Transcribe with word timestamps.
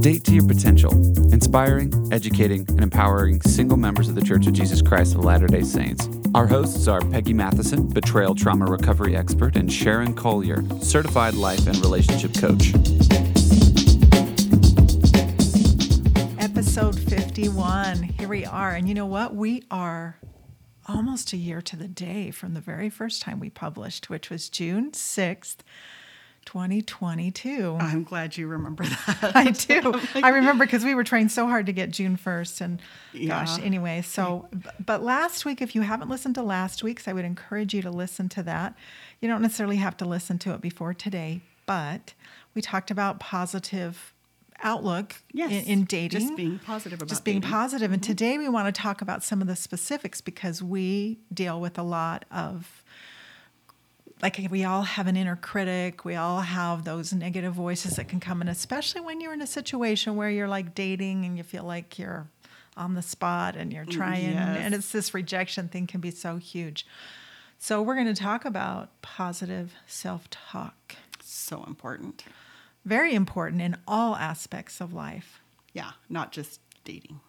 Date 0.00 0.22
to 0.24 0.32
Your 0.32 0.46
Potential, 0.46 0.92
inspiring, 1.32 1.92
educating, 2.12 2.64
and 2.68 2.82
empowering 2.82 3.40
single 3.40 3.76
members 3.76 4.08
of 4.08 4.14
the 4.14 4.22
Church 4.22 4.46
of 4.46 4.52
Jesus 4.52 4.80
Christ 4.80 5.16
of 5.16 5.24
Latter 5.24 5.48
day 5.48 5.62
Saints. 5.62 6.08
Our 6.36 6.46
hosts 6.46 6.86
are 6.86 7.00
Peggy 7.00 7.32
Matheson, 7.32 7.88
betrayal 7.88 8.36
trauma 8.36 8.66
recovery 8.66 9.16
expert, 9.16 9.56
and 9.56 9.72
Sharon 9.72 10.14
Collier, 10.14 10.62
certified 10.80 11.34
life 11.34 11.66
and 11.66 11.76
relationship 11.78 12.32
coach. 12.34 12.74
Episode 16.38 16.96
51. 16.96 18.02
Here 18.04 18.28
we 18.28 18.44
are. 18.44 18.74
And 18.74 18.88
you 18.88 18.94
know 18.94 19.06
what? 19.06 19.34
We 19.34 19.64
are 19.68 20.20
almost 20.86 21.32
a 21.32 21.36
year 21.36 21.60
to 21.60 21.76
the 21.76 21.88
day 21.88 22.30
from 22.30 22.54
the 22.54 22.60
very 22.60 22.88
first 22.88 23.20
time 23.20 23.40
we 23.40 23.50
published, 23.50 24.08
which 24.08 24.30
was 24.30 24.48
June 24.48 24.92
6th. 24.92 25.56
2022. 26.48 27.76
I'm 27.78 28.04
glad 28.04 28.38
you 28.38 28.48
remember 28.48 28.82
that. 28.82 29.32
I 29.36 29.50
do. 29.50 30.00
I 30.14 30.30
remember 30.30 30.64
because 30.64 30.82
we 30.82 30.94
were 30.94 31.04
trying 31.04 31.28
so 31.28 31.46
hard 31.46 31.66
to 31.66 31.72
get 31.74 31.90
June 31.90 32.16
1st. 32.16 32.60
And 32.62 32.82
gosh, 33.28 33.58
anyway, 33.58 34.00
so, 34.00 34.48
but 34.84 35.02
last 35.02 35.44
week, 35.44 35.60
if 35.60 35.74
you 35.74 35.82
haven't 35.82 36.08
listened 36.08 36.36
to 36.36 36.42
last 36.42 36.82
week's, 36.82 37.06
I 37.06 37.12
would 37.12 37.26
encourage 37.26 37.74
you 37.74 37.82
to 37.82 37.90
listen 37.90 38.30
to 38.30 38.42
that. 38.44 38.74
You 39.20 39.28
don't 39.28 39.42
necessarily 39.42 39.76
have 39.76 39.98
to 39.98 40.06
listen 40.06 40.38
to 40.38 40.54
it 40.54 40.62
before 40.62 40.94
today, 40.94 41.42
but 41.66 42.14
we 42.54 42.62
talked 42.62 42.90
about 42.90 43.20
positive 43.20 44.14
outlook 44.62 45.16
Yes. 45.34 45.50
in, 45.50 45.64
in 45.64 45.84
dating. 45.84 46.20
Just 46.20 46.34
being 46.34 46.58
positive 46.60 46.98
about 46.98 47.10
just 47.10 47.26
being 47.26 47.40
dating. 47.40 47.52
positive. 47.52 47.92
And 47.92 48.00
mm-hmm. 48.00 48.10
today 48.10 48.38
we 48.38 48.48
want 48.48 48.74
to 48.74 48.80
talk 48.80 49.02
about 49.02 49.22
some 49.22 49.42
of 49.42 49.48
the 49.48 49.56
specifics 49.56 50.22
because 50.22 50.62
we 50.62 51.18
deal 51.30 51.60
with 51.60 51.78
a 51.78 51.82
lot 51.82 52.24
of 52.30 52.77
like 54.22 54.40
we 54.50 54.64
all 54.64 54.82
have 54.82 55.06
an 55.06 55.16
inner 55.16 55.36
critic 55.36 56.04
we 56.04 56.14
all 56.16 56.40
have 56.40 56.84
those 56.84 57.12
negative 57.12 57.52
voices 57.54 57.96
that 57.96 58.08
can 58.08 58.20
come 58.20 58.40
in 58.42 58.48
especially 58.48 59.00
when 59.00 59.20
you're 59.20 59.32
in 59.32 59.42
a 59.42 59.46
situation 59.46 60.16
where 60.16 60.30
you're 60.30 60.48
like 60.48 60.74
dating 60.74 61.24
and 61.24 61.36
you 61.36 61.44
feel 61.44 61.64
like 61.64 61.98
you're 61.98 62.26
on 62.76 62.94
the 62.94 63.02
spot 63.02 63.56
and 63.56 63.72
you're 63.72 63.84
mm, 63.84 63.90
trying 63.90 64.32
Yes. 64.32 64.58
and 64.60 64.74
it's 64.74 64.92
this 64.92 65.12
rejection 65.14 65.68
thing 65.68 65.86
can 65.86 66.00
be 66.00 66.10
so 66.10 66.36
huge 66.36 66.86
so 67.58 67.82
we're 67.82 67.94
going 67.96 68.06
to 68.06 68.14
talk 68.14 68.44
about 68.44 69.00
positive 69.02 69.74
self-talk 69.86 70.94
So 71.22 71.64
important. 71.64 72.24
very 72.84 73.14
important 73.14 73.60
in 73.62 73.76
all 73.86 74.14
aspects 74.16 74.80
of 74.80 74.92
life 74.92 75.40
Yeah, 75.72 75.92
not 76.08 76.32
just 76.32 76.60
dating. 76.84 77.20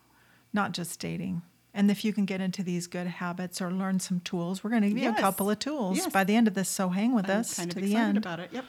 not 0.53 0.71
just 0.71 0.99
dating. 0.99 1.41
And 1.73 1.91
if 1.91 2.03
you 2.03 2.13
can 2.13 2.25
get 2.25 2.41
into 2.41 2.63
these 2.63 2.87
good 2.87 3.05
habits 3.07 3.61
or 3.61 3.71
learn 3.71 3.99
some 3.99 4.19
tools, 4.21 4.63
we're 4.63 4.71
going 4.71 4.81
to 4.81 4.89
give 4.89 4.97
you 4.97 5.09
a 5.09 5.13
couple 5.13 5.49
of 5.51 5.59
tools 5.59 5.97
Yes. 5.97 6.11
by 6.11 6.23
the 6.23 6.35
end 6.35 6.47
of 6.47 6.53
this. 6.55 6.67
So 6.67 6.89
hang 6.89 7.13
with 7.13 7.29
I'm 7.29 7.39
us 7.41 7.55
kind 7.57 7.69
to 7.71 7.77
of 7.77 7.83
the 7.83 7.91
excited 7.91 8.07
end. 8.09 8.17
about 8.17 8.39
it. 8.39 8.49
Yep. 8.51 8.65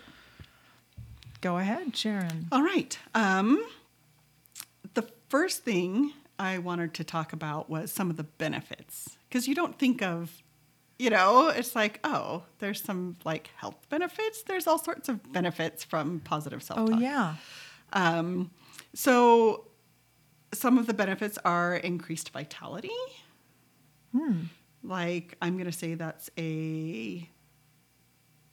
Go 1.40 1.56
ahead, 1.56 1.96
Sharon. 1.96 2.48
All 2.52 2.62
right. 2.62 2.98
Um, 3.14 3.64
the 4.94 5.08
first 5.30 5.64
thing 5.64 6.12
I 6.38 6.58
wanted 6.58 6.92
to 6.94 7.04
talk 7.04 7.32
about 7.32 7.70
was 7.70 7.90
some 7.90 8.10
of 8.10 8.16
the 8.18 8.24
benefits 8.24 9.16
because 9.28 9.48
you 9.48 9.54
don't 9.54 9.78
think 9.78 10.02
of, 10.02 10.42
you 10.98 11.08
know, 11.08 11.48
it's 11.48 11.74
like, 11.74 12.00
oh, 12.04 12.42
there's 12.58 12.82
some 12.82 13.16
like 13.24 13.50
health 13.56 13.76
benefits. 13.88 14.42
There's 14.42 14.66
all 14.66 14.78
sorts 14.78 15.08
of 15.08 15.32
benefits 15.32 15.82
from 15.84 16.20
positive 16.20 16.62
self 16.62 16.78
Oh 16.80 16.86
talk. 16.88 17.00
yeah, 17.00 17.34
Um, 17.94 18.50
so 18.92 19.64
some 20.52 20.78
of 20.78 20.86
the 20.86 20.94
benefits 20.94 21.38
are 21.44 21.76
increased 21.76 22.30
vitality. 22.30 22.90
Hmm. 24.12 24.42
Like 24.82 25.36
I'm 25.42 25.54
going 25.54 25.66
to 25.70 25.72
say 25.76 25.94
that's 25.94 26.30
a 26.38 27.28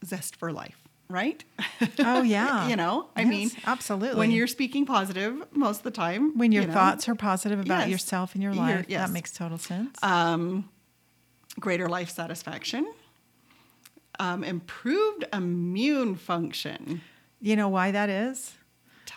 zest 0.05 0.35
for 0.35 0.51
life, 0.51 0.77
right? 1.09 1.43
Oh, 1.99 2.21
yeah. 2.23 2.67
you 2.67 2.75
know, 2.75 3.09
I 3.15 3.21
Yes, 3.21 3.29
mean, 3.29 3.51
absolutely. 3.65 4.17
When 4.19 4.31
you're 4.31 4.47
speaking 4.47 4.85
positive 4.85 5.41
most 5.53 5.77
of 5.79 5.83
the 5.83 5.91
time, 5.91 6.37
when 6.37 6.51
your 6.51 6.63
you 6.63 6.67
know, 6.67 6.73
thoughts 6.73 7.07
are 7.09 7.15
positive 7.15 7.59
about 7.59 7.81
Yes. 7.81 7.89
yourself 7.89 8.33
and 8.35 8.43
your 8.43 8.53
life, 8.53 8.85
yes. 8.87 9.07
that 9.07 9.13
makes 9.13 9.31
total 9.31 9.57
sense. 9.57 9.97
um, 10.03 10.69
greater 11.59 11.87
life 11.89 12.09
satisfaction, 12.09 12.91
um, 14.19 14.43
improved 14.43 15.25
immune 15.33 16.15
function. 16.15 17.01
you 17.41 17.55
know 17.55 17.69
why 17.69 17.89
that 17.91 18.09
is? 18.09 18.53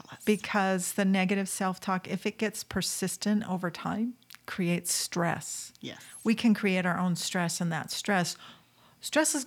Tell 0.03 0.13
us. 0.13 0.25
Because 0.25 0.93
the 0.93 1.05
negative 1.05 1.49
self-talk, 1.49 2.09
if 2.09 2.27
it 2.27 2.39
gets 2.39 2.65
persistent 2.65 3.49
over 3.49 3.71
time, 3.71 4.15
creates 4.47 4.93
stress. 4.93 5.73
yes. 5.81 6.01
we 6.25 6.35
can 6.35 6.55
create 6.55 6.85
our 6.85 6.99
own 6.99 7.15
stress 7.15 7.61
and 7.61 7.71
that 7.71 7.89
stress 7.91 8.37
stress 9.01 9.35
is 9.37 9.47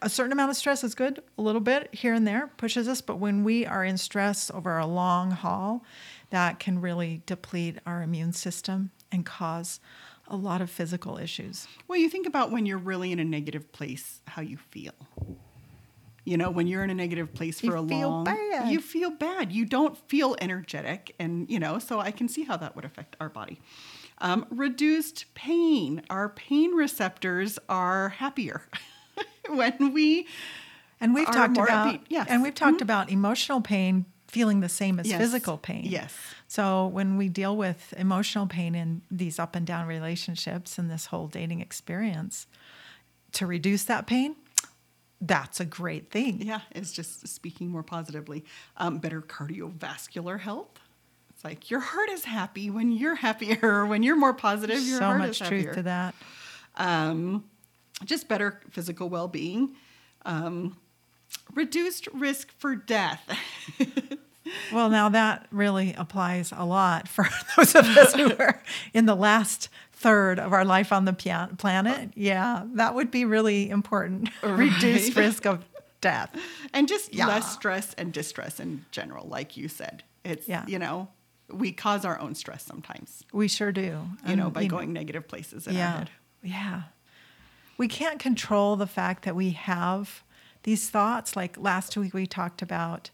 a 0.00 0.08
certain 0.08 0.30
amount 0.32 0.48
of 0.48 0.56
stress 0.56 0.84
is 0.84 0.94
good 0.94 1.20
a 1.38 1.42
little 1.42 1.60
bit 1.60 1.92
here 1.92 2.14
and 2.14 2.24
there 2.24 2.48
pushes 2.56 2.86
us 2.86 3.00
but 3.00 3.16
when 3.16 3.42
we 3.42 3.66
are 3.66 3.84
in 3.84 3.96
stress 3.98 4.52
over 4.52 4.78
a 4.78 4.86
long 4.86 5.32
haul 5.32 5.84
that 6.30 6.60
can 6.60 6.80
really 6.80 7.20
deplete 7.26 7.78
our 7.84 8.00
immune 8.00 8.32
system 8.32 8.92
and 9.10 9.26
cause 9.26 9.80
a 10.28 10.36
lot 10.36 10.60
of 10.62 10.70
physical 10.70 11.18
issues 11.18 11.66
Well, 11.88 11.98
you 11.98 12.08
think 12.08 12.26
about 12.26 12.52
when 12.52 12.64
you're 12.64 12.78
really 12.78 13.10
in 13.10 13.18
a 13.18 13.24
negative 13.24 13.72
place, 13.72 14.20
how 14.28 14.42
you 14.42 14.56
feel. 14.56 14.94
You 16.24 16.36
know, 16.38 16.50
when 16.50 16.66
you're 16.66 16.82
in 16.82 16.90
a 16.90 16.94
negative 16.94 17.34
place 17.34 17.60
for 17.60 17.66
You 17.66 17.78
a 17.78 17.80
long, 17.80 18.24
bad. 18.24 18.70
you 18.70 18.80
feel 18.80 19.10
bad. 19.10 19.52
You 19.52 19.64
don't 19.66 19.96
feel 20.08 20.36
energetic, 20.40 21.14
and 21.18 21.50
you 21.50 21.58
know, 21.58 21.78
so 21.78 22.00
I 22.00 22.10
can 22.12 22.28
see 22.28 22.44
how 22.44 22.56
that 22.56 22.74
would 22.76 22.84
affect 22.86 23.16
our 23.20 23.28
body. 23.28 23.60
Um, 24.18 24.46
reduced 24.50 25.26
pain. 25.34 26.02
Our 26.08 26.30
pain 26.30 26.70
receptors 26.72 27.58
are 27.68 28.08
happier 28.10 28.62
when 29.48 29.92
we. 29.92 30.26
and 31.00 31.14
we've 31.14 31.28
Are 31.28 31.32
talked 31.32 31.56
more 31.56 31.66
about 31.66 32.00
yes. 32.08 32.26
and 32.30 32.42
we've 32.42 32.54
talked 32.54 32.80
about 32.80 33.10
emotional 33.10 33.60
pain 33.60 34.06
feeling 34.28 34.60
the 34.60 34.68
same 34.68 34.98
as 34.98 35.06
Yes, 35.06 35.20
physical 35.20 35.56
pain 35.58 35.84
yes. 35.84 36.12
so 36.48 36.86
when 36.88 37.16
we 37.16 37.28
deal 37.28 37.56
with 37.56 37.92
emotional 37.96 38.46
pain 38.48 38.74
in 38.74 39.02
these 39.10 39.38
up 39.38 39.54
and 39.54 39.64
down 39.64 39.86
relationships 39.86 40.76
and 40.78 40.90
this 40.90 41.06
whole 41.06 41.28
dating 41.28 41.60
experience 41.60 42.46
to 43.32 43.46
reduce 43.46 43.84
that 43.84 44.06
pain 44.08 44.34
that's 45.26 45.60
a 45.60 45.64
great 45.64 46.10
thing 46.10 46.42
Yeah, 46.42 46.60
it's 46.72 46.92
just 46.92 47.26
speaking 47.28 47.68
more 47.70 47.82
positively. 47.82 48.44
Um, 48.76 48.98
better 48.98 49.20
cardiovascular 49.22 50.40
health. 50.40 50.80
It's 51.30 51.44
like 51.44 51.70
your 51.70 51.80
heart 51.80 52.10
is 52.10 52.24
happy 52.24 52.70
when 52.70 52.92
you're 52.92 53.14
happier. 53.16 53.86
When 53.92 54.02
you're 54.02 54.16
more 54.16 54.34
positive, 54.34 54.80
your 54.82 54.98
so 54.98 55.04
heart 55.06 55.18
much 55.18 55.30
is 55.30 55.38
truth 55.38 55.50
happier. 55.66 55.74
to 55.74 55.82
that 55.82 56.14
um, 56.76 57.44
just 58.04 58.28
better 58.28 58.60
physical 58.70 59.08
well 59.08 59.28
being, 59.28 59.74
um, 60.24 60.76
reduced 61.54 62.08
risk 62.12 62.50
for 62.58 62.74
death. 62.74 63.20
well 64.72 64.90
now 64.90 65.08
that 65.08 65.46
really 65.50 65.94
applies 65.96 66.52
a 66.56 66.64
lot 66.64 67.08
for 67.08 67.26
those 67.56 67.74
of 67.74 67.84
us 67.96 68.14
who 68.14 68.36
are 68.38 68.62
in 68.92 69.06
the 69.06 69.14
last 69.14 69.68
third 70.04 70.38
of 70.38 70.52
our 70.52 70.64
life 70.76 70.90
on 70.92 71.04
the 71.04 71.12
pia- 71.12 71.48
planet 71.58 72.08
oh. 72.10 72.12
yeah 72.14 72.62
that 72.74 72.94
would 72.94 73.10
be 73.10 73.24
really 73.24 73.68
important 73.70 74.28
Right. 74.42 75.14
risk 75.16 75.46
of 75.46 75.64
death 76.00 76.30
and 76.74 76.86
just 76.86 77.14
Yeah. 77.14 77.26
less 77.28 77.46
stress 77.52 77.94
and 77.94 78.12
distress 78.12 78.60
in 78.60 78.84
general, 78.90 79.26
like 79.36 79.56
you 79.56 79.68
said. 79.68 80.02
It's, 80.22 80.46
Yeah. 80.46 80.64
you 80.66 80.78
know, 80.78 81.08
we 81.50 81.72
cause 81.72 82.04
our 82.04 82.18
own 82.20 82.34
stress 82.34 82.62
sometimes, 82.64 83.22
we 83.32 83.48
sure 83.48 83.72
do 83.72 83.80
you 84.28 84.36
know, 84.36 84.44
And, 84.46 84.52
by 84.52 84.66
going 84.66 84.92
negative 84.92 85.26
places 85.28 85.66
in 85.66 85.72
our 85.74 85.78
yeah 85.82 85.98
head. 85.98 86.10
yeah 86.42 86.82
we 87.78 87.88
can't 87.88 88.18
control 88.20 88.76
the 88.76 88.86
fact 88.86 89.24
that 89.24 89.34
we 89.34 89.50
have 89.50 90.22
these 90.62 90.88
thoughts 90.90 91.34
like 91.36 91.56
last 91.58 91.96
week 91.96 92.14
we 92.14 92.26
talked 92.26 92.62
about 92.62 93.10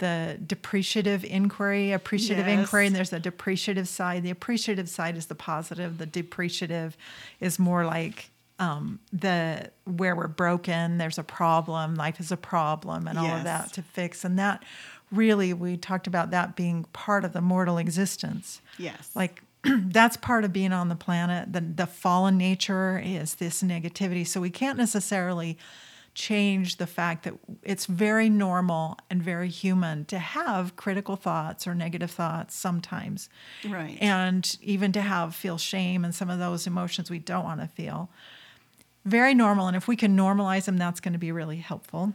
the 0.00 0.38
depreciative 0.44 1.22
inquiry 1.24 1.92
appreciative 1.92 2.46
Yes. 2.46 2.58
inquiry 2.58 2.86
and 2.88 2.94
there's 2.96 3.12
a 3.12 3.20
depreciative 3.20 3.86
side. 3.86 4.22
The 4.24 4.30
appreciative 4.30 4.88
side 4.88 5.16
is 5.16 5.26
the 5.26 5.34
positive. 5.36 5.98
The 5.98 6.06
depreciative 6.06 6.96
is 7.38 7.58
more 7.58 7.84
like 7.86 8.30
um, 8.58 8.98
the 9.10 9.70
where 9.84 10.14
we're 10.14 10.26
broken 10.28 10.98
there's 10.98 11.16
a 11.16 11.22
problem 11.22 11.94
life 11.94 12.20
is 12.20 12.30
a 12.30 12.36
problem 12.36 13.08
and 13.08 13.18
all 13.18 13.24
of 13.26 13.44
that 13.44 13.72
to 13.74 13.82
fix. 13.82 14.24
And 14.24 14.38
that 14.38 14.62
really 15.10 15.52
we 15.54 15.76
talked 15.78 16.06
about 16.06 16.30
that 16.32 16.56
being 16.56 16.84
part 16.92 17.24
of 17.24 17.32
the 17.32 17.40
mortal 17.40 17.78
existence. 17.78 18.60
Yes. 18.78 19.10
like 19.14 19.42
that's 19.64 20.16
part 20.16 20.44
of 20.44 20.52
being 20.52 20.72
on 20.72 20.88
the 20.88 20.94
planet. 20.96 21.52
The, 21.52 21.60
the 21.60 21.86
fallen 21.86 22.36
nature 22.38 22.98
is 23.04 23.36
this 23.36 23.62
negativity. 23.62 24.26
So 24.26 24.40
we 24.40 24.50
can't 24.50 24.78
necessarily 24.78 25.56
change 26.14 26.76
the 26.76 26.86
fact 26.86 27.22
that 27.22 27.34
it's 27.62 27.86
very 27.86 28.28
normal 28.28 28.98
and 29.08 29.22
very 29.22 29.48
human 29.48 30.04
to 30.06 30.18
have 30.18 30.74
critical 30.76 31.16
thoughts 31.16 31.66
or 31.66 31.74
negative 31.74 32.10
thoughts 32.10 32.54
sometimes 32.54 33.28
Right. 33.68 33.96
and 34.00 34.56
even 34.60 34.92
to 34.92 35.00
have 35.00 35.34
feel 35.34 35.56
shame 35.56 36.04
and 36.04 36.14
some 36.14 36.28
of 36.28 36.38
those 36.38 36.66
emotions 36.66 37.10
we 37.10 37.20
don't 37.20 37.44
want 37.44 37.60
to 37.60 37.68
feel 37.68 38.10
very 39.04 39.34
normal 39.34 39.68
and 39.68 39.76
if 39.76 39.86
we 39.88 39.96
can 39.96 40.16
normalize 40.16 40.64
them 40.64 40.76
that's 40.76 41.00
going 41.00 41.12
to 41.12 41.18
be 41.18 41.32
really 41.32 41.56
helpful 41.58 42.12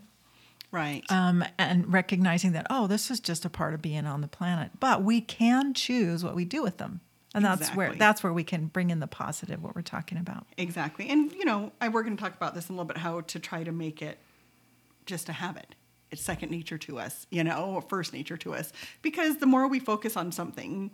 right. 0.71 1.03
um, 1.09 1.43
and 1.57 1.91
recognizing 1.91 2.51
that 2.51 2.67
oh 2.69 2.87
this 2.87 3.09
is 3.09 3.19
just 3.19 3.45
a 3.45 3.49
part 3.49 3.73
of 3.73 3.81
being 3.81 4.05
on 4.05 4.21
the 4.21 4.27
planet 4.27 4.71
but 4.79 5.03
we 5.03 5.21
can 5.21 5.73
choose 5.73 6.23
what 6.23 6.35
we 6.35 6.43
do 6.45 6.61
with 6.61 6.77
them 6.77 6.99
and 7.35 7.45
that's 7.45 7.69
where 7.75 7.93
that's 7.93 8.23
where 8.23 8.33
we 8.33 8.43
can 8.43 8.65
bring 8.67 8.89
in 8.89 8.99
the 8.99 9.07
positive 9.07 9.61
what 9.61 9.75
we're 9.75 9.81
talking 9.81 10.17
about 10.17 10.45
Exactly. 10.57 11.09
And, 11.09 11.31
you 11.33 11.45
know, 11.45 11.71
I, 11.81 11.89
we're 11.89 12.03
going 12.03 12.15
to 12.15 12.21
talk 12.21 12.35
about 12.35 12.55
this 12.55 12.69
in 12.69 12.75
a 12.75 12.77
little 12.77 12.87
bit 12.87 12.97
how 12.97 13.21
to 13.21 13.39
try 13.39 13.63
to 13.63 13.71
make 13.71 14.01
it 14.01 14.17
just 15.05 15.29
a 15.29 15.33
habit. 15.33 15.75
it's 16.11 16.21
second 16.21 16.51
nature 16.51 16.77
to 16.79 16.99
us, 16.99 17.27
you 17.29 17.43
know, 17.43 17.65
or 17.75 17.81
first 17.81 18.13
nature 18.13 18.37
to 18.37 18.53
us. 18.53 18.71
Because 19.01 19.37
the 19.37 19.45
more 19.45 19.67
we 19.67 19.79
focus 19.79 20.15
on 20.15 20.31
something, 20.31 20.91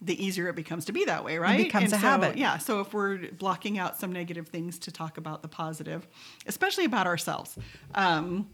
the 0.00 0.22
easier 0.22 0.48
it 0.48 0.56
becomes 0.56 0.84
to 0.86 0.92
be 0.92 1.04
that 1.04 1.24
way, 1.24 1.38
right? 1.38 1.58
becomes 1.58 1.92
a 1.92 1.96
so, 1.96 1.98
habit. 1.98 2.36
Yeah. 2.36 2.58
So 2.58 2.80
if 2.80 2.92
we're 2.92 3.30
blocking 3.32 3.78
out 3.78 3.98
some 3.98 4.12
negative 4.12 4.48
things 4.48 4.78
to 4.80 4.90
talk 4.90 5.18
about 5.18 5.42
the 5.42 5.48
positive, 5.48 6.06
especially 6.46 6.84
about 6.84 7.06
ourselves, 7.06 7.56
um, 7.94 8.48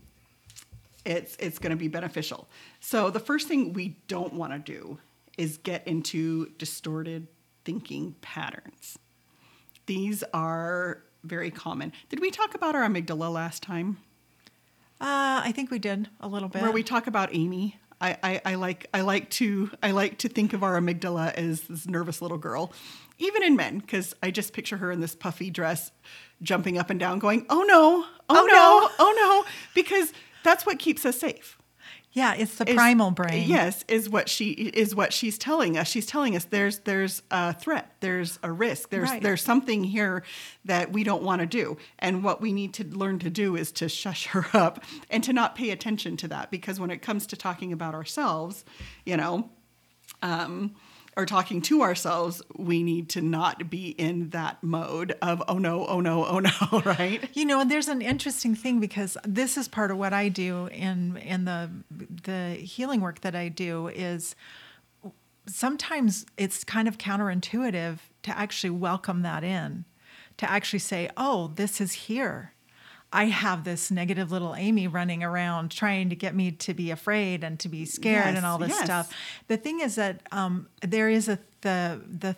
it's 1.04 1.36
it's 1.36 1.58
going 1.58 1.70
to 1.70 1.76
be 1.76 1.88
beneficial. 1.88 2.48
So 2.80 3.10
the 3.10 3.20
first 3.20 3.48
thing 3.48 3.72
we 3.72 3.96
don't 4.08 4.34
want 4.34 4.52
to 4.52 4.58
do 4.58 4.98
is 5.38 5.56
get 5.58 5.86
into 5.86 6.50
distorted 6.58 7.28
thinking 7.64 8.14
patterns. 8.20 8.98
These 9.86 10.22
are 10.34 11.02
very 11.24 11.50
common. 11.50 11.92
Did 12.08 12.20
we 12.20 12.30
talk 12.30 12.54
about 12.54 12.74
our 12.74 12.82
amygdala 12.82 13.32
last 13.32 13.62
time? 13.62 13.98
Uh, 15.00 15.42
I 15.44 15.52
think 15.54 15.70
we 15.70 15.78
did 15.78 16.08
a 16.20 16.28
little 16.28 16.48
bit. 16.48 16.62
Where 16.62 16.72
we 16.72 16.82
talk 16.82 17.06
about 17.06 17.30
Amy. 17.32 17.78
I, 18.00 18.16
I, 18.22 18.40
I 18.44 18.54
like 18.54 18.86
I 18.94 19.00
like 19.00 19.28
to 19.30 19.70
I 19.82 19.90
like 19.90 20.18
to 20.18 20.28
think 20.28 20.52
of 20.52 20.62
our 20.62 20.80
amygdala 20.80 21.34
as 21.34 21.62
this 21.62 21.86
nervous 21.88 22.22
little 22.22 22.38
girl, 22.38 22.72
even 23.18 23.42
in 23.42 23.56
men, 23.56 23.78
because 23.78 24.14
I 24.22 24.30
just 24.30 24.52
picture 24.52 24.76
her 24.76 24.92
in 24.92 25.00
this 25.00 25.16
puffy 25.16 25.50
dress, 25.50 25.90
jumping 26.40 26.78
up 26.78 26.90
and 26.90 27.00
down, 27.00 27.18
going, 27.18 27.44
"Oh 27.50 27.62
no, 27.62 28.04
oh, 28.04 28.08
Oh, 28.28 28.34
no, 28.34 28.46
no." 28.46 28.90
oh 29.00 29.14
no," 29.44 29.50
because 29.74 30.12
that's 30.44 30.64
what 30.64 30.78
keeps 30.78 31.04
us 31.04 31.18
safe. 31.18 31.57
Yeah, 32.12 32.34
it's 32.34 32.56
the 32.56 32.68
is- 32.68 32.74
primal 32.74 33.10
brain. 33.10 33.48
Yes, 33.48 33.84
is 33.86 34.08
what 34.10 34.28
she 34.28 34.50
is 34.50 34.94
what 34.94 35.12
she's 35.12 35.38
telling 35.38 35.76
us. 35.76 35.86
She's 35.88 36.06
telling 36.06 36.34
us 36.34 36.44
there's 36.46 36.80
there's 36.80 37.22
a 37.30 37.52
threat, 37.52 37.92
there's 38.00 38.38
a 38.42 38.50
risk, 38.50 38.90
there's 38.90 39.10
Right. 39.10 39.22
there's 39.22 39.42
something 39.42 39.84
here 39.84 40.24
that 40.64 40.92
we 40.92 41.04
don't 41.04 41.22
want 41.22 41.40
to 41.40 41.46
do. 41.46 41.76
And 41.98 42.24
what 42.24 42.40
we 42.40 42.52
need 42.52 42.74
to 42.74 42.84
learn 42.84 43.18
to 43.20 43.30
do 43.30 43.56
is 43.56 43.70
to 43.72 43.88
shush 43.88 44.26
her 44.28 44.46
up 44.54 44.82
and 45.10 45.22
to 45.24 45.32
not 45.32 45.54
pay 45.54 45.70
attention 45.70 46.16
to 46.18 46.28
that 46.28 46.50
because 46.50 46.80
when 46.80 46.90
it 46.90 47.02
comes 47.02 47.26
to 47.28 47.36
talking 47.36 47.72
about 47.72 47.94
ourselves, 47.94 48.64
you 49.04 49.16
know, 49.16 49.50
um, 50.22 50.74
or 51.18 51.26
talking 51.26 51.60
to 51.60 51.82
ourselves, 51.82 52.40
we 52.56 52.84
need 52.84 53.08
to 53.08 53.20
not 53.20 53.68
be 53.68 53.88
in 53.88 54.30
that 54.30 54.62
mode 54.62 55.16
of 55.20 55.42
oh 55.48 55.58
no, 55.58 55.84
oh 55.84 56.00
no, 56.00 56.24
oh 56.24 56.38
no, 56.38 56.82
right? 56.84 57.28
You 57.36 57.44
know, 57.44 57.60
and 57.60 57.68
there's 57.68 57.88
an 57.88 58.00
interesting 58.00 58.54
thing 58.54 58.78
because 58.78 59.18
this 59.24 59.56
is 59.56 59.66
part 59.66 59.90
of 59.90 59.98
what 59.98 60.12
I 60.12 60.28
do 60.28 60.66
in 60.68 61.16
in 61.16 61.44
the 61.44 61.70
the 61.90 62.50
healing 62.54 63.00
work 63.00 63.22
that 63.22 63.34
I 63.34 63.48
do 63.48 63.88
is 63.88 64.36
sometimes 65.46 66.24
it's 66.36 66.62
kind 66.62 66.86
of 66.86 66.98
counterintuitive 66.98 67.98
to 68.22 68.38
actually 68.38 68.70
welcome 68.70 69.22
that 69.22 69.42
in, 69.42 69.86
to 70.36 70.48
actually 70.48 70.78
say, 70.78 71.10
"Oh, 71.16 71.48
this 71.56 71.80
is 71.80 71.92
here." 71.94 72.54
I 73.12 73.24
have 73.26 73.64
this 73.64 73.90
negative 73.90 74.30
little 74.30 74.54
Amy 74.54 74.86
running 74.86 75.22
around 75.24 75.70
trying 75.70 76.10
to 76.10 76.16
get 76.16 76.34
me 76.34 76.50
to 76.52 76.74
be 76.74 76.90
afraid 76.90 77.42
and 77.42 77.58
to 77.60 77.68
be 77.68 77.84
scared 77.86 78.26
Yes, 78.26 78.36
and 78.36 78.44
all 78.46 78.58
this 78.58 78.68
yes. 78.70 78.84
stuff. 78.84 79.14
The 79.48 79.56
thing 79.56 79.80
is 79.80 79.94
that 79.94 80.20
um, 80.30 80.68
there 80.82 81.08
is 81.08 81.28
a 81.28 81.38
the 81.62 82.00
the 82.06 82.36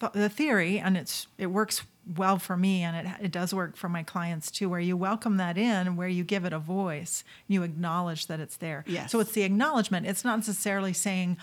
th- 0.00 0.12
the 0.12 0.28
theory, 0.28 0.78
and 0.78 0.96
it's 0.96 1.26
it 1.38 1.46
works 1.46 1.82
well 2.16 2.38
for 2.38 2.56
me, 2.56 2.82
and 2.82 2.96
it 2.96 3.06
it 3.26 3.30
does 3.30 3.54
work 3.54 3.76
for 3.76 3.88
my 3.88 4.02
clients 4.02 4.50
too, 4.50 4.68
where 4.68 4.80
you 4.80 4.96
welcome 4.96 5.36
that 5.36 5.56
in, 5.56 5.94
where 5.94 6.08
you 6.08 6.24
give 6.24 6.44
it 6.44 6.52
a 6.52 6.58
voice, 6.58 7.22
you 7.46 7.62
acknowledge 7.62 8.26
that 8.26 8.40
it's 8.40 8.56
there. 8.56 8.84
Yes. 8.88 9.12
So 9.12 9.20
it's 9.20 9.32
the 9.32 9.42
acknowledgement. 9.42 10.06
It's 10.06 10.24
not 10.24 10.36
necessarily 10.38 10.92
saying. 10.92 11.36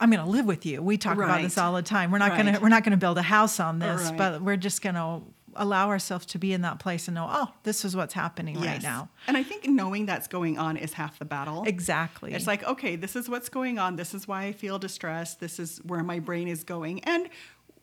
I'm 0.00 0.10
going 0.10 0.24
to 0.24 0.28
live 0.28 0.46
with 0.46 0.66
you. 0.66 0.82
We 0.82 0.98
talk 0.98 1.16
about 1.16 1.42
this 1.42 1.56
all 1.56 1.74
the 1.74 1.82
time. 1.82 2.10
We're 2.10 2.18
not 2.18 2.32
going 2.36 2.52
to 2.52 2.60
we're 2.60 2.68
not 2.70 2.82
going 2.82 2.90
to 2.90 2.96
build 2.96 3.18
a 3.18 3.22
house 3.22 3.60
on 3.60 3.78
this, 3.78 4.02
Right. 4.08 4.18
but 4.18 4.42
we're 4.42 4.56
just 4.56 4.82
going 4.82 4.96
to 4.96 5.20
allow 5.56 5.88
ourselves 5.88 6.26
to 6.26 6.38
be 6.38 6.52
in 6.52 6.62
that 6.62 6.78
place 6.78 7.08
and 7.08 7.14
know, 7.14 7.28
oh, 7.30 7.52
this 7.62 7.84
is 7.84 7.94
what's 7.96 8.14
happening 8.14 8.60
right 8.60 8.82
now. 8.82 9.08
And 9.26 9.36
I 9.36 9.42
think 9.42 9.66
knowing 9.68 10.06
that's 10.06 10.28
going 10.28 10.58
on 10.58 10.76
is 10.76 10.94
half 10.94 11.18
the 11.18 11.24
battle. 11.24 11.64
Exactly. 11.64 12.32
It's 12.32 12.46
like, 12.46 12.64
okay, 12.64 12.96
this 12.96 13.16
is 13.16 13.28
what's 13.28 13.48
going 13.48 13.78
on. 13.78 13.96
This 13.96 14.14
is 14.14 14.26
why 14.28 14.44
I 14.44 14.52
feel 14.52 14.78
distressed. 14.78 15.40
This 15.40 15.58
is 15.58 15.78
where 15.84 16.02
my 16.02 16.18
brain 16.18 16.48
is 16.48 16.64
going. 16.64 17.00
And 17.04 17.28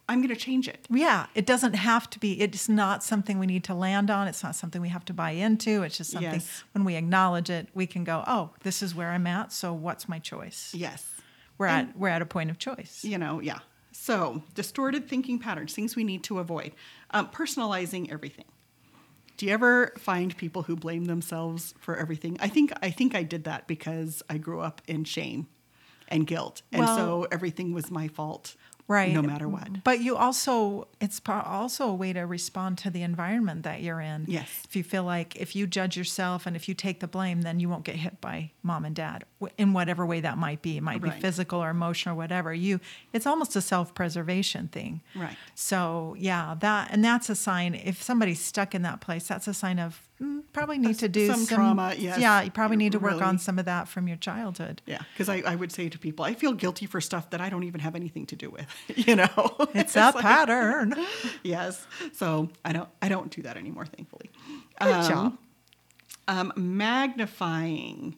I'm 0.07 0.19
going 0.21 0.33
to 0.33 0.36
change 0.36 0.68
it. 0.68 0.88
Yeah, 0.89 1.27
it 1.36 1.45
doesn't 1.45 1.74
have 1.74 2.10
to 2.10 2.19
be. 2.19 2.42
It's 2.42 2.68
not 2.68 3.04
something 3.04 3.38
we 3.38 3.45
need 3.45 3.63
to 3.66 3.75
land 3.75 4.10
on. 4.10 4.27
It's 4.27 4.42
not 4.44 4.56
something 4.56 4.81
we 4.81 4.89
have 4.89 5.06
to 5.06 5.13
buy 5.13 5.31
into. 5.31 5.83
It's 5.83 5.98
just 5.98 6.10
something 6.12 6.31
Yes. 6.33 6.63
when 6.71 6.83
we 6.83 6.95
acknowledge 6.95 7.51
it, 7.51 7.68
we 7.75 7.86
can 7.86 8.04
go, 8.04 8.24
"Oh, 8.25 8.50
this 8.63 8.81
is 8.81 8.95
where 8.95 9.12
I'm 9.12 9.27
at. 9.27 9.54
So 9.54 9.71
what's 9.71 10.10
my 10.10 10.18
choice?" 10.18 10.74
Yes. 10.75 11.06
We're 11.60 11.68
And- 11.68 11.89
at 11.89 11.98
we're 11.98 12.07
at 12.10 12.24
a 12.24 12.25
point 12.25 12.50
of 12.50 12.57
choice. 12.57 13.04
You 13.04 13.19
know, 13.19 13.39
yeah. 13.39 13.60
So, 14.09 14.41
distorted 14.56 15.07
thinking 15.07 15.38
patterns, 15.38 15.75
things 15.75 15.95
we 15.95 16.03
need 16.03 16.23
to 16.23 16.39
avoid. 16.39 16.71
Um, 17.11 17.27
personalizing 17.27 18.11
everything. 18.11 18.45
Do 19.38 19.45
you 19.45 19.51
ever 19.51 19.94
find 20.00 20.35
people 20.35 20.63
who 20.63 20.75
blame 20.75 21.06
themselves 21.06 21.75
for 21.79 21.95
everything? 21.95 22.35
I 22.39 22.47
think 22.47 22.73
I 22.81 22.89
think 22.89 23.13
I 23.13 23.21
did 23.21 23.44
that 23.44 23.67
because 23.67 24.23
I 24.27 24.39
grew 24.39 24.61
up 24.61 24.81
in 24.88 25.03
shame 25.03 25.45
and 26.07 26.25
guilt, 26.25 26.63
and 26.71 26.85
Well- 26.85 26.97
so 26.97 27.27
everything 27.31 27.71
was 27.71 27.91
my 27.91 28.07
fault, 28.07 28.56
Right. 28.89 29.13
No 29.13 29.21
matter 29.21 29.47
what. 29.47 29.83
But 29.83 30.00
you 30.00 30.18
also, 30.18 30.88
it's 31.00 31.21
also 31.27 31.88
a 31.88 31.94
way 31.94 32.12
to 32.12 32.21
respond 32.21 32.80
to 32.80 32.89
the 32.89 33.03
environment 33.03 33.62
that 33.62 33.83
you're 33.83 34.01
in. 34.01 34.25
Yes. 34.27 34.50
If 34.65 34.75
you 34.75 34.83
feel 34.83 35.03
like 35.03 35.36
if 35.36 35.56
you 35.56 35.68
judge 35.68 35.95
yourself 35.95 36.47
and 36.47 36.56
if 36.56 36.68
you 36.68 36.74
take 36.74 37.00
the 37.00 37.07
blame, 37.07 37.44
then 37.44 37.59
you 37.59 37.69
won't 37.69 37.83
get 37.83 37.97
hit 37.97 38.19
by 38.19 38.50
mom 38.63 38.86
and 38.86 38.95
dad 38.95 39.25
in 39.59 39.74
whatever 39.74 40.07
way 40.07 40.21
that 40.21 40.39
might 40.39 40.63
be. 40.63 40.77
It 40.77 40.81
might 40.81 41.03
be 41.03 41.12
physical 41.12 41.63
or 41.63 41.69
emotional 41.69 42.15
or 42.15 42.18
whatever. 42.18 42.51
You, 42.51 42.80
it's 43.13 43.27
almost 43.27 43.56
a 43.56 43.62
self-preservation 43.62 44.69
thing. 44.69 45.01
Right. 45.15 45.38
So 45.53 46.15
yeah, 46.18 46.56
that 46.59 46.89
and 46.92 47.06
that's 47.06 47.30
a 47.30 47.35
sign. 47.35 47.75
If 47.75 48.01
somebody's 48.01 48.42
stuck 48.42 48.74
in 48.74 48.81
that 48.81 49.01
place, 49.01 49.27
that's 49.27 49.47
a 49.47 49.53
sign 49.53 49.77
of 49.77 50.08
probably 50.54 50.77
need 50.77 51.00
to 51.00 51.07
do 51.10 51.27
some 51.27 51.45
trauma, 51.45 51.94
yes. 51.98 52.19
Yeah, 52.19 52.42
you 52.42 52.51
probably 52.51 52.77
need 52.77 52.92
to 52.94 53.00
work 53.00 53.12
Really. 53.13 53.24
on 53.24 53.38
some 53.39 53.57
of 53.60 53.66
that 53.66 53.88
from 53.88 54.07
your 54.07 54.18
childhood. 54.18 54.81
Yeah, 54.86 55.00
because 55.13 55.30
I, 55.30 55.38
I 55.45 55.56
would 55.56 55.71
say 55.71 55.88
to 55.89 55.98
people, 55.98 56.25
I 56.25 56.33
feel 56.33 56.54
guilty 56.54 56.86
for 56.86 57.00
stuff 57.00 57.30
that 57.30 57.39
I 57.42 57.50
don't 57.50 57.63
even 57.63 57.80
have 57.81 57.95
anything 57.95 58.25
to 58.27 58.36
do 58.36 58.50
with. 58.50 58.66
You 59.07 59.16
know, 59.16 59.56
It's 59.74 59.94
that 59.94 60.16
like- 60.16 60.24
pattern. 60.24 60.94
yes. 61.44 61.86
So 62.13 62.50
I 62.66 62.74
don't 62.74 62.89
I 63.01 63.10
don't 63.10 63.31
do 63.31 63.42
that 63.44 63.56
anymore, 63.57 63.86
thankfully. 63.86 64.30
Good 64.81 64.88
Um, 64.92 65.10
job. 65.10 65.38
Um, 66.27 66.54
magnifying, 66.56 68.16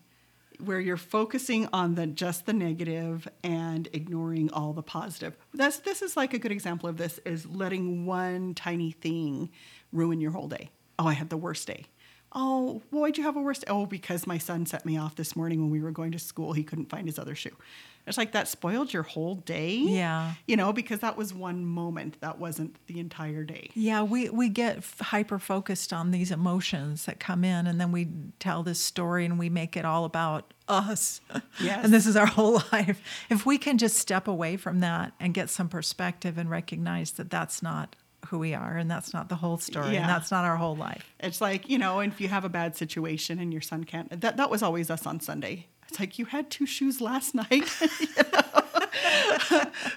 where 0.63 0.79
you're 0.79 0.97
focusing 0.97 1.67
on 1.73 1.95
the 1.95 2.05
just 2.07 2.45
the 2.45 2.53
negative 2.53 3.27
and 3.43 3.87
ignoring 3.93 4.51
all 4.51 4.73
the 4.73 4.83
positive. 4.83 5.35
That's 5.53 5.77
this 5.79 6.01
is 6.01 6.15
like 6.17 6.33
a 6.33 6.39
good 6.39 6.51
example 6.51 6.87
of 6.89 6.97
this 6.97 7.19
is 7.25 7.45
letting 7.47 8.05
one 8.05 8.53
tiny 8.53 8.91
thing 8.91 9.49
ruin 9.91 10.19
your 10.21 10.31
whole 10.31 10.47
day. 10.47 10.69
Oh, 11.01 11.07
I 11.07 11.13
had 11.13 11.31
the 11.31 11.37
worst 11.37 11.65
day. 11.65 11.85
Oh, 12.33 12.83
why'd 12.91 13.17
you 13.17 13.23
have 13.23 13.35
a 13.35 13.41
worst? 13.41 13.65
Oh, 13.67 13.87
because 13.87 14.27
my 14.27 14.37
son 14.37 14.67
set 14.67 14.85
me 14.85 14.97
off 14.99 15.15
this 15.15 15.35
morning 15.35 15.59
when 15.61 15.71
we 15.71 15.81
were 15.81 15.89
going 15.89 16.11
to 16.11 16.19
school. 16.19 16.53
He 16.53 16.63
couldn't 16.63 16.89
find 16.89 17.07
his 17.07 17.17
other 17.17 17.33
shoe. 17.33 17.57
It's 18.05 18.19
like 18.19 18.33
that 18.33 18.47
spoiled 18.47 18.93
your 18.93 19.01
whole 19.01 19.33
day. 19.35 19.73
Yeah. 19.73 20.33
You 20.45 20.57
know, 20.57 20.73
because 20.73 20.99
that 20.99 21.17
was 21.17 21.33
one 21.33 21.65
moment. 21.65 22.21
That 22.21 22.37
wasn't 22.37 22.75
the 22.85 22.99
entire 22.99 23.43
day. 23.43 23.71
Yeah, 23.73 24.03
we, 24.03 24.29
we 24.29 24.47
get 24.47 24.85
hyper 25.01 25.39
focused 25.39 25.91
on 25.91 26.11
these 26.11 26.29
emotions 26.29 27.05
that 27.05 27.19
come 27.19 27.43
in, 27.43 27.65
and 27.65 27.81
then 27.81 27.91
we 27.91 28.09
tell 28.37 28.61
this 28.61 28.79
story 28.79 29.25
and 29.25 29.39
we 29.39 29.49
make 29.49 29.75
it 29.75 29.85
all 29.85 30.05
about 30.05 30.53
us. 30.67 31.19
Yes. 31.59 31.79
and 31.83 31.91
this 31.91 32.05
is 32.05 32.15
our 32.15 32.27
whole 32.27 32.61
life. 32.71 33.01
If 33.31 33.43
we 33.43 33.57
can 33.57 33.79
just 33.79 33.97
step 33.97 34.27
away 34.27 34.55
from 34.55 34.81
that 34.81 35.13
and 35.19 35.33
get 35.33 35.49
some 35.49 35.67
perspective 35.67 36.37
and 36.37 36.47
recognize 36.47 37.09
that 37.11 37.31
that's 37.31 37.63
not 37.63 37.95
who 38.31 38.39
we 38.39 38.53
are 38.55 38.77
and 38.77 38.89
that's 38.89 39.13
not 39.13 39.27
the 39.29 39.35
whole 39.35 39.57
story 39.57 39.93
Yeah. 39.93 40.01
and 40.01 40.09
that's 40.09 40.31
not 40.31 40.45
our 40.45 40.55
whole 40.55 40.75
life. 40.75 41.13
It's 41.19 41.41
like, 41.41 41.69
you 41.69 41.77
know, 41.77 41.99
if 41.99 42.19
you 42.21 42.29
have 42.29 42.45
a 42.45 42.49
bad 42.49 42.75
situation 42.77 43.39
and 43.39 43.51
your 43.51 43.61
son 43.61 43.83
can't, 43.83 44.21
that, 44.21 44.37
that 44.37 44.49
was 44.49 44.63
always 44.63 44.89
us 44.89 45.05
on 45.05 45.19
Sunday. 45.19 45.67
It's 45.89 45.99
like, 45.99 46.17
you 46.17 46.25
had 46.25 46.49
two 46.49 46.65
shoes 46.65 47.01
last 47.01 47.35
night, 47.43 47.51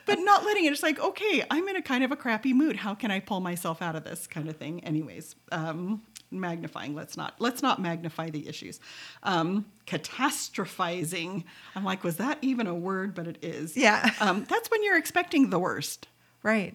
but 0.07 0.19
not 0.19 0.45
letting 0.45 0.65
it. 0.65 0.73
It's 0.73 0.83
like, 0.83 0.99
okay, 1.01 1.45
I'm 1.51 1.67
in 1.69 1.77
a 1.77 1.83
kind 1.83 2.03
of 2.03 2.11
a 2.11 2.17
crappy 2.17 2.53
mood. 2.53 2.75
How 2.77 2.95
can 2.95 3.11
I 3.13 3.21
pull 3.21 3.41
myself 3.41 3.81
out 3.81 3.95
of 3.97 4.03
this 4.05 4.27
kind 4.27 4.49
of 4.49 4.57
thing? 4.57 4.83
Anyways, 4.85 5.37
um, 5.53 6.03
magnifying. 6.33 6.95
Let's 6.97 7.17
not, 7.17 7.35
let's 7.39 7.63
not 7.63 7.81
magnify 7.81 8.31
the 8.31 8.49
issues. 8.49 8.81
Um, 9.23 9.67
catastrophizing. 9.87 11.45
I'm 11.77 11.85
like, 11.85 12.03
was 12.03 12.17
that 12.17 12.39
even 12.43 12.67
a 12.67 12.75
word? 12.75 13.15
But 13.15 13.29
it 13.29 13.39
is. 13.43 13.77
Yeah. 13.77 14.11
Um, 14.21 14.45
that's 14.49 14.69
when 14.71 14.83
you're 14.83 14.99
expecting 14.99 15.51
the 15.51 15.61
worst. 15.61 16.09
Right. 16.43 16.75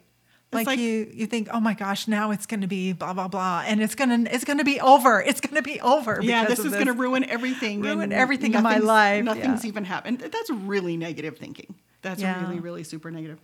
Like, 0.52 0.66
like- 0.66 0.80
you, 0.80 1.12
you 1.14 1.28
think, 1.28 1.48
oh 1.54 1.60
my 1.60 1.76
gosh, 1.76 2.08
now 2.08 2.32
it's 2.32 2.46
going 2.48 2.62
to 2.62 2.68
be 2.68 2.92
blah 2.94 3.14
blah 3.14 3.28
blah, 3.28 3.64
and 3.68 3.82
it's 3.82 3.94
gonna 3.94 4.26
it's 4.32 4.44
gonna 4.46 4.64
be 4.64 4.82
over. 4.82 5.22
It's 5.22 5.42
gonna 5.42 5.62
be 5.62 5.80
over. 5.82 6.20
yeah, 6.24 6.46
this 6.46 6.60
is 6.60 6.72
going 6.74 6.88
to 6.88 6.94
ruin 6.94 7.24
everything. 7.30 7.82
Ruin 7.82 8.02
and 8.02 8.14
everything 8.14 8.56
in 8.56 8.64
my 8.64 8.78
life, 8.78 9.24
Nothing's 9.24 9.64
yeah. 9.64 9.70
even 9.70 9.86
happened. 9.86 10.20
That's 10.20 10.50
really 10.50 10.98
negative 10.98 11.38
thinking. 11.38 11.76
That's 12.02 12.22
Yeah. 12.22 12.42
really, 12.42 12.60
really 12.60 12.84
super 12.84 13.12
negative. 13.12 13.40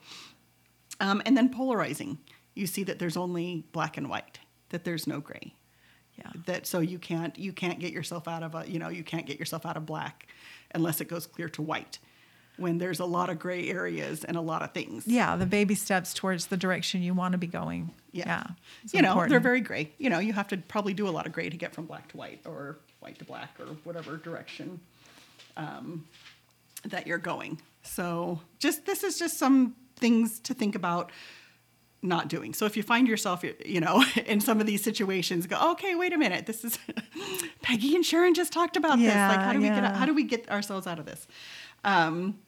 Um, 1.00 1.22
and 1.26 1.36
then 1.38 1.50
polarizing. 1.50 2.18
You 2.56 2.68
see 2.68 2.84
that 2.86 3.00
there's 3.00 3.18
only 3.18 3.66
black 3.72 3.98
and 3.98 4.10
white. 4.10 4.40
That 4.70 4.84
there's 4.84 5.06
no 5.08 5.20
gray. 5.20 5.54
Yeah. 6.18 6.32
That 6.46 6.66
so 6.66 6.80
you 6.80 6.98
can't 6.98 7.38
you 7.38 7.52
can't 7.54 7.80
get 7.80 7.92
yourself 7.92 8.28
out 8.28 8.42
of 8.42 8.56
a 8.56 8.64
you 8.68 8.80
know 8.80 8.88
you 8.90 9.04
can't 9.04 9.26
get 9.26 9.38
yourself 9.38 9.66
out 9.66 9.76
of 9.78 9.86
black 9.86 10.28
unless 10.74 11.02
it 11.02 11.10
goes 11.10 11.28
clear 11.28 11.50
to 11.50 11.62
white. 11.62 12.00
When 12.58 12.78
there's 12.78 13.00
a 13.00 13.06
lot 13.06 13.30
of 13.30 13.40
gray 13.40 13.70
areas 13.70 14.24
and 14.24 14.38
a 14.38 14.42
lot 14.42 14.62
of 14.62 14.72
things. 14.72 15.06
Yeah, 15.08 15.36
the 15.36 15.46
baby 15.46 15.76
steps 15.76 16.14
towards 16.14 16.48
the 16.48 16.58
direction 16.58 17.02
you 17.02 17.14
want 17.14 17.34
to 17.34 17.38
be 17.38 17.48
going. 17.48 17.94
Yeah. 18.12 18.26
Yeah. 18.28 18.48
You 18.92 19.02
know, 19.02 19.28
they're 19.28 19.40
very 19.40 19.62
gray. 19.62 19.92
You 19.98 20.10
know, 20.10 20.20
you 20.20 20.34
have 20.34 20.48
to 20.50 20.58
probably 20.58 20.94
do 20.94 21.08
a 21.08 21.12
lot 21.12 21.26
of 21.26 21.34
gray 21.34 21.50
to 21.50 21.58
get 21.58 21.74
from 21.74 21.86
black 21.86 22.08
to 22.10 22.18
white 22.18 22.42
or 22.46 22.78
white 23.00 23.20
to 23.20 23.26
black 23.26 23.60
or 23.60 23.66
whatever 23.84 24.18
direction 24.18 24.80
um, 25.58 26.08
that 26.86 27.08
you're 27.08 27.18
going. 27.18 27.62
So 27.84 28.40
just 28.60 28.86
this 28.86 29.04
is 29.04 29.20
just 29.20 29.38
some 29.38 29.76
things 29.98 30.40
to 30.42 30.54
think 30.54 30.76
about 30.76 31.12
not 32.02 32.28
doing. 32.28 32.54
So 32.54 32.66
if 32.66 32.78
you 32.78 32.84
find 32.84 33.08
yourself, 33.08 33.44
you 33.66 33.82
know, 33.82 34.04
in 34.26 34.40
some 34.40 34.60
of 34.60 34.68
these 34.68 34.84
situations, 34.84 35.48
go, 35.48 35.72
okay, 35.72 35.96
wait 35.96 36.14
a 36.14 36.18
minute, 36.18 36.46
this 36.46 36.64
is 36.64 36.80
Peggy 37.62 37.96
and 37.96 38.06
Sharon 38.06 38.34
just 38.34 38.54
talked 38.54 38.78
about 38.78 39.00
this. 39.00 39.14
Like, 39.14 39.40
how 39.40 39.54
do 39.54 39.60
we 39.60 39.66
yeah. 39.66 39.82
get 39.82 39.96
how 39.96 40.06
do 40.06 40.14
we 40.14 40.24
get 40.24 40.50
ourselves 40.50 40.88
out 40.88 41.00
of 41.00 41.06
this? 41.06 41.28
Um, 41.84 42.40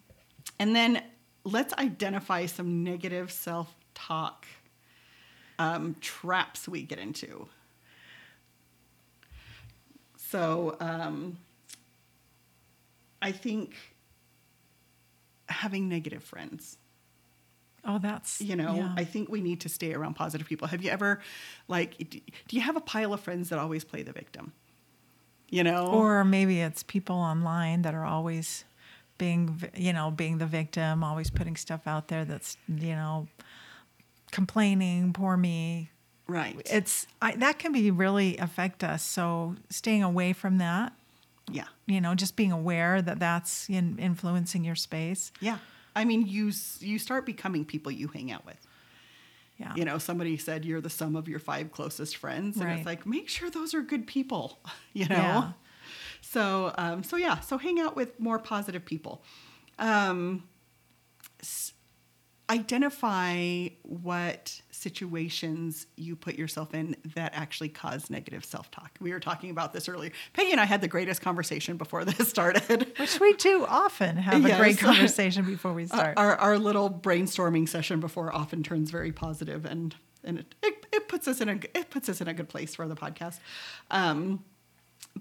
and 0.59 0.75
then 0.75 1.03
let's 1.43 1.73
identify 1.73 2.45
some 2.45 2.83
negative 2.83 3.31
self-talk 3.31 4.45
um, 5.59 5.95
traps 6.01 6.67
we 6.67 6.83
get 6.83 6.99
into. 6.99 7.47
So 10.17 10.75
um, 10.79 11.37
I 13.21 13.31
think 13.31 13.75
having 15.49 15.87
negative 15.87 16.23
friends 16.23 16.77
Oh, 17.87 17.99
that's 17.99 18.41
you 18.41 18.57
know 18.57 18.75
yeah. 18.75 18.93
i 18.97 19.05
think 19.05 19.29
we 19.29 19.39
need 19.39 19.61
to 19.61 19.69
stay 19.69 19.93
around 19.93 20.15
positive 20.15 20.45
people 20.45 20.67
have 20.67 20.83
you 20.83 20.89
ever 20.89 21.21
like 21.69 21.97
do 22.09 22.55
you 22.55 22.61
have 22.61 22.75
a 22.75 22.81
pile 22.81 23.13
of 23.13 23.21
friends 23.21 23.47
that 23.47 23.59
always 23.59 23.85
play 23.85 24.03
the 24.03 24.11
victim 24.11 24.51
you 25.47 25.63
know 25.63 25.87
or 25.87 26.25
maybe 26.25 26.59
it's 26.59 26.83
people 26.83 27.15
online 27.15 27.83
that 27.83 27.93
are 27.93 28.03
always 28.03 28.65
being 29.17 29.61
you 29.75 29.93
know 29.93 30.11
being 30.11 30.37
the 30.37 30.45
victim 30.45 31.03
always 31.03 31.29
putting 31.29 31.55
stuff 31.55 31.87
out 31.87 32.07
there 32.07 32.25
that's 32.25 32.57
you 32.67 32.95
know 32.95 33.27
complaining 34.31 35.13
poor 35.13 35.37
me. 35.37 35.91
Right. 36.27 36.61
It's 36.69 37.07
I, 37.21 37.35
that 37.37 37.57
can 37.57 37.71
be 37.71 37.89
really 37.89 38.37
affect 38.37 38.83
us. 38.83 39.01
So 39.03 39.55
staying 39.69 40.03
away 40.03 40.33
from 40.33 40.57
that 40.57 40.93
yeah. 41.51 41.65
you 41.85 42.01
know 42.01 42.13
just 42.15 42.35
being 42.35 42.51
aware 42.51 43.01
that 43.01 43.19
that's 43.19 43.69
in, 43.69 43.97
influencing 43.97 44.63
your 44.63 44.75
space. 44.75 45.31
Yeah. 45.39 45.59
I 45.95 46.05
mean 46.05 46.27
you 46.27 46.51
you 46.79 46.99
start 46.99 47.25
becoming 47.25 47.65
people 47.65 47.91
you 47.91 48.07
hang 48.09 48.31
out 48.31 48.45
with. 48.45 48.57
Yeah. 49.57 49.73
You 49.75 49.85
know 49.85 49.97
somebody 49.97 50.37
said 50.37 50.65
you're 50.65 50.81
the 50.81 50.89
sum 50.89 51.15
of 51.15 51.27
your 51.27 51.39
five 51.39 51.71
closest 51.71 52.17
friends 52.17 52.57
and 52.57 52.65
Right. 52.65 52.77
it's 52.77 52.85
like 52.85 53.05
make 53.05 53.29
sure 53.29 53.49
those 53.49 53.73
are 53.73 53.81
good 53.81 54.05
people 54.05 54.59
you 54.93 55.07
know? 55.07 55.15
Yeah. 55.15 55.51
So 56.29 56.73
um, 56.77 57.03
so 57.03 57.17
yeah 57.17 57.39
so 57.39 57.57
hang 57.57 57.79
out 57.79 57.95
with 57.95 58.19
more 58.19 58.39
positive 58.39 58.85
people. 58.85 59.23
Um, 59.79 60.43
s- 61.41 61.73
identify 62.49 63.67
what 63.83 64.61
situations 64.71 65.85
you 65.97 66.15
put 66.15 66.35
yourself 66.35 66.73
in 66.73 66.95
that 67.15 67.33
actually 67.35 67.67
cause 67.67 68.09
negative 68.09 68.45
self-talk. 68.45 68.91
We 69.01 69.11
were 69.11 69.19
talking 69.19 69.49
about 69.49 69.73
this 69.73 69.89
earlier. 69.89 70.11
Peggy 70.33 70.51
and 70.51 70.61
i 70.61 70.65
had 70.65 70.79
the 70.79 70.87
greatest 70.87 71.21
conversation 71.21 71.75
before 71.77 72.05
this 72.05 72.29
started. 72.29 72.93
Which 72.97 73.19
we 73.19 73.33
do 73.33 73.65
often 73.67 74.17
have 74.17 74.45
a 74.45 74.55
great 74.55 74.77
conversation 74.77 75.45
before 75.45 75.73
we 75.73 75.85
start. 75.87 76.17
Our, 76.17 76.35
our 76.37 76.57
little 76.57 76.89
brainstorming 76.89 77.67
session 77.67 77.99
before 77.99 78.33
often 78.33 78.63
turns 78.63 78.91
very 78.91 79.11
positive 79.11 79.65
and 79.65 79.95
and 80.23 80.39
it, 80.39 80.55
it, 80.63 80.85
it 80.91 81.07
puts 81.07 81.27
us 81.27 81.41
in 81.41 81.49
a 81.49 81.59
it 81.73 81.89
puts 81.89 82.09
us 82.09 82.21
in 82.21 82.27
a 82.27 82.33
good 82.33 82.49
place 82.49 82.75
for 82.75 82.87
the 82.87 82.95
podcast. 82.95 83.39
Um, 83.91 84.43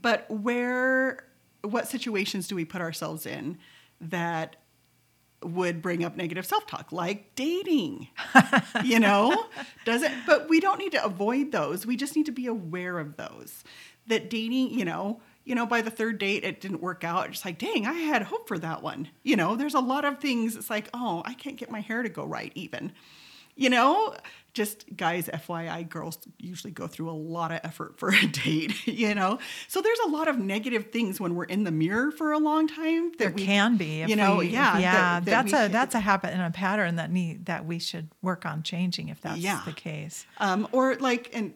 but 0.03 0.31
where 0.31 1.25
what 1.63 1.89
situations 1.89 2.49
do 2.49 2.55
we 2.55 2.65
put 2.65 2.81
ourselves 2.81 3.27
in 3.27 3.59
that 4.01 4.57
would 5.43 5.83
bring 5.83 6.05
up 6.05 6.17
negative 6.17 6.47
self-talk? 6.47 6.93
Like 6.93 7.35
dating 7.35 8.09
you 8.85 9.01
know? 9.01 9.47
Doesn't 9.85 10.13
but 10.27 10.49
we 10.49 10.61
don't 10.61 10.79
need 10.79 10.93
to 10.93 11.05
avoid 11.05 11.53
those. 11.53 11.87
We 11.87 11.97
just 11.97 12.17
need 12.17 12.27
to 12.27 12.33
be 12.33 12.47
aware 12.47 12.99
of 12.99 13.17
those. 13.17 13.65
That 14.07 14.31
dating 14.31 14.71
you 14.79 14.85
know 14.85 15.21
you 15.45 15.55
know 15.55 15.67
by 15.67 15.83
the 15.83 15.91
third 15.91 16.19
date 16.19 16.45
it 16.45 16.61
didn't 16.61 16.81
work 16.81 17.05
out. 17.05 17.29
It's 17.31 17.45
like 17.45 17.59
dang 17.59 17.87
i 17.87 17.93
had 17.93 18.23
hope 18.23 18.49
for 18.49 18.59
that 18.59 18.83
one. 18.83 19.09
You 19.23 19.37
know 19.37 19.57
there's 19.57 19.75
a 19.75 19.81
lot 19.81 20.05
of 20.05 20.21
things. 20.21 20.57
It's 20.57 20.71
like 20.71 20.89
oh 20.95 21.23
i 21.25 21.35
can't 21.35 21.57
get 21.57 21.71
my 21.71 21.81
hair 21.81 22.03
to 22.03 22.09
go 22.09 22.25
right 22.25 22.53
even 22.55 22.93
you 23.57 23.69
know 23.71 24.15
just 24.55 24.85
guys 24.97 25.29
fyi 25.47 25.87
girls 25.89 26.17
usually 26.39 26.71
go 26.73 26.87
through 26.87 27.11
a 27.11 27.13
lot 27.13 27.53
of 27.53 27.61
effort 27.63 27.99
for 27.99 28.09
a 28.09 28.27
date 28.45 28.87
you 28.87 29.15
know 29.15 29.39
so 29.69 29.83
there's 29.83 29.99
a 30.07 30.09
lot 30.09 30.29
of 30.29 30.39
negative 30.39 30.91
things 30.91 31.21
when 31.21 31.35
we're 31.35 31.45
in 31.45 31.65
the 31.65 31.71
mirror 31.71 32.11
for 32.11 32.33
a 32.33 32.39
long 32.39 32.67
time 32.67 33.11
that 33.13 33.19
there 33.19 33.31
we 33.33 33.45
can 33.45 33.77
be 33.77 34.01
if 34.03 34.09
you 34.09 34.17
know 34.17 34.37
we- 34.37 34.49
yeah 34.49 34.79
yeah 34.79 34.93
that- 34.93 35.25
that 35.27 35.31
that's 35.31 35.53
we 35.53 35.59
a 35.59 35.69
that's 35.69 35.95
a 35.95 36.01
habit 36.01 36.31
and 36.33 36.43
a 36.43 36.51
pattern 36.51 36.97
that 36.97 37.11
need 37.11 37.45
that 37.47 37.67
we 37.67 37.79
should 37.79 38.09
work 38.23 38.47
on 38.47 38.63
changing 38.63 39.09
if 39.09 39.21
that's 39.21 39.39
Yeah. 39.39 39.61
the 39.67 39.73
case 39.73 40.27
Um, 40.39 40.67
or 40.73 40.95
like, 40.97 41.29
in, 41.35 41.53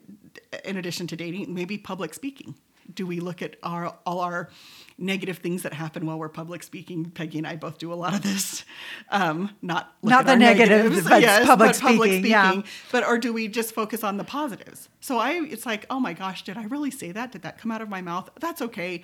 in 0.63 0.77
addition 0.77 1.07
to 1.07 1.15
dating, 1.15 1.53
maybe 1.53 1.77
public 1.77 2.13
speaking. 2.13 2.55
Do 2.93 3.05
we 3.07 3.19
look 3.19 3.41
at 3.41 3.55
our 3.63 3.95
all 4.05 4.19
our 4.19 4.49
negative 4.97 5.37
things 5.39 5.63
that 5.63 5.73
happen 5.73 6.05
while 6.05 6.17
we're 6.19 6.29
public 6.29 6.63
speaking? 6.63 7.11
Peggy 7.11 7.37
and 7.37 7.47
I 7.47 7.55
both 7.55 7.77
do 7.77 7.91
a 7.91 7.95
lot 7.95 8.13
of 8.13 8.21
this. 8.21 8.65
Um, 9.09 9.55
not 9.61 9.93
Not 10.03 10.21
at 10.21 10.25
the 10.25 10.31
our 10.33 10.37
negatives, 10.37 11.03
but 11.09 11.41
public 11.47 11.75
speaking, 11.75 12.25
yeah. 12.25 12.61
But 12.91 13.05
or 13.05 13.17
do 13.17 13.33
we 13.33 13.47
just 13.47 13.73
focus 13.73 14.03
on 14.03 14.17
the 14.17 14.23
positives? 14.23 14.89
So 14.99 15.17
I, 15.17 15.33
it's 15.33 15.65
like, 15.65 15.85
oh 15.89 15.99
my 15.99 16.13
gosh, 16.13 16.43
did 16.43 16.57
I 16.57 16.63
really 16.65 16.91
say 16.91 17.11
that? 17.11 17.31
Did 17.31 17.41
that 17.43 17.57
come 17.57 17.71
out 17.71 17.81
of 17.81 17.89
my 17.89 18.01
mouth? 18.01 18.29
That's 18.39 18.61
okay. 18.61 19.01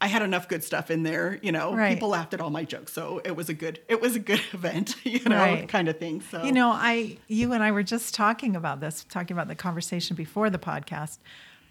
I 0.00 0.08
had 0.08 0.22
enough 0.22 0.48
good 0.48 0.62
stuff 0.62 0.90
in 0.90 1.02
there, 1.02 1.38
you 1.40 1.52
know. 1.52 1.72
Right. 1.74 1.94
People 1.94 2.10
laughed 2.10 2.34
at 2.34 2.40
all 2.40 2.50
my 2.50 2.64
jokes, 2.64 2.92
so 2.92 3.22
it 3.24 3.34
was 3.36 3.48
a 3.48 3.54
good, 3.54 3.80
it 3.88 4.02
was 4.02 4.16
a 4.16 4.18
good 4.18 4.40
event, 4.52 4.96
you 5.04 5.20
know, 5.26 5.36
Right. 5.36 5.68
kind 5.68 5.88
of 5.88 5.98
thing. 5.98 6.20
So 6.20 6.42
You 6.44 6.52
know, 6.52 6.70
I 6.70 7.16
you 7.28 7.52
and 7.52 7.62
I 7.62 7.70
were 7.70 7.84
just 7.84 8.12
talking 8.14 8.54
about 8.56 8.80
this, 8.80 9.04
talking 9.08 9.34
about 9.34 9.48
the 9.48 9.54
conversation 9.54 10.14
before 10.16 10.50
the 10.50 10.58
podcast. 10.58 11.18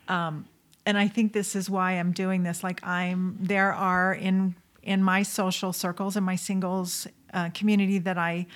Um, 0.08 0.46
and 0.86 0.98
I 0.98 1.08
think 1.08 1.34
this 1.34 1.56
is 1.56 1.70
why 1.70 1.94
I'm 1.94 2.12
doing 2.12 2.44
this. 2.44 2.64
Like 2.64 2.86
I'm 2.86 3.38
there 3.40 3.74
are 3.74 4.14
in 4.14 4.56
in 4.82 5.04
my 5.04 5.24
social 5.24 5.72
circles 5.72 6.18
in 6.18 6.24
my 6.24 6.36
singles 6.36 7.08
uh, 7.34 7.50
community 7.54 8.00
that 8.00 8.18
I 8.18 8.48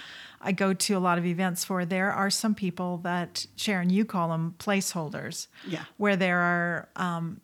I 0.41 0.51
go 0.51 0.73
to 0.73 0.93
a 0.93 0.99
lot 0.99 1.17
of 1.17 1.25
events 1.25 1.65
for. 1.65 1.85
There 1.85 2.11
are 2.11 2.29
some 2.29 2.53
people 2.53 2.97
that 2.99 3.47
Sharon, 3.55 3.89
you 3.89 4.05
call 4.05 4.29
them 4.29 4.55
placeholders. 4.59 5.47
Yeah. 5.67 5.85
Where 5.97 6.15
there 6.15 6.39
are 6.39 6.89
um, 6.95 7.41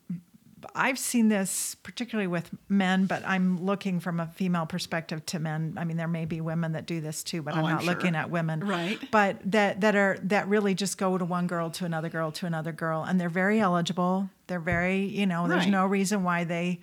I've 0.75 0.97
seen 0.97 1.29
this 1.29 1.75
particularly 1.75 2.27
with 2.27 2.49
men, 2.67 3.05
but 3.05 3.23
I'm 3.27 3.63
looking 3.63 3.99
from 3.99 4.19
a 4.19 4.27
female 4.27 4.65
perspective 4.65 5.25
to 5.27 5.39
men. 5.39 5.75
I 5.77 5.83
mean, 5.83 5.97
there 5.97 6.07
may 6.07 6.25
be 6.25 6.41
women 6.41 6.71
that 6.71 6.85
do 6.85 6.99
this 6.99 7.23
too, 7.23 7.41
but 7.41 7.53
Oh, 7.53 7.57
I'm 7.59 7.65
I'm 7.65 7.71
not 7.73 7.83
sure. 7.83 7.93
looking 7.93 8.15
at 8.15 8.29
women. 8.29 8.61
Right. 8.61 8.99
But 9.11 9.37
that 9.51 9.81
that 9.81 9.95
are 9.95 10.17
that 10.23 10.47
really 10.47 10.73
just 10.73 10.97
go 10.97 11.17
to 11.17 11.25
one 11.25 11.47
girl 11.47 11.69
to 11.71 11.85
another 11.85 12.09
girl 12.09 12.31
to 12.33 12.45
another 12.45 12.71
girl, 12.71 13.03
and 13.03 13.19
they're 13.21 13.29
very 13.29 13.59
eligible. 13.59 14.29
They're 14.47 14.59
very, 14.59 15.05
you 15.05 15.25
know, 15.25 15.47
there's 15.47 15.63
Right. 15.65 15.69
no 15.71 15.85
reason 15.85 16.23
why 16.23 16.43
they, 16.43 16.79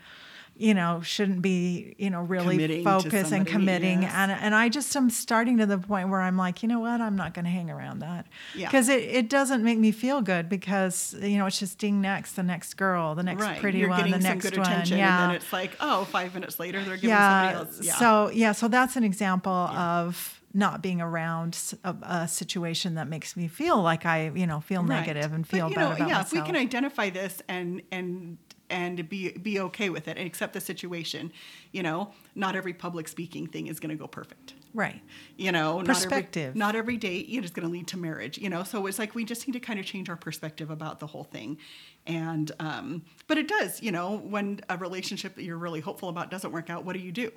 you 0.60 0.74
know, 0.74 1.00
shouldn't 1.02 1.40
be, 1.40 1.94
you 1.98 2.10
know, 2.10 2.20
really 2.20 2.56
Committing 2.56 2.84
to 2.84 2.90
focused 3.02 3.32
and 3.32 3.46
committing. 3.46 4.02
yes. 4.02 4.12
And 4.14 4.30
and 4.30 4.54
I 4.54 4.68
just 4.68 4.94
am 4.94 5.08
starting 5.08 5.56
to 5.58 5.64
the 5.66 5.78
point 5.78 6.10
where 6.10 6.20
I'm 6.20 6.36
like, 6.36 6.62
you 6.62 6.68
know 6.68 6.80
what, 6.80 7.00
I'm 7.00 7.16
not 7.16 7.32
going 7.34 7.46
to 7.46 7.50
hang 7.50 7.70
around 7.70 8.00
that 8.00 8.26
Yeah. 8.54 8.68
because 8.68 8.88
it, 8.90 9.02
it 9.04 9.28
doesn't 9.30 9.64
make 9.64 9.78
me 9.78 9.90
feel 9.90 10.20
good 10.20 10.48
because 10.50 11.14
you 11.20 11.38
know 11.38 11.46
it's 11.46 11.58
just 11.58 11.78
ding 11.78 12.00
next, 12.02 12.32
the 12.36 12.42
next 12.42 12.74
girl, 12.74 13.14
the 13.14 13.22
next 13.22 13.42
right. 13.42 13.58
pretty 13.58 13.78
You're 13.78 13.88
one, 13.88 14.10
the 14.10 14.18
next 14.18 14.44
one. 14.56 14.60
attention, 14.60 14.98
yeah 14.98 15.22
and 15.22 15.30
then 15.30 15.36
it's 15.36 15.52
like, 15.52 15.72
oh, 15.80 16.04
five 16.04 16.34
minutes 16.34 16.60
later, 16.60 16.84
they're 16.84 16.96
giving 16.96 17.10
yeah. 17.10 17.52
somebody 17.52 17.70
else. 17.70 17.86
Yeah. 17.86 17.94
So 17.98 18.30
yeah, 18.30 18.52
so 18.52 18.68
that's 18.68 18.96
an 18.96 19.04
example 19.04 19.50
of 19.52 20.36
not 20.52 20.82
being 20.82 21.00
around 21.00 21.56
a 22.02 22.26
situation 22.26 22.96
that 22.96 23.08
makes 23.08 23.36
me 23.36 23.46
feel 23.46 23.80
like 23.80 24.04
I, 24.04 24.30
you 24.34 24.46
know, 24.46 24.60
feel 24.60 24.82
Right. 24.82 24.98
negative 25.06 25.32
and 25.32 25.44
But, 25.44 25.50
feel 25.56 25.68
you 25.70 25.76
bad 25.76 25.80
know, 25.80 25.86
about 25.94 25.98
yeah, 26.00 26.14
myself. 26.16 26.26
if 26.34 26.40
we 26.40 26.46
can 26.46 26.56
identify 26.56 27.08
this 27.08 27.40
and 27.48 27.80
and 27.92 28.36
and 28.70 29.08
be 29.08 29.32
be 29.32 29.60
okay 29.60 29.90
with 29.90 30.08
it 30.08 30.16
and 30.16 30.26
accept 30.26 30.52
the 30.52 30.60
situation, 30.60 31.32
you 31.72 31.82
know, 31.82 32.12
not 32.34 32.56
every 32.56 32.72
public 32.72 33.08
speaking 33.08 33.46
thing 33.46 33.66
is 33.66 33.80
going 33.80 33.90
to 33.90 33.96
go 33.96 34.06
perfect. 34.06 34.54
right. 34.72 35.00
You 35.36 35.52
know, 35.52 35.82
Perspective. 35.84 36.54
Not 36.54 36.74
every, 36.74 36.94
not 36.94 36.94
every 36.94 36.96
date 36.96 37.28
you 37.28 37.40
know, 37.40 37.44
is 37.44 37.50
going 37.50 37.66
to 37.66 37.72
lead 37.72 37.88
to 37.88 37.98
marriage. 37.98 38.38
You 38.38 38.48
know, 38.48 38.62
so 38.62 38.86
it's 38.86 38.98
like 38.98 39.14
we 39.14 39.24
just 39.24 39.46
need 39.46 39.54
to 39.54 39.60
kind 39.60 39.78
of 39.78 39.86
change 39.86 40.08
our 40.08 40.16
perspective 40.16 40.70
about 40.70 41.00
the 41.00 41.06
whole 41.06 41.24
thing. 41.24 41.58
And 42.06 42.50
um, 42.60 43.02
but 43.26 43.38
it 43.38 43.48
does. 43.48 43.82
You 43.82 43.92
know, 43.92 44.18
when 44.18 44.60
a 44.68 44.76
relationship 44.76 45.34
that 45.34 45.42
you're 45.42 45.58
really 45.58 45.80
hopeful 45.80 46.08
about 46.08 46.30
doesn't 46.30 46.52
work 46.52 46.70
out, 46.70 46.84
what 46.84 46.94
do 46.94 47.00
you 47.00 47.12
do? 47.12 47.30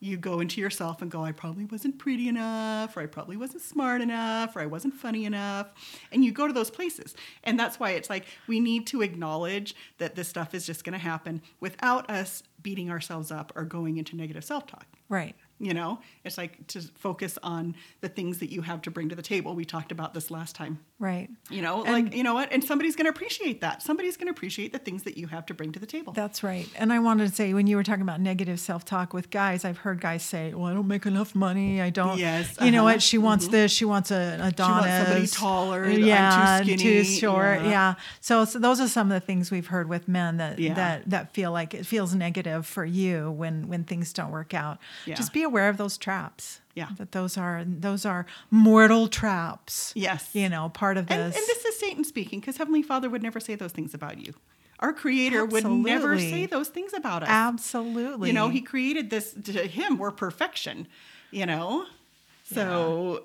You 0.00 0.16
go 0.16 0.40
into 0.40 0.60
yourself 0.60 1.02
and 1.02 1.10
go, 1.10 1.22
I 1.22 1.32
probably 1.32 1.66
wasn't 1.66 1.98
pretty 1.98 2.28
enough, 2.28 2.96
or 2.96 3.00
I 3.00 3.06
probably 3.06 3.36
wasn't 3.36 3.62
smart 3.62 4.00
enough, 4.00 4.56
or 4.56 4.60
I 4.60 4.66
wasn't 4.66 4.94
funny 4.94 5.26
enough. 5.26 5.68
And 6.10 6.24
you 6.24 6.32
go 6.32 6.46
to 6.46 6.52
those 6.52 6.70
places. 6.70 7.14
And 7.44 7.60
that's 7.60 7.78
why 7.78 7.90
it's 7.90 8.10
like 8.10 8.26
we 8.48 8.60
need 8.60 8.86
to 8.88 9.02
acknowledge 9.02 9.74
that 9.98 10.14
this 10.14 10.28
stuff 10.28 10.54
is 10.54 10.66
just 10.66 10.84
going 10.84 10.94
to 10.94 10.98
happen 10.98 11.42
without 11.60 12.10
us 12.10 12.42
beating 12.62 12.90
ourselves 12.90 13.30
up 13.30 13.52
or 13.54 13.64
going 13.64 13.98
into 13.98 14.16
negative 14.16 14.44
self 14.44 14.66
talk 14.66 14.86
Right. 15.08 15.34
You 15.62 15.74
know, 15.74 15.98
it's 16.24 16.38
like 16.38 16.66
to 16.68 16.80
focus 16.96 17.38
on 17.42 17.74
the 18.00 18.08
things 18.08 18.38
that 18.38 18.50
you 18.50 18.62
have 18.62 18.80
to 18.82 18.90
bring 18.90 19.10
to 19.10 19.14
the 19.14 19.20
table. 19.22 19.54
We 19.54 19.66
talked 19.66 19.92
about 19.92 20.14
this 20.14 20.30
last 20.30 20.56
time. 20.56 20.78
Right. 20.98 21.28
You 21.50 21.60
know, 21.62 21.84
And- 21.84 21.92
like, 22.06 22.14
you 22.14 22.22
know 22.22 22.32
what? 22.34 22.50
And 22.52 22.64
somebody's 22.64 22.96
going 22.96 23.04
to 23.04 23.10
appreciate 23.10 23.60
that. 23.60 23.82
Somebody's 23.82 24.16
going 24.16 24.26
to 24.28 24.32
appreciate 24.32 24.72
the 24.72 24.78
things 24.78 25.02
that 25.02 25.18
you 25.18 25.26
have 25.28 25.44
to 25.46 25.54
bring 25.54 25.72
to 25.72 25.78
the 25.78 25.86
table. 25.86 26.12
That's 26.14 26.42
right. 26.42 26.66
And 26.76 26.92
I 26.92 26.98
wanted 26.98 27.28
to 27.28 27.34
say, 27.34 27.52
when 27.52 27.66
you 27.66 27.76
were 27.76 27.82
talking 27.84 28.02
about 28.02 28.20
negative 28.20 28.58
self 28.58 28.84
talk 28.86 29.12
with 29.12 29.30
guys, 29.30 29.64
I've 29.64 29.78
heard 29.78 30.00
guys 30.00 30.22
say, 30.22 30.52
Well, 30.54 30.66
I 30.66 30.72
don't 30.74 30.88
make 30.88 31.04
enough 31.06 31.34
money. 31.34 31.80
I 31.80 31.90
don't. 31.90 32.18
Yes, 32.18 32.56
You 32.60 32.70
know 32.70 32.78
uh-huh, 32.86 32.94
what? 32.94 33.02
She 33.02 33.18
wants 33.18 33.48
this. 33.48 33.70
She 33.70 33.84
wants 33.84 34.10
a 34.10 34.38
Adonis. 34.42 34.54
She 34.56 34.62
wants 34.62 35.04
somebody 35.10 35.26
taller, 35.26 35.84
I'm 35.84 35.94
too 35.94 36.00
Yeah. 36.00 36.62
skinny, 36.62 37.04
short. 37.04 37.60
yeah. 37.62 37.68
Yeah. 37.70 37.94
So, 38.20 38.44
so 38.46 38.58
those 38.58 38.80
are 38.80 38.88
some 38.88 39.10
of 39.12 39.20
the 39.20 39.24
things 39.24 39.50
we've 39.50 39.66
heard 39.68 39.88
with 39.88 40.08
men 40.08 40.38
that, 40.38 40.58
Yeah. 40.58 40.74
that, 40.74 41.10
that 41.10 41.34
feel 41.34 41.52
like 41.52 41.74
it 41.74 41.84
feels 41.86 42.14
negative 42.14 42.66
for 42.66 42.84
you 42.84 43.30
when, 43.30 43.68
when 43.68 43.84
things 43.84 44.12
don't 44.12 44.30
work 44.30 44.54
out. 44.54 44.78
Yeah. 45.06 45.14
Just 45.16 45.32
be 45.32 45.42
aware 45.50 45.68
of 45.68 45.76
those 45.76 45.98
traps. 45.98 46.60
Yeah. 46.74 46.88
That 46.98 47.12
those 47.12 47.36
are, 47.36 47.62
those 47.66 48.06
are 48.06 48.24
mortal 48.50 49.08
traps. 49.08 49.92
Yes. 49.94 50.30
You 50.32 50.48
know, 50.48 50.68
part 50.70 50.96
of 50.96 51.06
this. 51.08 51.34
and 51.36 51.46
this 51.46 51.64
is 51.64 51.78
Satan 51.78 52.04
speaking 52.04 52.40
because 52.40 52.56
Heavenly 52.56 52.82
Father 52.82 53.10
would 53.10 53.22
never 53.22 53.40
say 53.40 53.54
those 53.56 53.72
things 53.72 53.92
about 53.94 54.18
you. 54.18 54.32
Our 54.78 54.92
Creator 54.94 55.44
would 55.44 55.64
never 55.66 56.18
say 56.18 56.46
those 56.46 56.68
things 56.68 56.94
about 56.94 57.22
us. 57.22 57.28
Absolutely. 57.28 58.28
You 58.30 58.32
know, 58.32 58.48
He 58.48 58.62
created 58.62 59.10
this 59.10 59.34
to 59.44 59.52
Him. 59.66 59.98
We're 59.98 60.10
perfection. 60.10 60.88
You 61.30 61.44
know, 61.46 61.84
so 62.44 63.24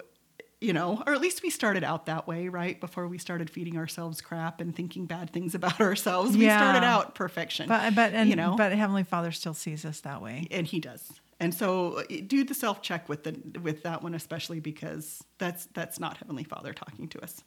you 0.62 0.74
know, 0.74 1.04
or 1.06 1.14
at 1.14 1.22
least 1.22 1.44
we 1.44 1.50
started 1.50 1.84
out 1.84 2.06
that 2.08 2.28
way, 2.28 2.48
right? 2.50 2.80
Before 2.80 3.08
we 3.08 3.18
started 3.18 3.50
feeding 3.50 3.78
ourselves 3.78 4.20
crap 4.22 4.62
and 4.62 4.76
thinking 4.76 5.06
bad 5.06 5.32
things 5.32 5.54
about 5.54 5.80
ourselves, 5.90 6.36
we 6.36 6.46
Yeah. 6.46 6.58
started 6.60 6.86
out 6.86 7.16
perfection. 7.16 7.68
But 7.68 7.94
but 7.96 8.14
and 8.14 8.30
you 8.30 8.36
know, 8.36 8.56
but 8.58 8.72
Heavenly 8.72 9.04
Father 9.04 9.32
still 9.32 9.54
sees 9.54 9.86
us 9.86 10.02
that 10.02 10.22
way. 10.22 10.48
and 10.52 10.66
He 10.68 10.80
does. 10.80 11.20
And 11.40 11.54
so 11.54 12.04
eh, 12.10 12.22
do 12.26 12.44
the 12.44 12.54
self 12.54 12.82
check 12.82 13.10
with 13.10 13.24
the 13.24 13.60
with 13.60 13.84
that 13.84 14.02
one 14.04 14.16
especially 14.16 14.60
because 14.60 15.24
that's 15.38 15.68
that's 15.68 16.00
not 16.00 16.18
Heavenly 16.18 16.44
Father 16.44 16.74
talking 16.74 17.08
to 17.10 17.22
us. 17.22 17.44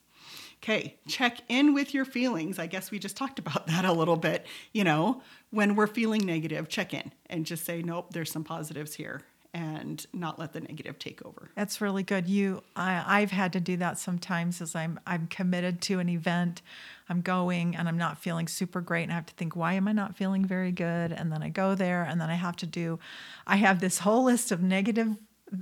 Okay, 0.63 0.99
check 1.07 1.39
in 1.49 1.73
with 1.73 1.95
your 1.95 2.05
feelings. 2.05 2.59
I 2.59 2.67
guess 2.67 2.91
we 2.91 2.99
just 2.99 3.17
talked 3.17 3.39
about 3.39 3.67
that 3.69 3.85
a 3.85 3.93
little 3.93 4.17
bit. 4.17 4.47
You 4.73 4.85
know, 4.85 5.23
when 5.51 5.75
we're 5.77 5.87
feeling 5.87 6.27
negative, 6.27 6.69
check 6.69 6.93
in 6.93 7.13
and 7.27 7.47
just 7.47 7.65
say, 7.65 7.83
nope, 7.83 8.13
there's 8.13 8.31
some 8.31 8.45
positives 8.45 8.95
here, 8.95 9.23
and 9.59 10.07
not 10.13 10.39
let 10.39 10.53
the 10.53 10.61
negative 10.61 11.01
take 11.01 11.21
over. 11.27 11.51
That's 11.57 11.81
really 11.81 12.05
good. 12.05 12.29
You, 12.29 12.63
I, 12.77 13.21
I've 13.21 13.33
had 13.33 13.53
to 13.55 13.61
do 13.61 13.77
that 13.79 13.99
sometimes 13.99 14.63
as 14.63 14.77
I'm 14.77 15.01
I'm 15.05 15.27
committed 15.27 15.81
to 15.83 15.99
an 15.99 16.09
event, 16.09 16.63
I'm 17.09 17.23
going 17.23 17.75
and 17.75 17.89
I'm 17.89 17.99
not 17.99 18.19
feeling 18.19 18.47
super 18.47 18.81
great, 18.81 19.03
and 19.03 19.13
I 19.13 19.17
have 19.17 19.27
to 19.27 19.35
think, 19.35 19.57
why 19.57 19.73
am 19.73 19.89
I 19.89 19.93
not 19.93 20.17
feeling 20.17 20.45
very 20.45 20.71
good? 20.71 21.11
And 21.11 21.33
then 21.33 21.43
I 21.43 21.49
go 21.49 21.75
there, 21.75 22.05
and 22.05 22.21
then 22.21 22.31
I 22.31 22.37
have 22.37 22.55
to 22.57 22.67
do, 22.67 23.01
I 23.49 23.57
have 23.57 23.81
this 23.81 23.99
whole 23.99 24.25
list 24.25 24.53
of 24.53 24.63
negative 24.63 25.17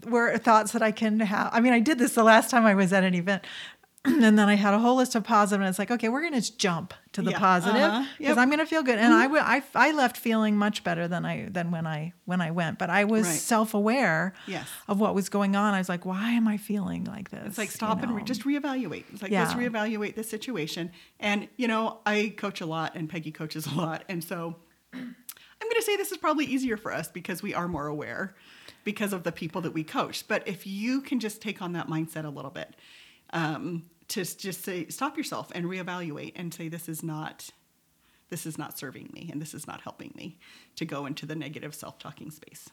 where 0.09 0.37
thoughts 0.37 0.73
that 0.73 0.83
I 0.83 0.91
can 0.91 1.21
have. 1.21 1.49
I 1.53 1.61
mean, 1.61 1.73
I 1.73 1.81
did 1.81 1.99
this 1.99 2.15
the 2.15 2.25
last 2.25 2.51
time 2.51 2.67
I 2.67 2.75
was 2.75 2.93
at 2.93 3.05
an 3.05 3.15
event. 3.15 3.45
And 4.27 4.39
then 4.39 4.49
I 4.49 4.55
had 4.55 4.73
a 4.73 4.79
whole 4.79 4.97
list 4.97 5.15
of 5.17 5.25
positive, 5.25 5.61
and 5.61 5.69
it's 5.69 5.79
like, 5.79 5.91
okay, 5.91 6.09
we're 6.09 6.21
going 6.29 6.41
to 6.41 6.57
jump 6.57 6.95
to 7.13 7.23
the 7.23 7.33
Yeah, 7.33 7.39
positive 7.39 7.83
uh-huh, 7.83 8.07
because 8.19 8.37
yep. 8.37 8.39
I'm 8.39 8.49
going 8.49 8.61
to 8.61 8.67
feel 8.67 8.83
good. 8.83 8.99
And 8.99 9.13
I, 9.13 9.23
w- 9.25 9.43
I, 9.45 9.63
I 9.75 9.91
left 9.93 10.17
feeling 10.17 10.57
much 10.57 10.85
better 10.85 11.09
than 11.09 11.25
I 11.25 11.49
than 11.51 11.71
when 11.71 11.87
I 11.87 12.13
when 12.25 12.41
I 12.41 12.51
went. 12.53 12.79
But 12.79 12.89
I 12.89 13.05
was 13.05 13.27
Right. 13.27 13.39
self 13.41 13.75
aware 13.75 14.35
Yes. 14.47 14.69
of 14.87 15.01
what 15.01 15.15
was 15.15 15.29
going 15.29 15.57
on. 15.57 15.75
I 15.75 15.79
was 15.79 15.89
like, 15.89 16.07
why 16.07 16.31
am 16.33 16.47
I 16.47 16.57
feeling 16.57 17.05
like 17.05 17.31
this? 17.31 17.43
It's 17.47 17.59
like 17.59 17.71
stop 17.71 17.99
You 17.99 18.05
and 18.05 18.13
re- 18.15 18.21
know? 18.23 18.27
just 18.27 18.43
reevaluate. 18.45 19.05
It's 19.13 19.23
like 19.23 19.33
let's 19.33 19.55
Yeah. 19.55 19.59
reevaluate 19.59 20.15
the 20.15 20.23
situation. 20.25 20.93
And 21.19 21.49
you 21.57 21.67
know, 21.67 21.99
I 22.07 22.33
coach 22.37 22.61
a 22.61 22.67
lot, 22.67 22.95
and 22.95 23.09
Peggy 23.09 23.33
coaches 23.33 23.67
a 23.67 23.75
lot, 23.75 24.05
and 24.09 24.23
so 24.23 24.57
I'm 24.93 25.69
going 25.71 25.75
to 25.77 25.83
say 25.83 25.97
this 25.97 26.13
is 26.13 26.19
probably 26.19 26.45
easier 26.45 26.77
for 26.77 26.93
us 26.93 27.09
because 27.09 27.43
we 27.43 27.55
are 27.55 27.67
more 27.67 27.87
aware 27.87 28.35
because 28.85 29.13
of 29.13 29.25
the 29.25 29.33
people 29.33 29.61
that 29.63 29.73
we 29.73 29.83
coach. 29.83 30.29
But 30.29 30.47
if 30.47 30.67
you 30.67 31.01
can 31.01 31.19
just 31.19 31.41
take 31.43 31.61
on 31.61 31.73
that 31.73 31.89
mindset 31.89 32.25
a 32.25 32.29
little 32.29 32.51
bit, 32.53 32.77
um, 33.33 33.85
to 34.09 34.25
just 34.25 34.65
say 34.65 34.87
stop 34.89 35.17
yourself 35.17 35.51
and 35.55 35.67
reevaluate 35.67 36.33
and 36.37 36.53
say 36.53 36.69
this 36.69 36.89
is 36.89 37.03
not 37.03 37.51
this 38.29 38.47
is 38.47 38.59
not 38.59 38.79
serving 38.79 39.11
me 39.13 39.29
and 39.31 39.41
this 39.41 39.55
is 39.55 39.67
not 39.67 39.81
helping 39.83 40.13
me 40.17 40.39
to 40.75 40.85
go 40.85 41.07
into 41.07 41.27
the 41.27 41.37
negative 41.37 41.75
self-talking 41.75 42.31
space. 42.31 42.69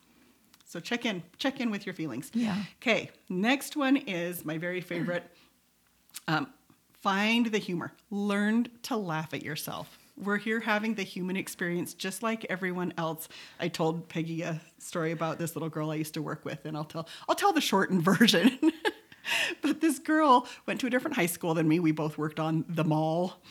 So 0.65 0.79
check 0.79 1.05
in, 1.05 1.21
check 1.37 1.59
in 1.59 1.69
with 1.69 1.85
your 1.85 1.93
feelings. 1.93 2.31
Yeah. 2.33 2.63
Okay. 2.81 3.11
Next 3.29 3.75
one 3.75 3.95
is 3.95 4.43
my 4.43 4.57
very 4.57 4.81
favorite. 4.81 5.23
Um, 6.27 6.47
find 7.01 7.47
the 7.47 7.57
humor. 7.57 7.91
Learn 8.09 8.67
to 8.83 8.95
laugh 8.95 9.33
at 9.33 9.43
yourself. 9.43 9.97
We're 10.15 10.37
here 10.37 10.59
having 10.59 10.93
the 10.93 11.03
human 11.03 11.35
experience 11.35 11.93
just 11.93 12.23
like 12.23 12.45
everyone 12.49 12.93
else. 12.97 13.27
I 13.59 13.67
told 13.67 14.07
Peggy 14.07 14.43
a 14.43 14.61
story 14.77 15.11
about 15.11 15.39
this 15.39 15.55
little 15.55 15.69
girl 15.69 15.89
I 15.89 15.95
used 15.95 16.13
to 16.13 16.21
work 16.21 16.45
with, 16.45 16.65
and 16.65 16.77
I'll 16.77 16.85
tell 16.85 17.09
I'll 17.27 17.35
tell 17.35 17.51
the 17.51 17.59
shortened 17.59 18.03
version. 18.05 18.57
but 19.61 19.81
this 19.81 19.99
girl 19.99 20.47
went 20.65 20.79
to 20.81 20.87
a 20.87 20.89
different 20.89 21.15
high 21.15 21.25
school 21.25 21.53
than 21.53 21.67
me. 21.67 21.79
We 21.79 21.91
both 21.91 22.17
worked 22.17 22.39
on 22.39 22.65
the 22.67 22.83
mall 22.83 23.41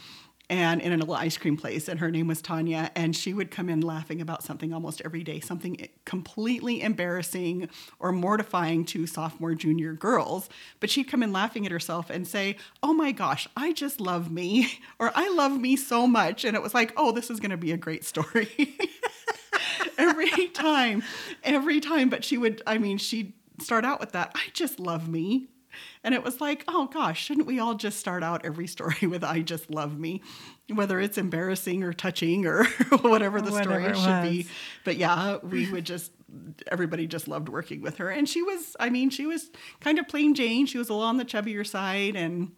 and 0.53 0.83
in 0.83 0.93
a 0.93 0.97
little 0.97 1.15
ice 1.15 1.39
cream 1.39 1.57
place 1.57 1.89
and 1.89 1.99
her 2.01 2.11
name 2.11 2.27
was 2.27 2.43
Tanya 2.43 2.91
and 2.95 3.17
she 3.17 3.33
would 3.33 3.51
come 3.51 3.71
in 3.71 3.81
laughing 3.81 4.21
about 4.21 4.43
something 4.43 4.73
almost 4.73 5.01
every 5.03 5.23
day 5.23 5.41
something 5.41 5.89
completely 6.05 6.83
embarrassing 6.83 7.71
or 7.99 8.13
mortifying 8.13 8.85
to 8.87 9.07
sophomore 9.07 9.55
junior 9.55 9.95
girls. 9.95 10.51
But 10.79 10.91
she'd 10.91 11.05
come 11.05 11.23
in 11.23 11.33
laughing 11.33 11.65
at 11.65 11.73
herself 11.73 12.11
and 12.11 12.29
say 12.29 12.57
oh 12.83 12.93
my 12.93 13.13
gosh 13.13 13.49
I 13.57 13.73
just 13.73 14.01
love 14.01 14.31
me 14.31 14.79
or 14.99 15.11
I 15.15 15.31
love 15.31 15.59
me 15.59 15.75
so 15.77 16.07
much. 16.07 16.45
And 16.45 16.55
it 16.55 16.63
was 16.63 16.75
like 16.75 16.93
oh 16.99 17.13
this 17.13 17.31
is 17.31 17.41
going 17.41 17.51
to 17.51 17.57
be 17.57 17.73
a 17.73 17.79
great 17.79 18.05
story. 18.05 18.77
Every 19.99 20.49
time 20.49 21.03
every 21.45 21.81
time. 21.81 22.09
But 22.09 22.25
she 22.25 22.37
would 22.37 22.63
I 22.67 22.79
mean 22.79 22.99
she'd 22.99 23.33
start 23.61 23.85
out 23.85 24.01
with 24.01 24.13
that 24.13 24.33
I 24.35 24.49
just 24.53 24.81
love 24.81 25.09
me 25.09 25.49
and 26.05 26.15
it 26.15 26.23
was 26.23 26.41
like, 26.41 26.65
oh 26.69 26.87
gosh, 26.87 27.23
shouldn't 27.23 27.47
we 27.47 27.59
all 27.59 27.75
just 27.75 27.99
start 27.99 28.23
out 28.23 28.45
every 28.45 28.67
story 28.67 28.97
with 29.07 29.25
I 29.25 29.41
just 29.41 29.71
love 29.71 29.99
me? 29.99 30.23
Whether 30.73 31.01
it's 31.01 31.19
embarrassing 31.19 31.83
or 31.83 31.93
touching 31.93 32.47
or 32.47 32.65
whatever 33.03 33.41
the 33.41 33.51
Whatever 33.51 33.95
story 33.95 33.95
should 33.95 34.23
be. 34.23 34.47
But 34.85 34.97
yeah, 34.97 35.39
we 35.43 35.71
would 35.71 35.85
just 35.85 36.13
everybody 36.71 37.07
just 37.07 37.29
loved 37.29 37.49
working 37.49 37.83
with 37.83 37.99
her. 37.99 38.09
And 38.09 38.29
she 38.29 38.43
was, 38.43 38.75
I 38.81 38.89
mean, 38.89 39.11
she 39.11 39.27
was 39.27 39.51
kind 39.81 39.99
of 39.99 40.09
plain 40.09 40.35
Jane. 40.35 40.65
She 40.67 40.79
was 40.79 40.89
a 40.89 40.95
little 40.95 41.07
on 41.07 41.19
the 41.19 41.25
chubbier 41.25 41.67
side 41.67 42.17
and 42.17 42.53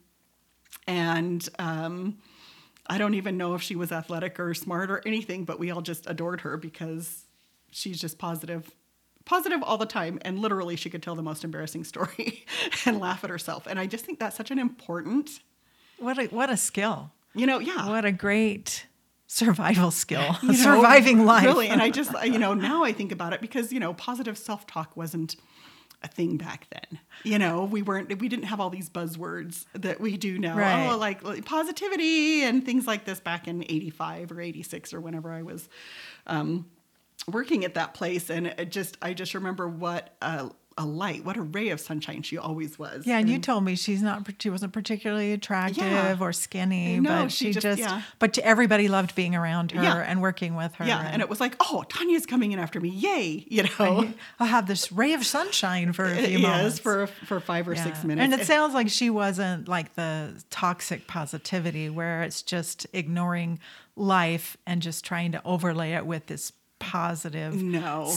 and 0.87 1.49
um 1.59 2.19
I 2.87 2.99
don't 2.99 3.15
even 3.15 3.37
know 3.39 3.55
if 3.55 3.63
she 3.63 3.77
was 3.77 3.93
athletic 3.93 4.39
or 4.39 4.53
smart 4.53 4.91
or 4.91 5.03
anything, 5.07 5.45
but 5.45 5.59
we 5.59 5.71
all 5.71 5.81
just 5.81 6.09
adored 6.09 6.43
her 6.43 6.57
because 6.57 7.25
she's 7.71 7.99
just 7.99 8.19
positive, 8.19 8.71
positive 9.25 9.63
all 9.63 9.79
the 9.79 9.87
time. 9.87 10.19
And 10.23 10.39
literally, 10.39 10.77
she 10.77 10.91
could 10.91 11.03
tell 11.03 11.15
the 11.15 11.23
most 11.23 11.45
embarrassing 11.45 11.85
story 11.85 12.45
and 12.87 13.01
laugh 13.01 13.25
at 13.25 13.31
herself. 13.31 13.67
And 13.67 13.79
I 13.79 13.87
just 13.87 14.05
think 14.05 14.19
that's 14.19 14.37
such 14.37 14.51
an 14.51 14.59
important, 14.59 15.41
what 15.99 16.19
a 16.19 16.27
what 16.27 16.51
a 16.51 16.57
skill. 16.57 17.13
you 17.35 17.47
know, 17.47 17.59
yeah. 17.59 17.89
What 17.89 18.05
a 18.05 18.13
great 18.13 18.87
survival 19.27 19.91
skill. 19.91 20.37
you 20.43 20.49
know, 20.49 20.55
Surviving 20.55 21.25
life. 21.25 21.45
Really. 21.45 21.69
And 21.69 21.83
I 21.83 21.91
just, 22.01 22.13
you 22.25 22.39
know, 22.39 22.55
now 22.55 22.85
I 22.85 22.93
think 22.93 23.13
about 23.13 23.33
it 23.33 23.41
because, 23.41 23.73
you 23.73 23.81
know, 23.81 23.95
positive 23.95 24.39
self 24.39 24.67
talk 24.67 24.97
wasn't 24.97 25.37
a 26.03 26.09
thing 26.09 26.37
back 26.37 26.69
then. 26.71 27.01
You 27.25 27.39
know, 27.39 27.65
we 27.65 27.81
weren't, 27.83 28.21
we 28.21 28.29
didn't 28.29 28.45
have 28.45 28.61
all 28.61 28.71
these 28.71 28.91
buzzwords 28.91 29.65
that 29.73 30.01
we 30.01 30.17
do 30.19 30.39
now. 30.39 30.57
Right. 30.57 30.89
Oh, 30.91 30.99
like, 30.99 31.25
like 31.25 31.45
positivity 31.47 32.43
and 32.43 32.65
things 32.65 32.87
like 32.87 33.07
this 33.07 33.21
back 33.21 33.49
in 33.49 33.63
85 33.65 34.33
or 34.33 34.41
86 34.41 34.93
or 34.93 35.01
whenever 35.01 35.33
I 35.33 35.43
was 35.43 35.69
um, 36.27 36.67
working 37.27 37.65
at 37.65 37.75
that 37.75 37.95
place. 37.95 38.31
And 38.31 38.47
it 38.49 38.71
just, 38.71 38.97
I 39.01 39.15
just 39.15 39.35
remember 39.35 39.69
what 39.69 40.15
a, 40.21 40.51
a 40.77 40.85
light, 40.85 41.25
what 41.25 41.37
a 41.37 41.43
ray 41.43 41.69
of 41.69 41.79
sunshine 41.81 42.23
she 42.23 42.37
always 42.37 42.77
was. 42.81 43.07
Yeah, 43.07 43.19
and 43.19 43.31
you 43.31 43.39
told 43.39 43.63
me 43.65 43.77
she's 43.77 44.03
not 44.03 44.29
she 44.41 44.51
wasn't 44.51 44.73
particularly 44.73 45.33
attractive 45.33 45.85
Yeah. 45.85 46.17
or 46.21 46.33
skinny, 46.33 46.99
No, 46.99 47.23
but 47.23 47.29
she 47.33 47.47
she, 47.47 47.53
just- 47.53 47.63
just, 47.63 47.79
yeah. 47.79 48.03
but 48.19 48.37
everybody 48.39 48.89
loved 48.89 49.15
being 49.15 49.37
around 49.37 49.71
her 49.71 49.81
Yeah. 49.83 49.99
and 49.99 50.21
working 50.21 50.57
with 50.57 50.75
her. 50.75 50.85
yeah. 50.85 51.01
And 51.01 51.23
it 51.23 51.29
was 51.29 51.39
like, 51.41 51.55
oh, 51.61 51.85
Tanya's 51.89 52.27
coming 52.27 52.51
in 52.51 52.59
after 52.59 52.81
me. 52.81 52.89
Yay. 52.89 53.47
You 53.49 53.63
know, 53.79 54.13
I'll 54.41 54.49
have 54.49 54.67
this 54.67 54.91
ray 54.91 55.13
of 55.13 55.25
sunshine 55.25 55.93
for 55.93 56.07
a 56.07 56.11
uh, 56.11 56.27
few 56.27 56.39
it 56.39 56.43
moments. 56.43 56.81
for, 56.81 57.07
for 57.07 57.39
five 57.39 57.69
or 57.69 57.77
six 57.77 58.03
minutes. 58.03 58.25
And 58.25 58.39
it 58.41 58.45
sounds 58.45 58.75
like 58.75 58.89
she 58.89 59.11
wasn't 59.11 59.69
like 59.69 59.95
the 59.95 60.43
toxic 60.51 61.07
positivity 61.07 61.89
where 61.89 62.25
it's 62.25 62.43
just 62.43 62.85
ignoring 62.93 63.61
life 63.95 64.57
and 64.67 64.83
just 64.83 65.05
trying 65.05 65.31
to 65.33 65.41
overlay 65.45 65.93
it 65.93 66.05
with 66.05 66.27
this 66.27 66.53
positive 66.93 67.63
no. 67.63 68.13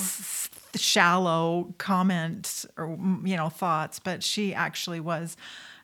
shallow 0.76 1.74
comments 1.78 2.66
or 2.78 2.98
you 3.24 3.36
know 3.36 3.50
thoughts 3.50 4.00
but 4.00 4.24
she 4.24 4.54
actually 4.54 5.00
was 5.00 5.36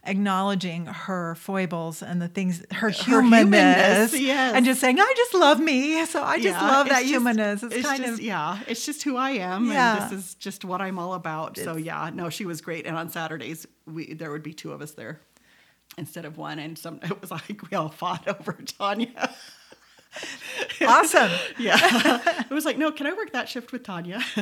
acknowledging 0.06 0.86
her 0.86 1.34
foibles 1.36 2.04
and 2.04 2.22
the 2.22 2.28
things 2.28 2.62
her 2.72 2.90
humanness, 2.90 4.12
humanness, 4.12 4.20
yes. 4.20 4.54
and 4.54 4.66
just 4.66 4.82
saying 4.82 5.00
i 5.00 5.14
just 5.16 5.34
love 5.34 5.60
me 5.60 6.06
so 6.06 6.22
i 6.22 6.36
just 6.36 6.60
Yeah, 6.60 6.68
love 6.68 6.90
that 6.90 7.00
just- 7.00 7.10
humanness 7.12 7.64
it's, 7.64 7.82
kind 7.88 8.04
just, 8.04 8.14
of 8.20 8.22
yeah 8.22 8.60
it's 8.68 8.86
just 8.86 9.04
who 9.04 9.16
i 9.16 9.32
am 9.32 9.72
Yeah. 9.72 10.04
and 10.04 10.12
this 10.12 10.20
is 10.20 10.36
just 10.36 10.66
what 10.66 10.82
i'm 10.82 11.00
all 11.00 11.14
about 11.14 11.58
so 11.58 11.78
yeah 11.78 12.12
no 12.14 12.30
she 12.30 12.46
was 12.46 12.60
great 12.62 12.86
and 12.86 12.98
on 12.98 13.10
saturdays 13.10 13.66
we 13.86 14.14
there 14.14 14.30
would 14.32 14.44
be 14.44 14.54
two 14.54 14.74
of 14.74 14.82
us 14.82 14.92
there 14.92 15.22
instead 15.98 16.26
of 16.26 16.38
one 16.38 16.60
and 16.60 16.78
some 16.78 17.00
it 17.04 17.22
was 17.22 17.32
like 17.32 17.62
we 17.72 17.78
all 17.78 17.90
fought 17.90 18.28
over 18.28 18.54
tanya 18.78 19.34
awesome. 20.82 21.32
Yeah. 21.58 21.78
it 22.50 22.54
was 22.54 22.66
like, 22.66 22.78
no, 22.78 22.92
can 22.92 23.08
I 23.08 23.14
work 23.14 23.32
that 23.32 23.48
shift 23.48 23.72
with 23.72 23.84
Tanya? 23.84 24.20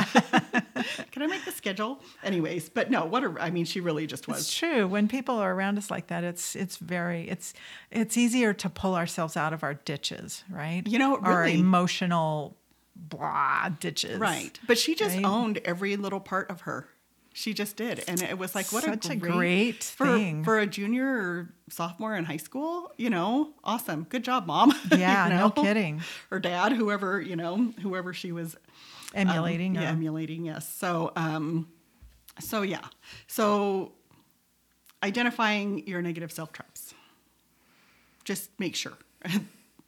can 1.12 1.22
I 1.22 1.28
make 1.28 1.46
the 1.46 1.52
schedule? 1.52 2.02
Anyways, 2.24 2.70
but 2.70 2.90
no, 2.90 3.06
what 3.06 3.24
a, 3.24 3.36
I 3.40 3.50
mean, 3.52 3.66
she 3.66 3.80
really 3.80 4.08
just 4.08 4.28
was. 4.28 4.40
It's 4.40 4.54
true. 4.56 4.88
When 4.88 5.08
people 5.08 5.36
are 5.36 5.54
around 5.54 5.78
us 5.78 5.92
like 5.92 6.08
that, 6.08 6.24
it's 6.24 6.56
it's 6.56 6.78
very 6.78 7.30
it's 7.30 7.54
it's 7.92 8.18
easier 8.18 8.54
to 8.54 8.70
pull 8.70 8.96
ourselves 8.96 9.36
out 9.38 9.54
of 9.54 9.64
our 9.64 9.74
ditches, 9.76 10.44
right? 10.50 10.86
You 10.88 11.00
know, 11.00 11.18
our 11.18 11.42
really. 11.42 11.60
emotional 11.60 12.58
blah 12.96 13.70
ditches. 13.80 14.20
Right. 14.20 14.60
But 14.68 14.78
she 14.78 14.96
just 14.96 15.16
Right. 15.16 15.26
owned 15.26 15.60
every 15.66 15.96
little 15.96 16.20
part 16.20 16.50
of 16.50 16.62
her. 16.62 16.88
She 17.34 17.54
just 17.54 17.78
did. 17.78 18.04
And 18.08 18.22
it 18.22 18.38
was 18.38 18.56
like, 18.56 18.74
what 18.74 18.84
Such 18.84 19.08
a 19.10 19.13
a 19.13 19.15
great, 19.15 19.32
great 19.32 19.84
for, 19.84 20.06
thing. 20.06 20.44
For 20.44 20.60
a 20.60 20.67
junior 20.67 21.06
or 21.08 21.50
sophomore 21.70 22.15
in 22.15 22.26
high 22.26 22.38
school, 22.38 22.91
you 22.98 23.10
know, 23.10 23.54
awesome. 23.63 24.06
Good 24.10 24.24
job, 24.24 24.48
mom. 24.48 24.74
You 24.91 24.98
Yeah, 24.98 25.30
no 25.30 25.50
kidding. 25.50 26.02
Or 26.30 26.39
dad, 26.39 26.74
whoever, 26.74 27.22
you 27.22 27.36
know, 27.38 27.72
whoever 27.82 28.13
she 28.13 28.32
was 28.32 28.56
um, 29.15 29.30
Emulating. 29.30 29.76
yeah, 29.76 29.89
emulating, 29.89 30.46
yes. 30.46 30.67
So, 30.67 31.12
um, 31.15 31.67
so 32.39 32.62
yeah. 32.62 32.86
So 33.28 33.94
identifying 35.04 35.88
your 35.88 36.02
negative 36.02 36.32
self 36.32 36.52
traps. 36.52 36.94
Just 38.24 38.50
make 38.60 38.76
sure. 38.76 38.98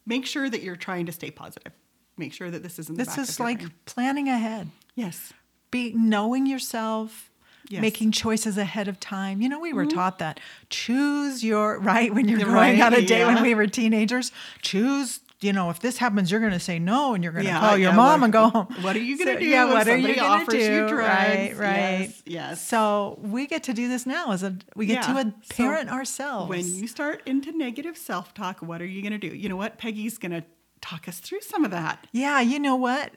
make 0.06 0.26
sure 0.26 0.50
that 0.50 0.62
you're 0.62 0.76
trying 0.76 1.06
to 1.06 1.12
stay 1.12 1.32
positive. 1.32 1.74
Make 2.18 2.34
sure 2.34 2.52
that 2.52 2.64
this 2.64 2.80
is 2.80 2.90
in 2.90 2.96
the 2.96 3.04
this 3.06 3.18
is 3.18 3.40
like 3.40 3.60
brain. 3.60 3.74
planning 3.86 4.30
ahead. 4.30 4.70
Yes. 4.96 5.34
Be 5.72 5.94
knowing 5.94 6.46
yourself. 6.46 7.32
Yes. 7.70 7.78
Mm-hmm. 7.78 7.82
Making 7.82 8.12
choices 8.12 8.58
ahead 8.58 8.88
of 8.88 9.00
time. 9.00 9.42
You 9.42 9.48
know, 9.50 9.60
we 9.60 9.72
were 9.74 9.86
taught 9.86 10.20
that 10.20 10.40
choose 10.70 11.44
your 11.44 11.80
right 11.80 12.14
when 12.14 12.28
you're 12.28 12.40
Yeah, 12.40 12.46
going 12.46 12.56
right, 12.58 12.82
on 12.82 12.94
a 12.94 13.02
date 13.06 13.26
when 13.26 13.42
we 13.42 13.56
were 13.56 13.68
teenagers. 13.68 14.32
Choose, 14.62 15.22
you 15.40 15.54
know, 15.54 15.70
if 15.70 15.80
this 15.80 15.98
happens, 15.98 16.30
you're 16.30 16.42
going 16.42 16.52
to 16.52 16.60
say 16.60 16.78
no 16.78 17.14
and 17.14 17.24
you're 17.24 17.32
going 17.34 17.46
to 17.46 17.52
Yeah, 17.52 17.60
call 17.62 17.78
your 17.78 17.92
yeah, 17.92 17.96
mom 17.96 18.20
what- 18.20 18.26
and 18.26 18.34
go 18.34 18.50
home. 18.50 18.68
what 18.82 18.96
are 18.98 19.00
you 19.00 19.18
gonna 19.18 19.34
So, 19.36 19.40
do 19.40 19.46
Yeah, 19.46 19.66
what 19.66 19.88
are 19.88 19.96
you 19.98 20.16
going 20.16 20.46
to 20.48 20.52
do? 20.58 20.88
drugs? 20.90 21.08
Right, 21.08 21.54
right. 21.58 22.00
Yes, 22.02 22.24
yes. 22.26 22.68
So 22.68 23.18
we 23.22 23.48
get 23.48 23.64
to 23.64 23.74
do 23.74 23.88
this 23.88 24.06
now 24.06 24.32
as 24.32 24.44
a 24.44 24.58
we 24.76 24.86
get 24.86 25.04
to 25.04 25.14
So 25.14 25.20
a 25.20 25.34
parent 25.54 25.90
ourselves. 25.90 26.50
When 26.50 26.66
you 26.76 26.88
start 26.88 27.24
into 27.26 27.58
negative 27.58 27.98
self 27.98 28.34
talk, 28.34 28.60
what 28.62 28.82
are 28.82 28.86
you 28.86 29.02
going 29.02 29.20
to 29.20 29.30
do? 29.30 29.34
You 29.36 29.48
know 29.50 29.56
what? 29.58 29.78
Peggy's 29.78 30.18
going 30.18 30.34
to 30.34 30.44
talk 30.82 31.08
us 31.08 31.20
through 31.20 31.42
some 31.42 31.64
of 31.64 31.72
that. 31.72 32.06
Yeah, 32.12 32.42
you 32.42 32.60
know 32.60 32.76
what? 32.76 33.14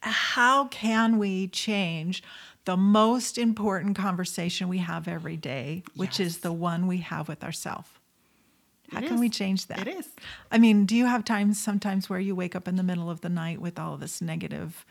How 0.00 0.66
can 0.66 1.18
we 1.18 1.46
change 1.46 2.24
the 2.64 2.76
most 2.76 3.38
important 3.38 3.96
conversation 3.96 4.68
we 4.68 4.78
have 4.78 5.08
every 5.08 5.36
day, 5.36 5.82
which 5.96 6.20
is 6.20 6.38
the 6.38 6.52
one 6.52 6.86
we 6.86 6.98
have 6.98 7.28
with 7.28 7.42
ourselves? 7.42 7.88
How 8.92 8.98
It 9.00 9.08
can 9.08 9.18
we 9.20 9.28
change 9.30 9.66
that? 9.68 9.86
It 9.86 9.88
is. 9.88 10.08
I 10.50 10.58
mean, 10.58 10.84
do 10.84 10.94
you 10.94 11.06
have 11.06 11.24
times 11.24 11.58
sometimes 11.60 12.10
where 12.10 12.20
you 12.20 12.34
wake 12.34 12.54
up 12.54 12.68
in 12.68 12.76
the 12.76 12.82
middle 12.82 13.08
of 13.10 13.22
the 13.22 13.28
night 13.30 13.60
with 13.60 13.78
all 13.78 13.96
this 13.96 14.20
negative 14.20 14.84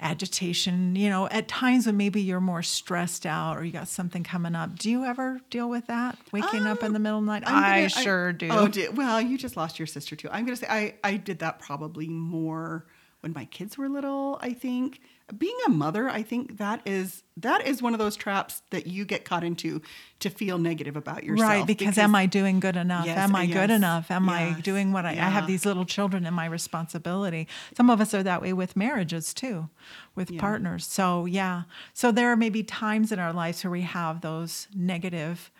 agitation, 0.00 0.96
you 0.96 1.10
know, 1.10 1.28
at 1.28 1.46
times 1.46 1.86
when 1.86 1.96
maybe 1.96 2.22
you're 2.22 2.40
more 2.40 2.62
stressed 2.62 3.26
out 3.26 3.56
or 3.58 3.64
you 3.64 3.72
got 3.72 3.88
something 3.88 4.22
coming 4.24 4.54
up. 4.54 4.78
Do 4.78 4.90
you 4.90 5.04
ever 5.04 5.40
deal 5.50 5.68
with 5.68 5.86
that? 5.88 6.18
Waking 6.32 6.66
up 6.66 6.82
in 6.82 6.92
the 6.92 6.98
middle 6.98 7.18
of 7.18 7.24
the 7.26 7.30
night? 7.32 7.46
Um, 7.46 7.54
I'm 7.54 7.62
I 7.64 7.76
gonna- 7.80 7.88
sure 7.90 8.32
do. 8.32 8.48
Oh, 8.50 8.68
di- 8.68 8.88
well, 8.88 9.20
you 9.20 9.36
just 9.36 9.56
lost 9.56 9.78
your 9.78 9.86
sister 9.86 10.16
too. 10.16 10.28
I'm 10.30 10.44
going 10.46 10.56
to 10.56 10.64
say 10.64 10.68
I, 10.70 10.94
I 11.04 11.16
did 11.16 11.40
that 11.40 11.58
probably 11.58 12.08
more 12.08 12.86
when 13.20 13.34
my 13.34 13.44
kids 13.46 13.76
were 13.76 13.88
little, 13.88 14.38
I 14.40 14.54
think. 14.54 15.00
Being 15.36 15.56
a 15.66 15.70
mother, 15.70 16.08
I 16.08 16.22
think 16.22 16.58
that 16.58 16.80
is 16.84 17.22
that 17.36 17.66
is 17.66 17.80
one 17.80 17.92
of 17.94 17.98
those 17.98 18.16
traps 18.16 18.62
that 18.70 18.86
you 18.86 19.04
get 19.04 19.24
caught 19.24 19.44
into 19.44 19.80
to 20.18 20.28
feel 20.28 20.58
negative 20.58 20.96
about 20.96 21.24
yourself. 21.24 21.48
Right, 21.48 21.66
because, 21.66 21.96
am 21.98 22.14
I 22.14 22.26
doing 22.26 22.58
good 22.60 22.76
enough? 22.76 23.06
Yes, 23.06 23.16
am 23.16 23.34
I 23.36 23.44
yes, 23.44 23.54
good 23.54 23.70
enough? 23.70 24.10
Am 24.10 24.28
I 24.28 24.60
doing 24.60 24.92
what 24.92 25.06
I, 25.06 25.10
I 25.10 25.28
have 25.30 25.46
these 25.46 25.64
little 25.64 25.84
children 25.84 26.26
and 26.26 26.34
my 26.34 26.46
responsibility? 26.46 27.46
Some 27.76 27.88
of 27.90 28.00
us 28.00 28.12
are 28.12 28.22
that 28.24 28.42
way 28.42 28.52
with 28.52 28.76
marriages 28.76 29.32
too, 29.32 29.68
with 30.14 30.30
Yeah. 30.30 30.40
partners. 30.40 30.84
So 30.86 31.24
yeah. 31.26 31.62
So 31.94 32.10
there 32.12 32.30
are 32.32 32.36
maybe 32.36 32.62
times 32.62 33.12
in 33.12 33.18
our 33.18 33.32
lives 33.32 33.62
where 33.64 33.70
we 33.70 33.82
have 33.82 34.20
those 34.22 34.66
negative 34.74 35.50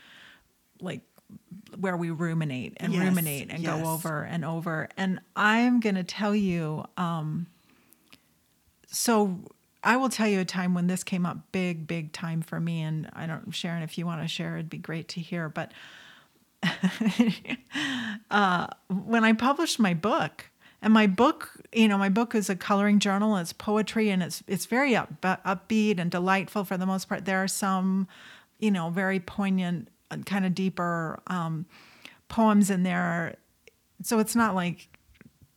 like 0.81 1.03
where 1.79 1.97
we 1.97 2.11
ruminate 2.11 2.75
and 2.79 2.93
Yes, 2.93 3.03
ruminate 3.05 3.51
and 3.51 3.63
yes. 3.63 3.81
go 3.83 3.89
over 3.89 4.23
and 4.25 4.45
over. 4.45 4.89
And 4.97 5.21
I'm 5.37 5.79
gonna 5.79 6.03
tell 6.03 6.35
you, 6.35 6.85
um, 6.97 7.47
so 8.89 9.39
I 9.83 9.97
will 9.97 10.09
tell 10.09 10.29
you 10.29 10.41
a 10.41 10.45
time 10.45 10.75
when 10.75 10.87
this 10.87 11.03
came 11.03 11.25
up 11.25 11.39
big, 11.53 11.87
big 11.87 12.13
time 12.13 12.43
for 12.43 12.61
me. 12.61 12.83
And 12.83 13.09
I 13.13 13.27
don't, 13.27 13.55
Sharon, 13.55 13.83
if 13.83 13.97
you 13.97 14.07
want 14.07 14.23
to 14.23 14.29
share, 14.29 14.57
it'd 14.57 14.71
be 14.71 14.79
great 14.79 15.09
to 15.09 15.21
hear. 15.21 15.49
But 15.49 15.73
uh, 18.31 18.67
when 18.89 19.25
I 19.25 19.33
published 19.33 19.79
my 19.79 19.95
book, 19.95 20.47
and 20.83 20.95
my 20.95 21.07
book, 21.07 21.51
you 21.73 21.89
know, 21.89 21.99
my 21.99 22.09
book 22.09 22.35
is 22.35 22.49
a 22.49 22.57
coloring 22.57 23.01
journal. 23.01 23.37
It's 23.37 23.53
poetry, 23.53 24.09
and 24.09 24.23
it's 24.23 24.43
it's 24.47 24.65
very 24.65 24.97
up, 24.97 25.21
upbeat 25.21 25.99
and 25.99 26.11
delightful 26.11 26.65
for 26.65 26.79
the 26.79 26.87
most 26.87 27.09
part. 27.09 27.27
There 27.27 27.43
are 27.43 27.49
some, 27.49 28.09
you 28.59 28.71
know, 28.71 28.89
very 28.89 29.21
poignant, 29.21 29.89
kind 30.25 30.47
of 30.47 30.55
deeper 30.55 31.21
um, 31.27 31.67
poems 32.29 32.71
in 32.71 32.83
there. 32.83 33.37
So 34.03 34.19
it's 34.21 34.35
not 34.35 34.55
like 34.55 34.89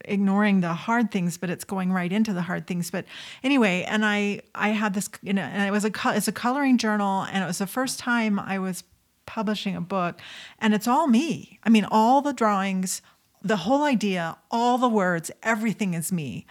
ignoring 0.05 0.61
the 0.61 0.73
hard 0.73 1.11
things, 1.11 1.37
but 1.37 1.49
it's 1.49 1.63
going 1.63 1.91
right 1.91 2.11
into 2.11 2.33
the 2.33 2.41
hard 2.41 2.67
things. 2.67 2.91
But 2.91 3.05
anyway, 3.43 3.83
and 3.83 4.05
I 4.05 4.41
I 4.55 4.69
had 4.69 4.93
this, 4.93 5.09
you 5.21 5.33
know, 5.33 5.43
and 5.43 5.67
it 5.67 5.71
was 5.71 5.85
a 5.85 5.91
it's 6.15 6.27
a 6.27 6.31
coloring 6.31 6.77
journal, 6.77 7.23
and 7.31 7.43
it 7.43 7.47
was 7.47 7.57
the 7.57 7.67
first 7.67 7.99
time 7.99 8.39
I 8.39 8.59
was 8.59 8.83
publishing 9.25 9.75
a 9.75 9.81
book, 9.81 10.19
and 10.59 10.73
it's 10.73 10.87
all 10.87 11.07
me. 11.07 11.59
I 11.63 11.69
mean, 11.69 11.85
all 11.89 12.21
the 12.21 12.33
drawings, 12.33 13.01
the 13.41 13.57
whole 13.57 13.83
idea, 13.83 14.37
all 14.51 14.77
the 14.77 14.89
words, 14.89 15.31
everything 15.41 15.93
is 15.93 16.11
me. 16.11 16.45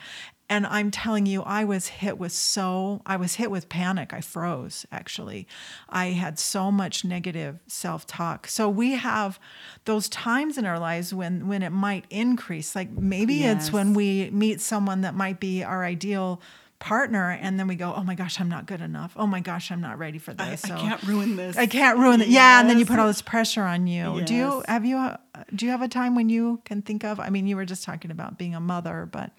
And 0.52 0.66
I'm 0.66 0.90
telling 0.90 1.24
you, 1.24 1.42
I 1.44 1.64
was 1.64 1.86
hit 1.86 2.18
with 2.18 2.32
so, 2.32 3.00
I 3.06 3.16
was 3.16 3.36
hit 3.36 3.50
with 3.50 3.70
panic. 3.70 4.12
I 4.12 4.20
froze, 4.20 4.84
actually. 4.92 5.48
I 5.88 6.08
had 6.08 6.38
so 6.38 6.70
much 6.70 7.06
negative 7.06 7.58
self 7.66 8.06
talk. 8.06 8.46
So 8.46 8.68
we 8.68 8.92
have 8.92 9.40
those 9.86 10.10
times 10.10 10.58
in 10.58 10.66
our 10.66 10.78
lives 10.78 11.14
when, 11.14 11.48
when 11.48 11.62
it 11.62 11.70
might 11.70 12.04
increase. 12.10 12.76
Like 12.76 12.90
maybe 12.90 13.44
it's 13.44 13.72
when 13.72 13.94
we 13.94 14.28
meet 14.28 14.60
someone 14.60 15.00
that 15.00 15.14
might 15.14 15.40
be 15.40 15.64
our 15.64 15.84
ideal 15.84 16.42
partner, 16.80 17.30
and 17.40 17.58
then 17.58 17.68
we 17.68 17.76
go, 17.76 17.94
oh 17.96 18.02
my 18.02 18.16
gosh, 18.16 18.38
I'm 18.38 18.48
not 18.48 18.66
good 18.66 18.80
enough. 18.82 19.12
Oh 19.16 19.26
my 19.26 19.40
gosh, 19.40 19.70
I'm 19.70 19.80
not 19.80 19.98
ready 19.98 20.18
for 20.18 20.34
this 20.34 20.64
I. 20.64 20.68
So 20.68 20.76
can't 20.76 21.02
ruin 21.04 21.36
this. 21.36 21.56
I 21.56 21.66
can't 21.66 21.98
ruin 21.98 22.20
it. 22.20 22.28
Yeah, 22.28 22.60
and 22.60 22.68
then 22.68 22.78
you 22.78 22.84
put 22.84 22.98
all 22.98 23.06
this 23.06 23.22
pressure 23.22 23.62
on 23.62 23.86
you. 23.86 24.20
Do 24.22 24.34
you 24.34 24.64
have 24.68 24.84
you 24.84 24.98
uh, 24.98 25.16
do 25.54 25.64
you 25.64 25.70
have 25.70 25.80
a 25.80 25.88
time 25.88 26.14
when 26.14 26.28
you 26.28 26.60
can 26.64 26.82
think 26.82 27.04
of? 27.04 27.20
I 27.20 27.30
mean, 27.30 27.46
you 27.46 27.56
were 27.56 27.64
just 27.64 27.84
talking 27.84 28.10
about 28.10 28.36
being 28.36 28.54
a 28.54 28.60
mother, 28.60 29.08
but 29.10 29.30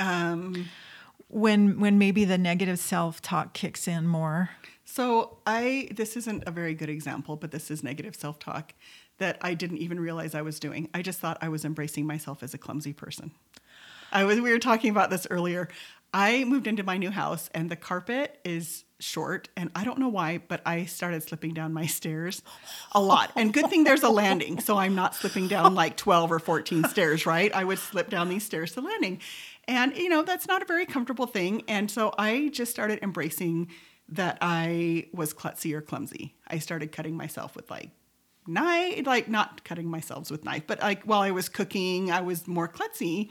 Um, 0.00 0.68
when 1.28 1.78
when 1.78 1.98
maybe 1.98 2.24
the 2.24 2.38
negative 2.38 2.78
self 2.78 3.22
talk 3.22 3.54
kicks 3.54 3.86
in 3.86 4.06
more. 4.06 4.50
So 4.84 5.38
I 5.46 5.88
this 5.94 6.16
isn't 6.16 6.44
a 6.46 6.50
very 6.50 6.74
good 6.74 6.90
example, 6.90 7.36
but 7.36 7.52
this 7.52 7.70
is 7.70 7.84
negative 7.84 8.16
self-talk 8.16 8.74
that 9.18 9.38
I 9.40 9.54
didn't 9.54 9.78
even 9.78 10.00
realize 10.00 10.34
I 10.34 10.42
was 10.42 10.58
doing. 10.58 10.88
I 10.92 11.02
just 11.02 11.20
thought 11.20 11.38
I 11.40 11.48
was 11.48 11.64
embracing 11.64 12.06
myself 12.06 12.42
as 12.42 12.54
a 12.54 12.58
clumsy 12.58 12.92
person. 12.92 13.30
I 14.10 14.24
was 14.24 14.40
we 14.40 14.50
were 14.50 14.58
talking 14.58 14.90
about 14.90 15.10
this 15.10 15.26
earlier. 15.30 15.68
I 16.12 16.42
moved 16.42 16.66
into 16.66 16.82
my 16.82 16.96
new 16.96 17.10
house 17.10 17.48
and 17.54 17.70
the 17.70 17.76
carpet 17.76 18.40
is 18.44 18.84
short 19.00 19.48
and 19.56 19.70
I 19.74 19.84
don't 19.84 19.98
know 19.98 20.08
why, 20.08 20.40
but 20.46 20.60
I 20.64 20.84
started 20.84 21.22
slipping 21.22 21.54
down 21.54 21.72
my 21.72 21.86
stairs 21.86 22.42
a 22.92 23.00
lot. 23.02 23.32
And 23.36 23.52
good 23.52 23.68
thing 23.68 23.84
there's 23.84 24.02
a 24.02 24.10
landing, 24.10 24.60
so 24.60 24.76
I'm 24.76 24.94
not 24.94 25.14
slipping 25.14 25.48
down 25.48 25.74
like 25.74 25.96
12 25.96 26.32
or 26.32 26.38
14 26.38 26.84
stairs, 26.84 27.26
right? 27.26 27.54
I 27.54 27.64
would 27.64 27.78
slip 27.78 28.10
down 28.10 28.28
these 28.28 28.44
stairs 28.44 28.72
to 28.72 28.80
landing. 28.80 29.20
And 29.66 29.96
you 29.96 30.08
know, 30.08 30.22
that's 30.22 30.46
not 30.46 30.62
a 30.62 30.64
very 30.64 30.86
comfortable 30.86 31.26
thing. 31.26 31.62
And 31.68 31.90
so 31.90 32.12
I 32.18 32.50
just 32.52 32.70
started 32.70 33.00
embracing 33.02 33.68
that 34.08 34.38
I 34.40 35.08
was 35.12 35.32
klutzy 35.32 35.74
or 35.74 35.80
clumsy. 35.80 36.34
I 36.46 36.58
started 36.58 36.92
cutting 36.92 37.16
myself 37.16 37.54
with 37.54 37.70
like 37.70 37.90
knife, 38.46 39.06
like 39.06 39.28
not 39.28 39.64
cutting 39.64 39.88
myself 39.88 40.30
with 40.30 40.44
knife, 40.44 40.64
but 40.66 40.80
like 40.80 41.04
while 41.04 41.20
I 41.20 41.30
was 41.30 41.48
cooking, 41.48 42.10
I 42.10 42.20
was 42.20 42.48
more 42.48 42.68
klutzy 42.68 43.30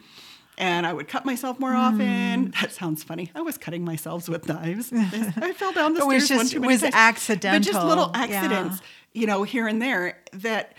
and 0.60 0.86
I 0.86 0.94
would 0.94 1.08
cut 1.08 1.26
myself 1.26 1.60
more 1.60 1.74
often. 1.74 2.52
Mm. 2.52 2.62
That 2.62 2.72
sounds 2.72 3.04
funny. 3.04 3.32
I 3.34 3.42
was 3.42 3.58
cutting 3.58 3.84
myself 3.84 4.30
with 4.30 4.48
knives. 4.48 4.92
I 4.96 5.54
fell 5.54 5.72
down 5.72 5.94
the 5.96 6.02
It 6.02 6.08
was 6.08 6.26
stairs 6.26 6.38
one 6.38 6.46
just- 6.46 6.52
too 6.54 6.64
it 6.64 6.68
was 6.68 6.82
times. 6.82 7.28
But 7.28 7.62
just 7.62 7.84
little 7.84 8.12
accidental. 8.14 8.30
Yeah. 8.30 8.60
accidents, 8.60 8.82
you 9.14 9.26
know, 9.26 9.44
here 9.44 9.68
and 9.68 9.82
there 9.82 10.20
that, 10.34 10.74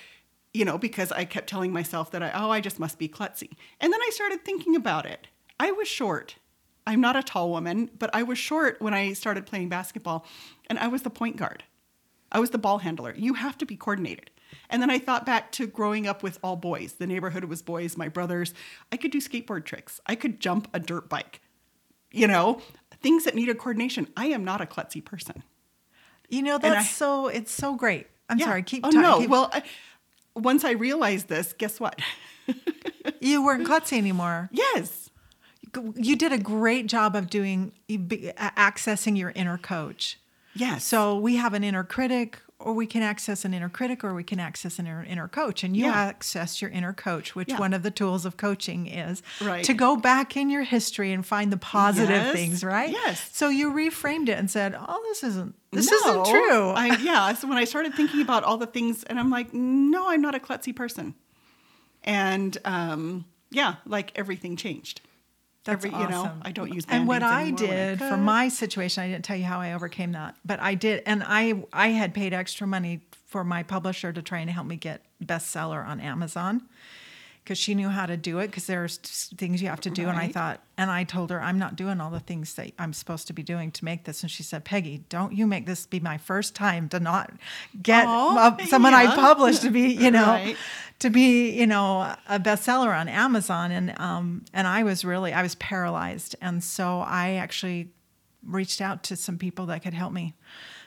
you 0.54 0.64
know, 0.64 0.78
because 0.78 1.10
I 1.12 1.24
kept 1.24 1.48
telling 1.48 1.72
myself 1.72 2.10
that 2.12 2.22
I, 2.22 2.30
oh, 2.34 2.50
I 2.50 2.60
just 2.60 2.78
must 2.78 2.98
be 2.98 3.08
klutzy. 3.08 3.50
And 3.80 3.92
then 3.92 4.00
I 4.00 4.10
started 4.12 4.44
thinking 4.44 4.76
about 4.76 5.06
it. 5.06 5.26
I 5.58 5.72
was 5.72 5.88
short. 5.88 6.36
I'm 6.86 7.00
not 7.00 7.16
a 7.16 7.22
tall 7.22 7.50
woman, 7.50 7.90
but 7.98 8.10
I 8.14 8.22
was 8.22 8.38
short 8.38 8.80
when 8.80 8.94
I 8.94 9.12
started 9.12 9.46
playing 9.46 9.68
basketball, 9.68 10.24
and 10.68 10.78
I 10.78 10.88
was 10.88 11.02
the 11.02 11.10
point 11.10 11.36
guard. 11.36 11.62
I 12.32 12.38
was 12.40 12.50
the 12.50 12.58
ball 12.58 12.78
handler. 12.78 13.14
You 13.16 13.34
have 13.34 13.56
to 13.58 13.66
be 13.66 13.76
coordinated. 13.76 14.30
And 14.68 14.80
then 14.82 14.90
I 14.90 14.98
thought 14.98 15.26
back 15.26 15.52
to 15.52 15.66
growing 15.66 16.06
up 16.06 16.22
with 16.22 16.38
all 16.42 16.56
boys. 16.56 16.92
The 16.94 17.06
neighborhood 17.06 17.44
was 17.44 17.62
boys, 17.62 17.96
my 17.96 18.08
brothers. 18.08 18.54
I 18.92 18.96
could 18.96 19.10
do 19.10 19.18
skateboard 19.20 19.64
tricks. 19.64 20.00
I 20.06 20.14
could 20.14 20.40
jump 20.40 20.68
a 20.72 20.80
dirt 20.80 21.08
bike. 21.08 21.40
You 22.12 22.26
know, 22.26 22.60
things 23.02 23.24
that 23.24 23.34
needed 23.34 23.58
coordination. 23.58 24.08
I 24.16 24.26
am 24.26 24.44
not 24.44 24.60
a 24.60 24.66
klutzy 24.66 25.04
person. 25.04 25.42
You 26.28 26.42
know, 26.42 26.58
that's 26.58 26.86
I- 26.86 26.88
so 26.88 27.28
it's 27.28 27.52
so 27.52 27.74
great. 27.74 28.06
I'm 28.28 28.38
Yeah. 28.38 28.46
sorry, 28.46 28.62
keep 28.62 28.84
Oh 28.84 28.90
talking. 28.90 29.00
no. 29.02 29.18
keep- 29.20 29.30
Well, 29.30 29.50
I, 29.52 29.62
once 30.34 30.64
I 30.64 30.72
realized 30.72 31.28
this, 31.28 31.52
guess 31.52 31.80
what? 31.80 32.00
you 33.20 33.44
weren't 33.44 33.66
klutzy 33.66 33.98
anymore. 33.98 34.48
Yes. 34.52 35.10
You 35.94 36.16
did 36.16 36.32
a 36.32 36.38
great 36.38 36.86
job 36.86 37.14
of 37.14 37.30
doing 37.30 37.72
accessing 37.88 39.16
your 39.16 39.30
inner 39.30 39.58
coach. 39.58 40.18
Yes. 40.54 40.84
So 40.84 41.16
we 41.16 41.36
have 41.36 41.54
an 41.54 41.62
inner 41.62 41.84
critic, 41.84 42.40
or 42.60 42.74
we 42.74 42.86
can 42.86 43.02
access 43.02 43.44
an 43.46 43.54
inner 43.54 43.68
critic, 43.70 44.04
or 44.04 44.12
we 44.14 44.22
can 44.22 44.38
access 44.38 44.78
an 44.78 44.86
inner, 44.86 45.02
inner 45.02 45.26
coach. 45.28 45.64
And 45.64 45.74
you 45.76 45.86
Yeah. 45.86 45.94
access 45.94 46.60
your 46.60 46.70
inner 46.70 46.92
coach, 46.92 47.34
which 47.34 47.48
Yeah. 47.48 47.58
one 47.58 47.72
of 47.72 47.82
the 47.82 47.90
tools 47.90 48.26
of 48.26 48.36
coaching 48.36 48.86
is 48.86 49.22
Right. 49.40 49.64
to 49.64 49.72
go 49.72 49.96
back 49.96 50.36
in 50.36 50.50
your 50.50 50.62
history 50.64 51.10
and 51.12 51.24
find 51.26 51.50
the 51.50 51.56
positive 51.56 52.10
Yes. 52.10 52.32
things, 52.34 52.62
right? 52.62 52.90
Yes. 52.90 53.30
So 53.32 53.48
you 53.48 53.70
reframed 53.72 54.28
it 54.28 54.38
and 54.38 54.50
said, 54.50 54.76
"Oh, 54.78 55.02
this 55.08 55.24
isn't 55.24 55.54
this 55.72 55.90
No, 55.90 55.96
isn't 55.96 56.24
true." 56.26 56.68
I, 56.70 56.96
yeah. 57.00 57.32
So 57.32 57.48
when 57.48 57.56
I 57.58 57.64
started 57.64 57.94
thinking 57.94 58.20
about 58.20 58.44
all 58.44 58.58
the 58.58 58.66
things, 58.66 59.04
and 59.04 59.18
I'm 59.18 59.30
like, 59.30 59.54
no, 59.54 60.10
I'm 60.10 60.20
not 60.20 60.34
a 60.34 60.38
klutzy 60.38 60.74
person. 60.76 61.14
And 62.04 62.56
um, 62.64 63.24
yeah, 63.50 63.76
like 63.86 64.12
everything 64.16 64.56
changed. 64.56 65.00
That's 65.64 65.84
Every, 65.84 65.98
you 65.98 66.08
know, 66.08 66.22
awesome. 66.22 66.42
I 66.42 66.52
don't 66.52 66.72
use 66.72 66.86
that. 66.86 66.94
And 66.94 67.06
what 67.08 67.22
I 67.22 67.42
anymore 67.42 67.60
when 67.68 67.70
I 67.70 67.94
did 67.94 67.98
for 67.98 68.16
my 68.16 68.48
situation, 68.48 69.02
I 69.04 69.08
didn't 69.08 69.24
tell 69.24 69.36
you 69.36 69.44
how 69.44 69.60
I 69.60 69.74
overcame 69.74 70.12
that, 70.12 70.36
but 70.44 70.58
I 70.60 70.74
did, 70.74 71.02
and 71.06 71.22
I 71.26 71.64
I 71.72 71.88
had 71.88 72.14
paid 72.14 72.32
extra 72.32 72.66
money 72.66 73.00
for 73.26 73.44
my 73.44 73.62
publisher 73.62 74.12
to 74.12 74.22
try 74.22 74.38
and 74.38 74.50
help 74.50 74.66
me 74.66 74.76
get 74.76 75.02
bestseller 75.22 75.86
on 75.86 76.00
Amazon 76.00 76.62
because 77.50 77.58
she 77.58 77.74
knew 77.74 77.88
how 77.88 78.06
to 78.06 78.16
do 78.16 78.38
it 78.38 78.46
because 78.46 78.68
there's 78.68 78.98
things 79.36 79.60
you 79.60 79.66
have 79.66 79.80
to 79.80 79.90
do, 79.90 80.06
and 80.08 80.16
I 80.16 80.28
thought, 80.28 80.60
and 80.78 80.88
I 80.88 81.02
told 81.02 81.30
her 81.30 81.42
I'm 81.42 81.58
not 81.58 81.74
doing 81.74 82.00
all 82.00 82.12
the 82.12 82.20
things 82.20 82.54
that 82.54 82.70
I'm 82.78 82.92
supposed 82.92 83.26
to 83.26 83.32
be 83.32 83.42
doing 83.42 83.72
to 83.72 83.84
make 83.84 84.04
this, 84.04 84.22
and 84.22 84.30
she 84.30 84.44
said, 84.44 84.64
Peggy, 84.64 85.02
don't 85.08 85.32
you 85.32 85.48
make 85.48 85.66
this 85.66 85.84
be 85.84 85.98
my 85.98 86.16
first 86.16 86.54
time 86.54 86.88
to 86.90 87.00
not 87.00 87.32
get 87.82 88.06
uh, 88.06 88.56
someone 88.66 88.94
I 88.94 89.02
yeah. 89.02 89.14
published 89.16 89.62
to 89.62 89.70
be, 89.70 89.88
you 89.88 90.10
know 90.12 90.26
Right. 90.26 90.56
to 91.00 91.10
be 91.10 91.50
you 91.50 91.66
know 91.66 92.14
a 92.28 92.38
bestseller 92.38 92.96
on 92.96 93.08
Amazon. 93.08 93.72
And 93.72 93.98
um 93.98 94.44
and 94.52 94.68
I 94.68 94.84
was 94.84 95.04
really 95.04 95.32
I 95.32 95.42
was 95.42 95.56
paralyzed. 95.56 96.36
And 96.40 96.62
so 96.62 97.00
I 97.00 97.32
actually 97.32 97.88
reached 98.46 98.80
out 98.80 99.02
to 99.04 99.16
some 99.16 99.38
people 99.38 99.66
that 99.66 99.82
could 99.82 99.94
help 99.94 100.12
me. 100.12 100.34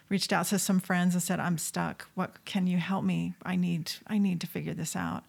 Reached 0.07 0.31
out 0.31 0.45
to 0.47 0.59
some 0.59 0.79
friends 0.79 1.13
and 1.13 1.21
said 1.21 1.41
I'm 1.41 1.57
stuck. 1.57 2.07
What 2.15 2.45
can 2.45 2.67
you 2.67 2.77
help 2.77 3.03
me? 3.03 3.33
I 3.43 3.57
need 3.57 3.91
I 4.07 4.17
need 4.17 4.39
to 4.39 4.47
figure 4.47 4.73
this 4.73 4.95
out 4.95 5.25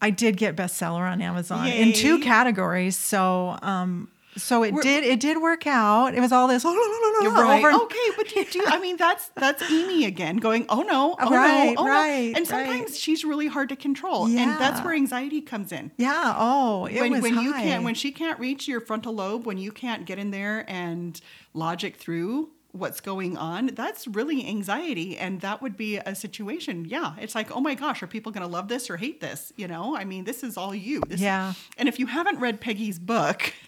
I 0.00 0.10
did 0.10 0.36
get 0.36 0.56
bestseller 0.56 1.10
on 1.10 1.20
Amazon 1.20 1.66
in 1.68 1.92
two 1.92 2.20
categories 2.20 2.96
so 2.96 3.58
um 3.62 4.08
so 4.36 4.62
it 4.62 4.72
We're- 4.72 4.82
did 4.84 5.02
it 5.04 5.18
did 5.18 5.42
work 5.42 5.66
out 5.66 6.14
it 6.14 6.20
was 6.20 6.30
all 6.30 6.46
this 6.46 6.62
You're 7.20 7.32
right. 7.32 7.58
over 7.64 7.72
okay, 7.84 7.96
but 8.16 8.28
do 8.28 8.38
you 8.38 8.44
do. 8.46 8.62
I 8.66 8.78
mean, 8.78 8.96
that's 8.96 9.30
that's 9.34 9.60
Amy 9.68 10.04
again 10.04 10.36
going. 10.36 10.66
Oh 10.68 10.82
no. 10.82 11.16
Oh 11.18 11.30
Right, 11.30 11.74
no. 11.74 11.82
Oh 11.82 11.86
right, 11.88 12.30
no. 12.30 12.36
And 12.36 12.46
sometimes 12.46 12.90
right. 12.90 12.94
she's 12.94 13.24
really 13.24 13.48
hard 13.48 13.68
to 13.70 13.76
control, 13.76 14.26
and 14.26 14.52
that's 14.60 14.80
where 14.84 14.94
anxiety 14.94 15.40
comes 15.40 15.72
in. 15.72 15.90
yeah 15.96 16.34
oh 16.38 16.86
it 16.86 17.00
when 17.00 17.10
was 17.12 17.22
when 17.22 17.34
you 17.40 17.52
high. 17.52 17.62
can't 17.64 17.82
when 17.82 17.96
she 17.96 18.12
can't 18.12 18.38
reach 18.38 18.68
your 18.68 18.80
frontal 18.80 19.12
lobe, 19.14 19.44
when 19.46 19.58
you 19.58 19.72
can't 19.72 20.04
get 20.06 20.18
in 20.20 20.30
there 20.30 20.64
and 20.68 21.20
logic 21.54 21.96
through 21.96 22.50
what's 22.72 23.00
going 23.00 23.36
on, 23.36 23.70
that's 23.74 24.06
really 24.06 24.46
anxiety, 24.46 25.16
and 25.16 25.40
that 25.40 25.62
would 25.62 25.76
be 25.76 25.96
a 25.96 26.14
situation. 26.14 26.84
Yeah, 26.84 27.14
it's 27.20 27.34
like, 27.34 27.50
oh 27.50 27.60
my 27.60 27.74
gosh, 27.74 28.02
are 28.02 28.06
people 28.06 28.32
going 28.32 28.46
to 28.46 28.52
love 28.52 28.68
this 28.68 28.90
or 28.90 28.96
hate 28.96 29.20
this? 29.20 29.52
You 29.56 29.68
know, 29.68 29.96
I 29.96 30.04
mean, 30.04 30.24
this 30.24 30.42
is 30.42 30.56
all 30.56 30.74
you. 30.74 31.02
This, 31.08 31.20
Yeah. 31.20 31.54
And 31.76 31.88
if 31.88 31.98
you 31.98 32.06
haven't 32.06 32.40
read 32.40 32.60
Peggy's 32.60 32.98
book. 32.98 33.52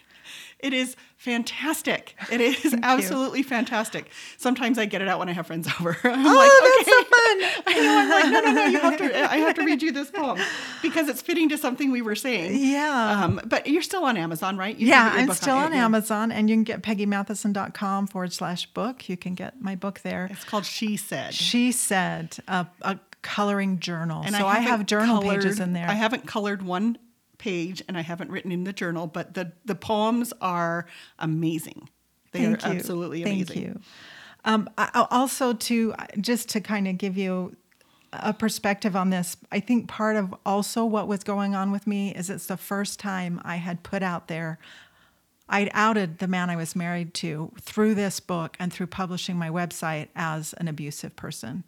It 0.62 0.74
is 0.74 0.94
fantastic. 1.20 2.14
It 2.32 2.40
is 2.64 2.74
absolutely 2.82 3.42
fantastic. 3.42 4.10
Sometimes 4.38 4.78
I 4.78 4.86
get 4.86 5.02
it 5.02 5.08
out 5.08 5.18
when 5.18 5.28
I 5.28 5.32
have 5.32 5.46
friends 5.46 5.68
over. 5.80 5.96
I'm 6.02 6.26
oh 6.26 6.34
like, 6.34 6.50
that's 6.62 6.90
so 6.90 7.04
fun 7.04 7.64
I 7.66 7.80
know. 7.80 7.98
I'm 7.98 8.08
like, 8.08 8.24
no, 8.32 8.40
no, 8.40 8.52
no. 8.52 8.64
You 8.66 8.80
have 8.80 8.96
to. 8.96 9.30
I 9.30 9.36
have 9.36 9.54
to 9.56 9.64
read 9.64 9.82
you 9.82 9.92
this 9.92 10.10
poem 10.10 10.40
because 10.82 11.08
it's 11.08 11.20
fitting 11.20 11.50
to 11.50 11.58
something 11.58 11.90
we 11.90 12.00
were 12.00 12.14
saying. 12.14 12.56
Yeah. 12.56 13.22
Um, 13.24 13.40
but 13.44 13.66
you're 13.66 13.82
still 13.82 14.04
on 14.04 14.16
Amazon, 14.16 14.56
right? 14.56 14.76
You 14.76 14.88
yeah, 14.88 15.12
I'm 15.14 15.30
still 15.32 15.56
on 15.56 15.72
yeah. 15.72 15.84
Amazon, 15.84 16.32
and 16.32 16.48
you 16.48 16.56
can 16.56 16.64
get 16.64 16.82
peggymatheson.com 16.82 18.06
forward 18.06 18.32
slash 18.32 18.66
book. 18.72 19.08
You 19.08 19.18
can 19.18 19.34
get 19.34 19.60
my 19.60 19.76
book 19.76 20.00
there. 20.00 20.28
It's 20.30 20.44
called 20.44 20.64
She 20.64 20.96
Said. 20.96 21.34
She 21.34 21.70
said 21.70 22.38
a, 22.48 22.66
a 22.80 22.98
coloring 23.22 23.78
journal. 23.78 24.22
And 24.24 24.34
so 24.34 24.46
I, 24.46 24.54
have 24.60 24.70
haven't 24.70 24.88
journal 24.88 25.20
colored- 25.20 25.42
pages 25.42 25.60
in 25.60 25.74
there. 25.74 25.88
I 25.88 25.94
haven't 25.94 26.26
colored 26.26 26.62
one 26.62 26.96
page, 27.40 27.82
and 27.88 27.98
I 27.98 28.02
haven't 28.02 28.30
written 28.30 28.52
in 28.52 28.62
the 28.64 28.72
journal, 28.72 29.08
but 29.08 29.34
the 29.34 29.52
the 29.64 29.74
poems 29.74 30.32
are 30.40 30.86
amazing. 31.18 31.88
They 32.32 32.44
Thank 32.44 32.64
are 32.64 32.68
you. 32.72 32.78
absolutely 32.78 33.24
Thank 33.24 33.48
amazing. 33.50 33.62
you. 33.62 33.80
Um, 34.44 34.70
I, 34.78 34.90
I- 34.94 35.06
also, 35.10 35.52
to 35.54 35.94
just 36.20 36.48
to 36.50 36.60
kind 36.60 36.86
of 36.86 36.96
give 36.98 37.16
you 37.18 37.56
a 38.12 38.32
perspective 38.32 38.94
on 38.94 39.10
this, 39.10 39.36
I 39.50 39.60
think 39.60 39.88
part 39.88 40.16
of 40.16 40.34
also 40.46 40.84
what 40.84 41.08
was 41.08 41.24
going 41.24 41.54
on 41.54 41.72
with 41.72 41.86
me 41.86 42.14
is 42.14 42.30
it's 42.30 42.46
the 42.46 42.56
first 42.56 43.00
time 43.00 43.40
I 43.44 43.56
had 43.56 43.82
put 43.82 44.02
out 44.02 44.28
there. 44.28 44.58
I'd 45.48 45.70
outed 45.74 46.18
the 46.18 46.28
man 46.28 46.48
I 46.48 46.54
was 46.56 46.76
married 46.76 47.12
to 47.14 47.50
through 47.60 47.94
this 47.96 48.20
book 48.20 48.56
and 48.60 48.72
through 48.72 48.86
publishing 48.86 49.36
my 49.36 49.48
website 49.50 50.06
as 50.14 50.52
an 50.54 50.68
abusive 50.68 51.16
person. 51.16 51.64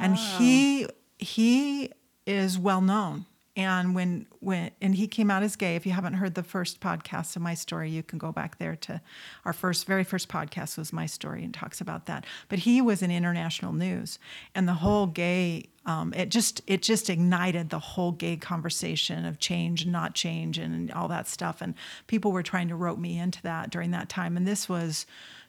And 0.00 0.14
he 0.16 0.86
he 1.18 1.90
is 2.26 2.58
well 2.58 2.80
known. 2.80 3.26
And 3.58 3.92
when 3.92 4.26
when 4.38 4.70
and 4.80 4.94
he 4.94 5.08
came 5.08 5.32
out 5.32 5.42
as 5.42 5.56
gay. 5.56 5.74
If 5.74 5.84
you 5.84 5.90
haven't 5.90 6.14
heard 6.14 6.36
the 6.36 6.44
first 6.44 6.80
podcast 6.80 7.34
of 7.34 7.42
my 7.42 7.54
story, 7.54 7.90
you 7.90 8.04
can 8.04 8.16
go 8.16 8.30
back 8.30 8.58
there 8.58 8.76
to 8.76 9.00
our 9.44 9.52
first 9.52 9.84
very 9.84 10.04
first 10.04 10.28
podcast 10.28 10.78
was 10.78 10.92
my 10.92 11.06
story 11.06 11.42
and 11.42 11.52
talks 11.52 11.80
about 11.80 12.06
that. 12.06 12.24
But 12.48 12.60
he 12.60 12.80
was 12.80 13.02
in 13.02 13.10
international 13.10 13.72
news, 13.72 14.20
and 14.54 14.68
the 14.68 14.74
whole 14.74 15.08
gay 15.08 15.70
um, 15.86 16.14
it 16.14 16.28
just 16.28 16.60
it 16.68 16.82
just 16.82 17.10
ignited 17.10 17.70
the 17.70 17.80
whole 17.80 18.12
gay 18.12 18.36
conversation 18.36 19.24
of 19.24 19.40
change 19.40 19.82
and 19.82 19.90
not 19.90 20.14
change 20.14 20.56
and 20.58 20.92
all 20.92 21.08
that 21.08 21.26
stuff. 21.26 21.60
And 21.60 21.74
people 22.06 22.30
were 22.30 22.44
trying 22.44 22.68
to 22.68 22.76
rope 22.76 23.00
me 23.00 23.18
into 23.18 23.42
that 23.42 23.70
during 23.70 23.90
that 23.90 24.08
time. 24.08 24.36
And 24.36 24.46
this 24.46 24.68
was 24.68 25.04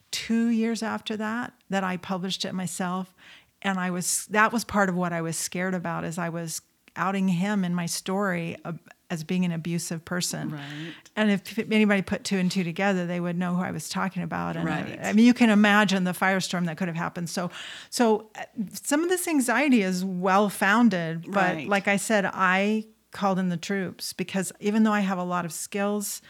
two 0.10 0.48
years 0.48 0.82
after 0.82 1.15
that 1.17 1.54
that 1.69 1.84
I 1.84 1.98
published 1.98 2.43
it 2.43 2.54
myself. 2.54 3.13
And 3.62 3.78
I 3.78 3.91
was 3.91 4.26
that 4.32 4.52
was 4.52 4.63
part 4.63 4.89
of 4.89 4.95
what 4.95 5.13
I 5.13 5.22
was 5.22 5.38
scared 5.38 5.76
about 5.76 6.06
is 6.06 6.17
I 6.17 6.30
was 6.30 6.62
outing 6.99 7.27
him 7.29 7.63
in 7.63 7.73
my 7.73 7.85
story 7.88 8.57
uh, 8.65 8.73
as 9.09 9.23
being 9.23 9.43
an 9.45 9.51
abusive 9.51 10.05
person. 10.05 10.51
Right. 10.51 10.93
And 11.15 11.31
if 11.31 11.57
anybody 11.57 12.03
put 12.03 12.23
two 12.23 12.38
and 12.38 12.51
two 12.51 12.63
together, 12.63 13.07
they 13.07 13.19
would 13.19 13.38
know 13.38 13.55
who 13.55 13.62
I 13.63 13.71
was 13.71 13.89
talking 13.89 14.21
about. 14.21 14.55
And 14.55 14.69
I- 14.69 14.81
Right. 14.83 14.99
I, 15.03 15.13
mean, 15.13 15.25
you 15.25 15.33
can 15.33 15.49
imagine 15.49 16.03
the 16.03 16.12
firestorm 16.12 16.65
that 16.67 16.77
could 16.77 16.88
have 16.88 16.97
happened. 16.97 17.29
So, 17.29 17.49
so 17.89 18.29
uh, 18.38 18.43
some 18.83 19.01
of 19.01 19.09
this 19.09 19.27
anxiety 19.27 19.81
is 19.81 20.05
well 20.05 20.49
founded, 20.49 21.31
but 21.31 21.55
Right. 21.55 21.67
like 21.67 21.88
I 21.88 21.97
said, 21.97 22.25
I 22.31 22.85
called 23.12 23.39
in 23.39 23.49
the 23.49 23.57
troops 23.57 24.13
because 24.13 24.51
even 24.59 24.83
though 24.83 24.93
I 24.93 24.99
have 24.99 25.17
a 25.17 25.23
lot 25.23 25.43
of 25.45 25.51
skills 25.51 26.21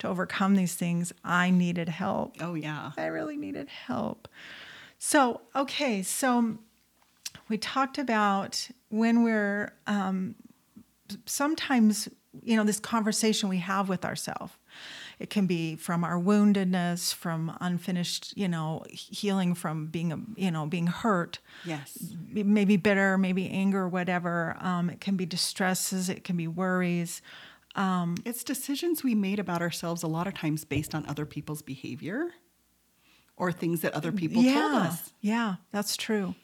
to 0.00 0.08
overcome 0.08 0.56
these 0.56 0.74
things, 0.74 1.12
I 1.24 1.48
needed 1.50 1.88
help. 1.88 2.36
Oh 2.42 2.52
yeah. 2.54 2.90
I 2.98 3.06
really 3.06 3.38
needed 3.38 3.68
help. 3.70 4.28
So, 4.98 5.40
okay, 5.54 6.02
so 6.02 6.58
we 7.48 7.58
talked 7.58 7.98
about 7.98 8.68
when 8.88 9.22
we're 9.22 9.72
um, 9.86 10.34
sometimes, 11.26 12.08
you 12.42 12.56
know, 12.56 12.64
this 12.64 12.80
conversation 12.80 13.48
we 13.48 13.58
have 13.58 13.88
with 13.88 14.04
ourselves. 14.04 14.52
It 15.18 15.30
can 15.30 15.46
be 15.46 15.76
from 15.76 16.04
our 16.04 16.20
woundedness, 16.20 17.14
from 17.14 17.56
unfinished, 17.60 18.36
you 18.36 18.48
know, 18.48 18.84
healing 18.90 19.54
from 19.54 19.86
being, 19.86 20.34
you 20.36 20.50
know, 20.50 20.66
being 20.66 20.88
hurt 20.88 21.38
Yes. 21.64 22.14
maybe 22.30 22.76
bitter, 22.76 23.16
maybe 23.16 23.48
anger, 23.48 23.88
whatever. 23.88 24.56
Um, 24.60 24.90
it 24.90 25.00
can 25.00 25.16
be 25.16 25.24
distresses, 25.24 26.10
it 26.10 26.22
can 26.22 26.36
be 26.36 26.46
worries. 26.48 27.22
It's 28.24 28.44
decisions 28.44 29.02
we 29.02 29.14
made 29.14 29.38
about 29.38 29.62
ourselves 29.62 30.02
a 30.02 30.06
lot 30.06 30.26
of 30.26 30.34
times 30.34 30.64
based 30.64 30.94
on 30.94 31.06
other 31.06 31.26
people's 31.26 31.62
behavior 31.62 32.30
or 33.36 33.52
things 33.52 33.80
that 33.82 33.92
other 33.94 34.12
people 34.12 34.42
yeah, 34.42 34.54
told 34.54 34.74
us. 34.82 35.12
Yeah, 35.20 35.56
that's 35.72 35.96
true. 35.96 36.34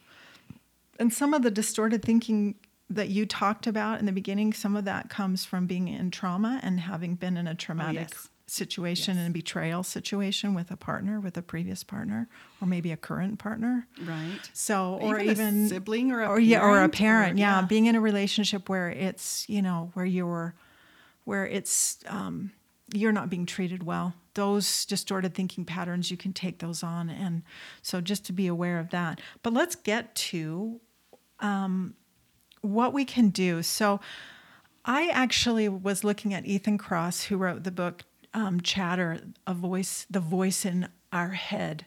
And 0.98 1.12
some 1.12 1.34
of 1.34 1.42
the 1.42 1.50
distorted 1.50 2.02
thinking 2.02 2.56
that 2.90 3.08
you 3.08 3.26
talked 3.26 3.66
about 3.66 4.00
in 4.00 4.06
the 4.06 4.12
beginning, 4.12 4.52
some 4.52 4.76
of 4.76 4.84
that 4.84 5.08
comes 5.08 5.44
from 5.44 5.66
being 5.66 5.88
in 5.88 6.10
trauma 6.10 6.60
and 6.62 6.80
having 6.80 7.14
been 7.14 7.36
in 7.36 7.46
a 7.46 7.54
traumatic 7.54 8.08
yes. 8.10 8.28
situation 8.46 9.16
and 9.16 9.28
a 9.28 9.30
betrayal 9.32 9.82
situation 9.82 10.54
with 10.54 10.70
a 10.70 10.76
partner, 10.76 11.18
with 11.18 11.36
a 11.36 11.42
previous 11.42 11.82
partner, 11.82 12.28
or 12.60 12.68
maybe 12.68 12.92
a 12.92 12.96
current 12.96 13.38
partner. 13.38 13.86
Right. 14.04 14.50
So, 14.52 14.98
or 15.00 15.18
Even 15.18 15.68
sibling 15.68 16.12
or 16.12 16.22
a 16.22 16.28
or 16.28 16.40
yeah, 16.40 16.60
or 16.60 16.82
a 16.82 16.88
parent 16.88 17.36
or- 17.36 17.40
yeah. 17.40 17.60
yeah. 17.60 17.66
being 17.66 17.86
in 17.86 17.94
a 17.94 18.00
relationship 18.00 18.68
where 18.68 18.90
it's 18.90 19.48
you 19.48 19.62
know 19.62 19.90
where 19.94 20.06
you're, 20.06 20.54
where 21.24 21.46
it's 21.46 21.98
um, 22.06 22.52
you're 22.92 23.12
not 23.12 23.30
being 23.30 23.46
treated 23.46 23.82
well. 23.82 24.14
Those 24.34 24.86
distorted 24.86 25.34
thinking 25.34 25.64
patterns, 25.64 26.10
you 26.10 26.16
can 26.16 26.32
take 26.32 26.58
those 26.58 26.82
on, 26.82 27.10
and 27.10 27.42
so 27.82 28.00
just 28.00 28.24
to 28.26 28.32
be 28.32 28.46
aware 28.46 28.78
of 28.78 28.90
that. 28.90 29.20
But 29.42 29.52
let's 29.52 29.74
get 29.74 30.14
to 30.14 30.80
um, 31.40 31.94
what 32.62 32.92
we 32.92 33.04
can 33.04 33.28
do. 33.28 33.62
So, 33.62 34.00
I 34.84 35.08
actually 35.08 35.68
was 35.68 36.02
looking 36.02 36.34
at 36.34 36.44
Ethan 36.44 36.76
Kross, 36.76 37.24
who 37.24 37.36
wrote 37.36 37.62
the 37.62 37.70
book 37.70 38.02
um, 38.34 38.60
"Chatter," 38.60 39.20
a 39.46 39.54
voice, 39.54 40.06
the 40.10 40.20
voice 40.20 40.64
in 40.64 40.88
our 41.12 41.30
head 41.30 41.86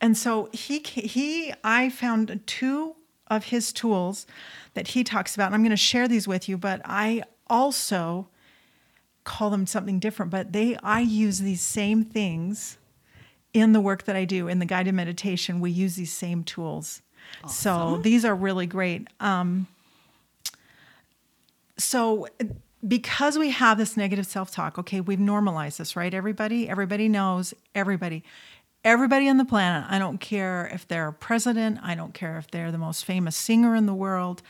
and 0.00 0.16
so 0.16 0.48
he 0.52 0.80
he 0.80 1.52
I 1.62 1.90
found 1.90 2.40
two 2.46 2.96
of 3.28 3.44
his 3.44 3.72
tools 3.72 4.26
that 4.74 4.88
he 4.88 5.04
talks 5.04 5.34
about. 5.34 5.46
And 5.46 5.54
I'm 5.54 5.62
going 5.62 5.70
to 5.70 5.76
share 5.76 6.08
these 6.08 6.26
with 6.26 6.48
you, 6.48 6.58
but 6.58 6.80
I 6.84 7.22
also 7.48 8.28
call 9.24 9.50
them 9.50 9.66
something 9.66 9.98
different, 9.98 10.30
but 10.30 10.52
they 10.52 10.76
I 10.82 11.00
use 11.00 11.40
these 11.40 11.60
same 11.60 12.04
things 12.04 12.78
in 13.52 13.72
the 13.72 13.80
work 13.80 14.04
that 14.04 14.16
I 14.16 14.24
do 14.24 14.48
in 14.48 14.58
the 14.60 14.64
guided 14.64 14.94
meditation. 14.94 15.60
We 15.60 15.70
use 15.70 15.96
these 15.96 16.12
same 16.12 16.44
tools. 16.44 17.02
So 17.48 18.00
these 18.02 18.24
are 18.24 18.34
really 18.34 18.66
great. 18.66 19.06
Um, 19.20 19.66
so 21.76 22.26
because 22.86 23.38
we 23.38 23.50
have 23.50 23.78
this 23.78 23.96
negative 23.96 24.26
self-talk, 24.26 24.78
okay, 24.78 25.00
we've 25.00 25.20
normalized 25.20 25.78
this, 25.78 25.96
right? 25.96 26.12
Everybody, 26.12 26.68
everybody 26.68 27.08
knows, 27.08 27.52
everybody, 27.74 28.24
everybody 28.84 29.28
on 29.28 29.36
the 29.36 29.44
planet. 29.44 29.86
I 29.90 29.98
don't 29.98 30.18
care 30.18 30.70
if 30.72 30.88
they're 30.88 31.08
a 31.08 31.12
president, 31.12 31.78
I 31.82 31.94
don't 31.94 32.14
care 32.14 32.38
if 32.38 32.50
they're 32.50 32.72
the 32.72 32.78
most 32.78 33.04
famous 33.04 33.36
singer 33.36 33.74
in 33.74 33.86
the 33.86 33.94
world. 33.94 34.42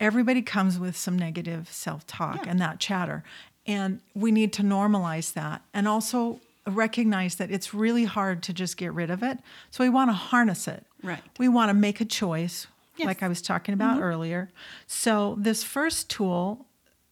Everybody 0.00 0.42
comes 0.42 0.78
with 0.78 0.96
some 0.96 1.18
negative 1.18 1.68
self-talk 1.72 2.44
Yeah. 2.44 2.50
and 2.50 2.60
that 2.60 2.78
chatter. 2.80 3.22
And 3.68 4.00
we 4.14 4.32
need 4.32 4.52
to 4.54 4.62
normalize 4.62 5.34
that 5.34 5.62
and 5.72 5.86
also 5.86 6.40
recognize 6.66 7.36
that 7.36 7.50
it's 7.50 7.72
really 7.72 8.04
hard 8.04 8.42
to 8.44 8.52
just 8.52 8.76
get 8.76 8.92
rid 8.92 9.10
of 9.10 9.22
it. 9.22 9.38
So 9.70 9.84
we 9.84 9.90
want 9.90 10.08
to 10.08 10.14
harness 10.14 10.66
it. 10.66 10.84
Right. 11.02 11.22
We 11.38 11.48
want 11.48 11.68
to 11.70 11.74
make 11.74 12.00
a 12.00 12.04
choice, 12.04 12.66
Yes. 12.96 13.06
like 13.06 13.22
I 13.22 13.28
was 13.28 13.40
talking 13.40 13.74
about 13.74 13.94
mm-hmm. 13.94 14.04
earlier. 14.04 14.50
So 14.86 15.36
this 15.38 15.62
first 15.62 16.10
tool 16.10 16.66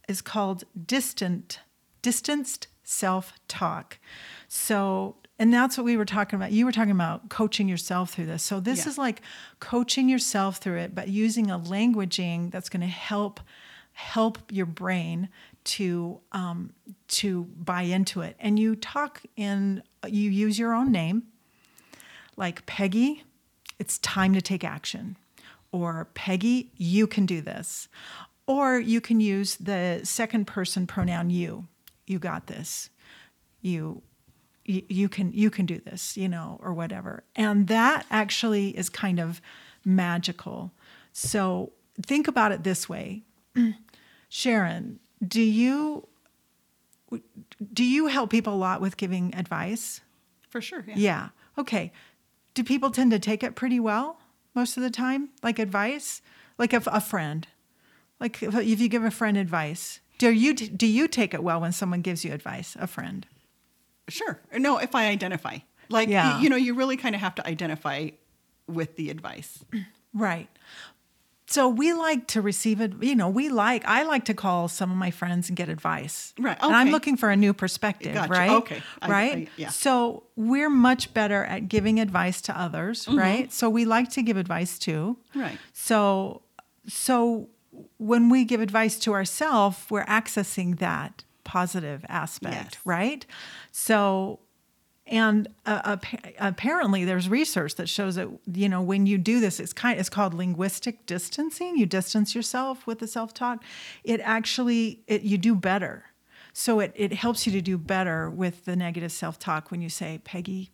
is 0.08 0.20
called 0.20 0.64
distant 0.86 1.60
distanced 2.02 2.68
self-talk. 2.84 3.98
So 4.48 5.16
and 5.38 5.52
that's 5.52 5.76
what 5.76 5.84
we 5.84 5.96
were 5.96 6.06
talking 6.06 6.38
about. 6.38 6.52
You 6.52 6.64
were 6.64 6.72
talking 6.72 6.92
about 6.92 7.28
coaching 7.28 7.68
yourself 7.68 8.10
through 8.14 8.26
this. 8.26 8.42
So 8.42 8.58
this 8.58 8.84
Yeah. 8.84 8.90
is 8.92 8.98
like 8.98 9.20
coaching 9.60 10.08
yourself 10.08 10.56
through 10.56 10.78
it, 10.78 10.94
but 10.94 11.08
using 11.08 11.50
a 11.50 11.58
languaging 11.58 12.50
that's 12.50 12.68
going 12.70 12.80
to 12.80 12.86
help 12.86 13.40
help 13.92 14.38
your 14.50 14.66
brain 14.66 15.28
to 15.66 16.20
um, 16.32 16.72
to 17.08 17.44
buy 17.44 17.82
into 17.82 18.22
it. 18.22 18.36
And 18.38 18.58
you 18.58 18.76
talk 18.76 19.22
in 19.36 19.82
you 20.06 20.30
use 20.30 20.58
your 20.58 20.72
own 20.72 20.90
name, 20.90 21.24
like 22.36 22.64
Peggy. 22.66 23.24
It's 23.78 23.98
time 23.98 24.32
to 24.32 24.40
take 24.40 24.64
action, 24.64 25.16
or 25.70 26.08
Peggy, 26.14 26.72
you 26.76 27.06
can 27.06 27.26
do 27.26 27.42
this, 27.42 27.88
or 28.46 28.78
you 28.78 29.00
can 29.00 29.20
use 29.20 29.56
the 29.56 30.00
second 30.04 30.46
person 30.46 30.86
pronoun 30.86 31.30
you. 31.30 31.66
You 32.06 32.18
got 32.18 32.46
this. 32.46 32.88
You 33.60 34.02
you, 34.64 34.82
you 34.88 35.08
can 35.08 35.32
you 35.32 35.50
can 35.50 35.66
do 35.66 35.80
this 35.84 36.16
you 36.16 36.28
know 36.28 36.58
or 36.62 36.72
whatever 36.72 37.22
and 37.36 37.68
that 37.68 38.04
actually 38.10 38.76
is 38.76 38.88
kind 38.88 39.20
of 39.20 39.40
magical 39.84 40.72
so 41.12 41.72
think 42.02 42.26
about 42.26 42.50
it 42.52 42.64
this 42.64 42.88
way 42.88 43.22
sharon 44.28 44.98
do 45.26 45.40
you 45.40 46.08
do 47.72 47.84
you 47.84 48.08
help 48.08 48.30
people 48.30 48.54
a 48.54 48.56
lot 48.56 48.80
with 48.80 48.96
giving 48.96 49.34
advice 49.34 50.00
For 50.48 50.60
sure. 50.60 50.84
Yeah. 50.86 50.94
yeah 50.96 51.28
okay 51.58 51.92
do 52.54 52.64
people 52.64 52.90
tend 52.90 53.10
to 53.12 53.18
take 53.18 53.42
it 53.42 53.54
pretty 53.54 53.78
well 53.80 54.18
most 54.54 54.76
of 54.76 54.82
the 54.82 54.90
time 54.90 55.30
like 55.42 55.58
advice 55.58 56.20
like 56.58 56.72
if 56.74 56.86
a 56.88 57.00
friend 57.00 57.46
like 58.20 58.42
if, 58.42 58.54
if 58.54 58.80
you 58.80 58.88
give 58.88 59.04
a 59.04 59.10
friend 59.10 59.36
advice 59.36 60.00
do 60.18 60.30
you 60.30 60.52
do 60.54 60.86
you 60.86 61.06
take 61.08 61.32
it 61.34 61.42
well 61.42 61.60
when 61.60 61.72
someone 61.72 62.00
gives 62.02 62.24
you 62.24 62.32
advice 62.32 62.76
a 62.80 62.86
friend 62.86 63.26
Sure. 64.08 64.40
No, 64.56 64.78
if 64.78 64.94
I 64.94 65.08
identify. 65.08 65.58
Like, 65.88 66.08
Yeah. 66.08 66.40
you 66.40 66.48
know, 66.48 66.54
you 66.54 66.74
really 66.74 66.96
kind 66.96 67.16
of 67.16 67.20
have 67.20 67.34
to 67.34 67.44
identify 67.44 68.10
with 68.68 68.94
the 68.94 69.10
advice. 69.10 69.64
Right. 70.14 70.48
So 71.48 71.68
we 71.68 71.92
like 71.92 72.26
to 72.28 72.42
receive 72.42 72.80
it. 72.80 72.92
You 73.00 73.14
know, 73.14 73.28
we 73.28 73.48
like, 73.50 73.84
I 73.86 74.02
like 74.02 74.24
to 74.26 74.34
call 74.34 74.66
some 74.68 74.90
of 74.90 74.96
my 74.96 75.10
friends 75.12 75.48
and 75.48 75.56
get 75.56 75.68
advice. 75.68 76.34
Right, 76.38 76.56
And 76.60 76.74
I'm 76.74 76.90
looking 76.90 77.16
for 77.16 77.30
a 77.30 77.36
new 77.36 77.52
perspective, 77.54 78.14
Gotcha, 78.14 78.32
right? 78.32 78.50
okay. 78.50 78.82
I- 79.00 79.08
right? 79.08 79.36
I- 79.36 79.48
yeah. 79.56 79.68
So 79.68 80.24
we're 80.34 80.68
much 80.70 81.14
better 81.14 81.44
at 81.44 81.68
giving 81.68 82.00
advice 82.00 82.40
to 82.42 82.60
others, 82.60 83.06
right? 83.08 83.52
So 83.52 83.70
we 83.70 83.84
like 83.84 84.10
to 84.10 84.22
give 84.22 84.36
advice 84.36 84.78
too. 84.78 85.16
Mm-hmm. 85.30 85.40
Right. 85.40 85.58
So, 85.72 86.42
so 86.88 87.48
when 87.98 88.28
we 88.28 88.44
give 88.44 88.60
advice 88.60 88.98
to 89.00 89.12
ourselves, 89.14 89.78
we're 89.88 90.04
accessing 90.06 90.78
that 90.80 91.22
positive 91.44 92.04
aspect, 92.08 92.54
Yes. 92.74 92.80
right? 92.84 93.26
So, 93.70 94.40
and 95.06 95.48
uh, 95.66 95.80
appa- 95.84 96.32
apparently, 96.40 97.04
there's 97.04 97.28
research 97.28 97.76
that 97.76 97.88
shows 97.88 98.16
that 98.16 98.28
you 98.52 98.68
know 98.68 98.82
when 98.82 99.06
you 99.06 99.18
do 99.18 99.40
this, 99.40 99.60
it's 99.60 99.72
kind 99.72 99.98
it's 100.00 100.08
called 100.08 100.34
linguistic 100.34 101.06
distancing. 101.06 101.76
You 101.78 101.86
distance 101.86 102.34
yourself 102.34 102.86
with 102.86 102.98
the 102.98 103.06
self 103.06 103.32
talk. 103.34 103.62
It 104.04 104.20
actually 104.22 105.00
it, 105.06 105.22
you 105.22 105.38
do 105.38 105.54
better. 105.54 106.04
So 106.52 106.80
it 106.80 106.92
it 106.96 107.12
helps 107.12 107.46
you 107.46 107.52
to 107.52 107.60
do 107.60 107.78
better 107.78 108.28
with 108.30 108.64
the 108.64 108.74
negative 108.76 109.12
self 109.12 109.38
talk 109.38 109.70
when 109.70 109.80
you 109.82 109.88
say, 109.88 110.20
Peggy, 110.24 110.70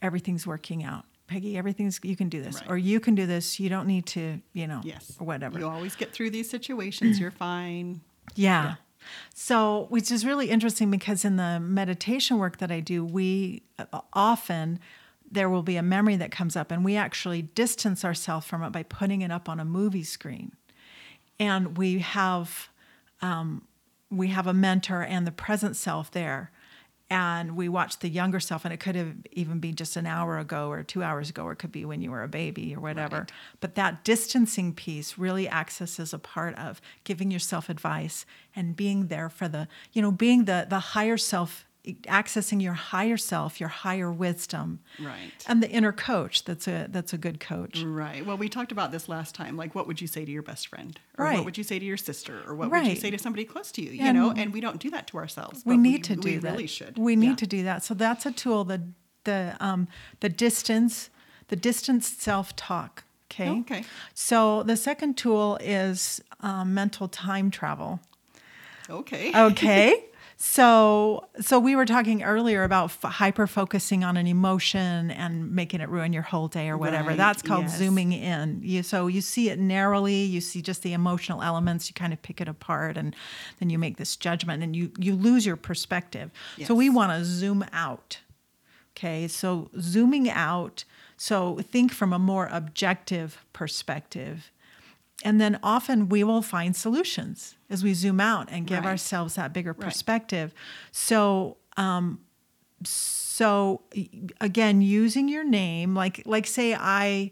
everything's 0.00 0.46
working 0.46 0.82
out. 0.82 1.04
Peggy, 1.26 1.56
everything's 1.56 2.00
you 2.02 2.16
can 2.16 2.28
do 2.28 2.42
this, 2.42 2.56
Right. 2.60 2.70
or 2.70 2.76
you 2.78 2.98
can 3.00 3.14
do 3.14 3.26
this. 3.26 3.58
You 3.60 3.68
don't 3.68 3.86
need 3.86 4.06
to, 4.06 4.40
you 4.52 4.66
know, 4.66 4.80
Yes. 4.84 5.16
or 5.18 5.26
whatever. 5.26 5.58
You 5.58 5.68
always 5.68 5.94
get 5.96 6.12
through 6.12 6.30
these 6.30 6.50
situations. 6.50 7.18
You're 7.20 7.30
fine. 7.30 8.00
Yeah. 8.34 8.74
So, 9.34 9.86
which 9.88 10.10
is 10.10 10.24
really 10.24 10.50
interesting 10.50 10.90
because 10.90 11.24
in 11.24 11.36
the 11.36 11.60
meditation 11.60 12.38
work 12.38 12.58
that 12.58 12.70
I 12.70 12.80
do, 12.80 13.04
we 13.04 13.62
uh, 13.78 14.00
often 14.12 14.78
there 15.30 15.48
will 15.48 15.62
be 15.62 15.76
a 15.76 15.82
memory 15.82 16.16
that 16.16 16.30
comes 16.30 16.56
up, 16.56 16.70
and 16.70 16.84
we 16.84 16.96
actually 16.96 17.42
distance 17.42 18.04
ourselves 18.04 18.46
from 18.46 18.62
it 18.62 18.70
by 18.70 18.82
putting 18.82 19.22
it 19.22 19.30
up 19.30 19.48
on 19.48 19.58
a 19.58 19.64
movie 19.64 20.04
screen. 20.04 20.52
And 21.40 21.78
we 21.78 22.00
have 22.00 22.68
um, 23.22 23.66
we 24.10 24.28
have 24.28 24.46
a 24.46 24.52
mentor 24.52 25.02
and 25.02 25.26
the 25.26 25.32
present 25.32 25.76
self 25.76 26.10
there, 26.10 26.50
and 27.12 27.56
we 27.56 27.68
watch 27.68 27.98
the 27.98 28.08
younger 28.08 28.40
self, 28.40 28.64
and 28.64 28.72
it 28.72 28.78
could 28.78 28.94
have 28.94 29.14
even 29.32 29.58
been 29.58 29.74
just 29.74 29.96
an 29.96 30.06
hour 30.06 30.38
ago 30.38 30.70
or 30.70 30.82
two 30.82 31.02
hours 31.02 31.28
ago, 31.28 31.42
or 31.44 31.52
it 31.52 31.56
could 31.56 31.70
be 31.70 31.84
when 31.84 32.00
you 32.00 32.10
were 32.10 32.22
a 32.22 32.28
baby 32.28 32.74
or 32.74 32.80
whatever. 32.80 33.18
Right. 33.18 33.32
But 33.60 33.74
that 33.74 34.02
distancing 34.02 34.72
piece 34.72 35.18
really 35.18 35.46
accesses 35.46 36.14
a 36.14 36.18
part 36.18 36.56
of 36.56 36.80
giving 37.04 37.30
yourself 37.30 37.68
advice 37.68 38.24
and 38.56 38.74
being 38.74 39.08
there 39.08 39.28
for 39.28 39.46
the, 39.46 39.68
you 39.92 40.00
know, 40.00 40.10
being 40.10 40.46
the 40.46 40.66
the 40.66 40.78
higher 40.78 41.18
self, 41.18 41.66
accessing 41.84 42.62
your 42.62 42.74
higher 42.74 43.16
self, 43.16 43.58
your 43.58 43.68
higher 43.68 44.10
wisdom, 44.12 44.78
Right. 45.00 45.32
and 45.48 45.62
the 45.62 45.68
inner 45.68 45.90
coach. 45.92 46.44
That's 46.44 46.68
a 46.68 46.86
that's 46.88 47.12
a 47.12 47.18
good 47.18 47.40
coach. 47.40 47.82
Right. 47.82 48.24
Well, 48.24 48.36
we 48.36 48.48
talked 48.48 48.70
about 48.70 48.92
this 48.92 49.08
last 49.08 49.34
time. 49.34 49.56
Like, 49.56 49.74
what 49.74 49.86
would 49.88 50.00
you 50.00 50.06
say 50.06 50.24
to 50.24 50.30
your 50.30 50.42
best 50.42 50.68
friend? 50.68 50.98
Or 51.18 51.24
Right. 51.24 51.34
what 51.36 51.44
would 51.44 51.58
you 51.58 51.64
say 51.64 51.78
to 51.80 51.84
your 51.84 51.96
sister? 51.96 52.42
Or 52.46 52.54
what 52.54 52.70
would 52.70 52.86
you 52.86 52.94
say 52.94 53.10
to 53.10 53.18
somebody 53.18 53.44
close 53.44 53.72
to 53.72 53.82
you? 53.82 53.90
You 53.90 54.02
And 54.04 54.16
know, 54.16 54.30
and 54.30 54.52
we 54.52 54.60
don't 54.60 54.78
do 54.78 54.90
that 54.90 55.06
to 55.08 55.16
ourselves. 55.18 55.62
we 55.66 55.76
need 55.76 56.04
to 56.04 56.14
do 56.16 56.28
we 56.28 56.36
that. 56.38 56.52
really 56.52 56.66
should. 56.68 56.96
We 56.98 57.16
need 57.16 57.30
Yeah. 57.30 57.34
to 57.36 57.46
do 57.46 57.62
that. 57.64 57.82
So 57.82 57.94
that's 57.94 58.26
a 58.26 58.32
tool. 58.32 58.64
The 58.64 58.82
the 59.24 59.56
um, 59.60 59.88
the 60.20 60.28
distance, 60.28 61.10
the 61.48 61.56
distance 61.56 62.06
self 62.08 62.54
talk. 62.56 63.04
Okay. 63.30 63.48
Okay. 63.50 63.84
So 64.14 64.62
the 64.62 64.76
second 64.76 65.16
tool 65.16 65.58
is 65.60 66.20
um, 66.40 66.74
mental 66.74 67.08
time 67.08 67.50
travel. 67.50 68.00
Okay. 68.90 69.32
Okay. 69.34 70.04
so 70.44 71.28
so 71.40 71.60
we 71.60 71.76
were 71.76 71.86
talking 71.86 72.24
earlier 72.24 72.64
about 72.64 72.86
f- 72.86 73.02
hyper 73.02 73.46
focusing 73.46 74.02
on 74.02 74.16
an 74.16 74.26
emotion 74.26 75.12
and 75.12 75.52
making 75.52 75.80
it 75.80 75.88
ruin 75.88 76.12
your 76.12 76.24
whole 76.24 76.48
day 76.48 76.68
or 76.68 76.76
whatever. 76.76 77.10
Right, 77.10 77.16
That's 77.16 77.42
called 77.42 77.66
yes. 77.66 77.78
zooming 77.78 78.12
in. 78.12 78.60
You 78.64 78.82
so 78.82 79.06
you 79.06 79.20
see 79.20 79.50
it 79.50 79.60
narrowly, 79.60 80.24
you 80.24 80.40
see 80.40 80.60
just 80.60 80.82
the 80.82 80.94
emotional 80.94 81.42
elements, 81.42 81.88
you 81.88 81.94
kind 81.94 82.12
of 82.12 82.20
pick 82.22 82.40
it 82.40 82.48
apart 82.48 82.96
and 82.96 83.14
then 83.60 83.70
you 83.70 83.78
make 83.78 83.98
this 83.98 84.16
judgment 84.16 84.64
and 84.64 84.74
you 84.74 84.90
you 84.98 85.14
lose 85.14 85.46
your 85.46 85.54
perspective. 85.54 86.32
So 86.64 86.74
we 86.74 86.90
want 86.90 87.12
to 87.12 87.24
zoom 87.24 87.64
out. 87.72 88.18
Okay? 88.96 89.28
So 89.28 89.70
zooming 89.78 90.28
out, 90.28 90.82
so 91.16 91.60
think 91.70 91.92
from 91.92 92.12
a 92.12 92.18
more 92.18 92.48
objective 92.50 93.44
perspective. 93.52 94.50
And 95.24 95.40
then 95.40 95.60
often 95.62 96.08
we 96.08 96.24
will 96.24 96.42
find 96.42 96.74
solutions 96.74 97.54
as 97.72 97.82
we 97.82 97.94
zoom 97.94 98.20
out 98.20 98.48
and 98.50 98.66
give 98.66 98.84
Right. 98.84 98.90
ourselves 98.90 99.34
that 99.34 99.52
bigger 99.52 99.74
perspective. 99.74 100.54
So, 100.92 101.56
um, 101.76 102.20
so 102.84 103.82
again, 104.40 104.82
using 104.82 105.28
your 105.28 105.44
name, 105.44 105.94
like 105.94 106.22
like 106.26 106.46
say 106.46 106.74
I, 106.74 107.30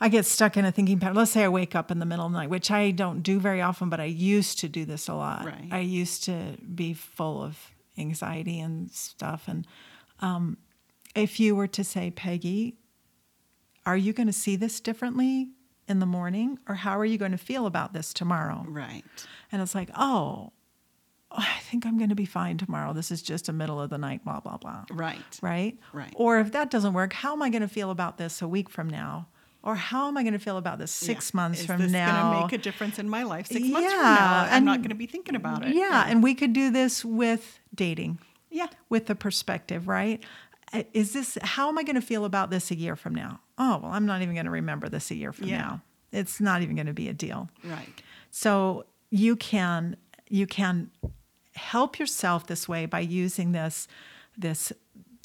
I 0.00 0.08
get 0.08 0.26
stuck 0.26 0.56
in 0.56 0.64
a 0.64 0.72
thinking 0.72 0.98
pattern. 1.00 1.16
Let's 1.16 1.30
say 1.30 1.44
I 1.44 1.48
wake 1.48 1.74
up 1.74 1.90
in 1.90 1.98
the 1.98 2.06
middle 2.06 2.26
of 2.26 2.32
the 2.32 2.38
night, 2.38 2.50
which 2.50 2.70
I 2.70 2.90
don't 2.90 3.22
do 3.22 3.38
very 3.40 3.60
often, 3.62 3.88
but 3.88 4.00
I 4.00 4.04
used 4.04 4.58
to 4.60 4.68
do 4.68 4.84
this 4.84 5.08
a 5.08 5.14
lot. 5.14 5.44
Right. 5.46 5.68
I 5.70 5.80
used 5.80 6.24
to 6.24 6.56
be 6.74 6.92
full 6.94 7.42
of 7.42 7.70
anxiety 7.98 8.60
and 8.60 8.90
stuff. 8.90 9.44
And 9.46 9.66
um, 10.20 10.56
if 11.14 11.38
you 11.40 11.54
were 11.54 11.68
to 11.68 11.84
say, 11.84 12.10
Peggy, 12.10 12.76
are 13.86 13.96
you 13.96 14.12
going 14.12 14.26
to 14.26 14.32
see 14.32 14.56
this 14.56 14.80
differently 14.80 15.50
in 15.90 15.98
the 15.98 16.06
morning 16.06 16.58
or 16.68 16.74
how 16.76 16.96
are 16.98 17.04
you 17.04 17.18
going 17.18 17.32
to 17.32 17.38
feel 17.50 17.66
about 17.66 17.92
this 17.92 18.14
tomorrow 18.14 18.64
Right. 18.68 19.04
and 19.52 19.60
it's 19.60 19.74
like 19.74 19.90
oh 19.96 20.52
i 21.32 21.58
think 21.62 21.84
i'm 21.86 21.98
going 21.98 22.08
to 22.10 22.14
be 22.14 22.24
fine 22.26 22.56
tomorrow 22.58 22.92
this 22.92 23.10
is 23.10 23.20
just 23.22 23.48
a 23.48 23.52
middle 23.52 23.80
of 23.80 23.90
the 23.90 23.98
night 23.98 24.24
blah 24.24 24.40
blah 24.40 24.56
blah 24.56 24.84
Right. 24.92 25.38
right 25.42 25.76
Right. 25.92 26.12
or 26.16 26.38
if 26.38 26.52
that 26.52 26.70
doesn't 26.70 26.92
work 26.94 27.12
how 27.12 27.32
am 27.32 27.42
i 27.42 27.50
going 27.50 27.62
to 27.62 27.68
feel 27.68 27.90
about 27.90 28.16
this 28.18 28.40
a 28.40 28.48
week 28.48 28.68
from 28.70 28.88
now 28.88 29.26
Or 29.62 29.74
how 29.76 30.08
am 30.08 30.16
I 30.16 30.22
going 30.22 30.32
to 30.40 30.44
feel 30.48 30.56
about 30.56 30.78
this 30.78 30.90
six 30.90 31.20
Yeah. 31.32 31.36
months 31.40 31.60
Is 31.60 31.66
from 31.66 31.80
this 31.82 31.92
now? 31.92 32.06
gonna 32.30 32.40
make 32.42 32.52
a 32.58 32.62
difference 32.68 32.98
in 32.98 33.08
my 33.10 33.24
life 33.24 33.46
six 33.46 33.60
months 33.68 33.92
from 33.92 34.00
Yeah, 34.06 34.14
now? 34.24 34.48
I'm 34.56 34.64
not 34.64 34.78
going 34.82 34.88
to 34.96 35.00
be 35.04 35.04
thinking 35.14 35.36
about 35.36 35.66
it. 35.66 35.74
yeah, 35.76 36.06
and 36.08 36.22
we 36.22 36.32
could 36.34 36.54
do 36.54 36.70
this 36.70 37.04
with 37.04 37.44
dating. 37.74 38.12
yeah. 38.50 38.68
with 38.88 39.04
the 39.04 39.14
perspective, 39.14 39.82
right? 39.86 40.18
Uh, 40.72 40.84
Is 40.94 41.12
this 41.12 41.36
how 41.42 41.68
am 41.68 41.76
I 41.76 41.82
going 41.82 42.00
to 42.00 42.06
feel 42.12 42.24
about 42.24 42.48
this 42.50 42.70
a 42.70 42.74
year 42.84 42.96
from 42.96 43.14
now? 43.14 43.40
Oh, 43.62 43.78
well, 43.82 43.92
I'm 43.92 44.06
not 44.06 44.22
even 44.22 44.34
going 44.34 44.46
to 44.46 44.50
remember 44.50 44.88
this 44.88 45.10
a 45.10 45.14
year 45.14 45.32
from 45.32 45.48
Yeah. 45.48 45.58
now. 45.58 45.82
It's 46.12 46.40
not 46.40 46.62
even 46.62 46.74
going 46.74 46.86
to 46.86 46.94
be 46.94 47.08
a 47.08 47.12
deal. 47.12 47.50
Right. 47.62 48.02
So 48.30 48.86
you 49.10 49.36
can 49.36 49.96
you 50.28 50.46
can 50.46 50.90
help 51.54 51.98
yourself 51.98 52.46
this 52.46 52.66
way 52.68 52.86
by 52.86 53.00
using 53.00 53.52
this 53.52 53.86
this 54.36 54.72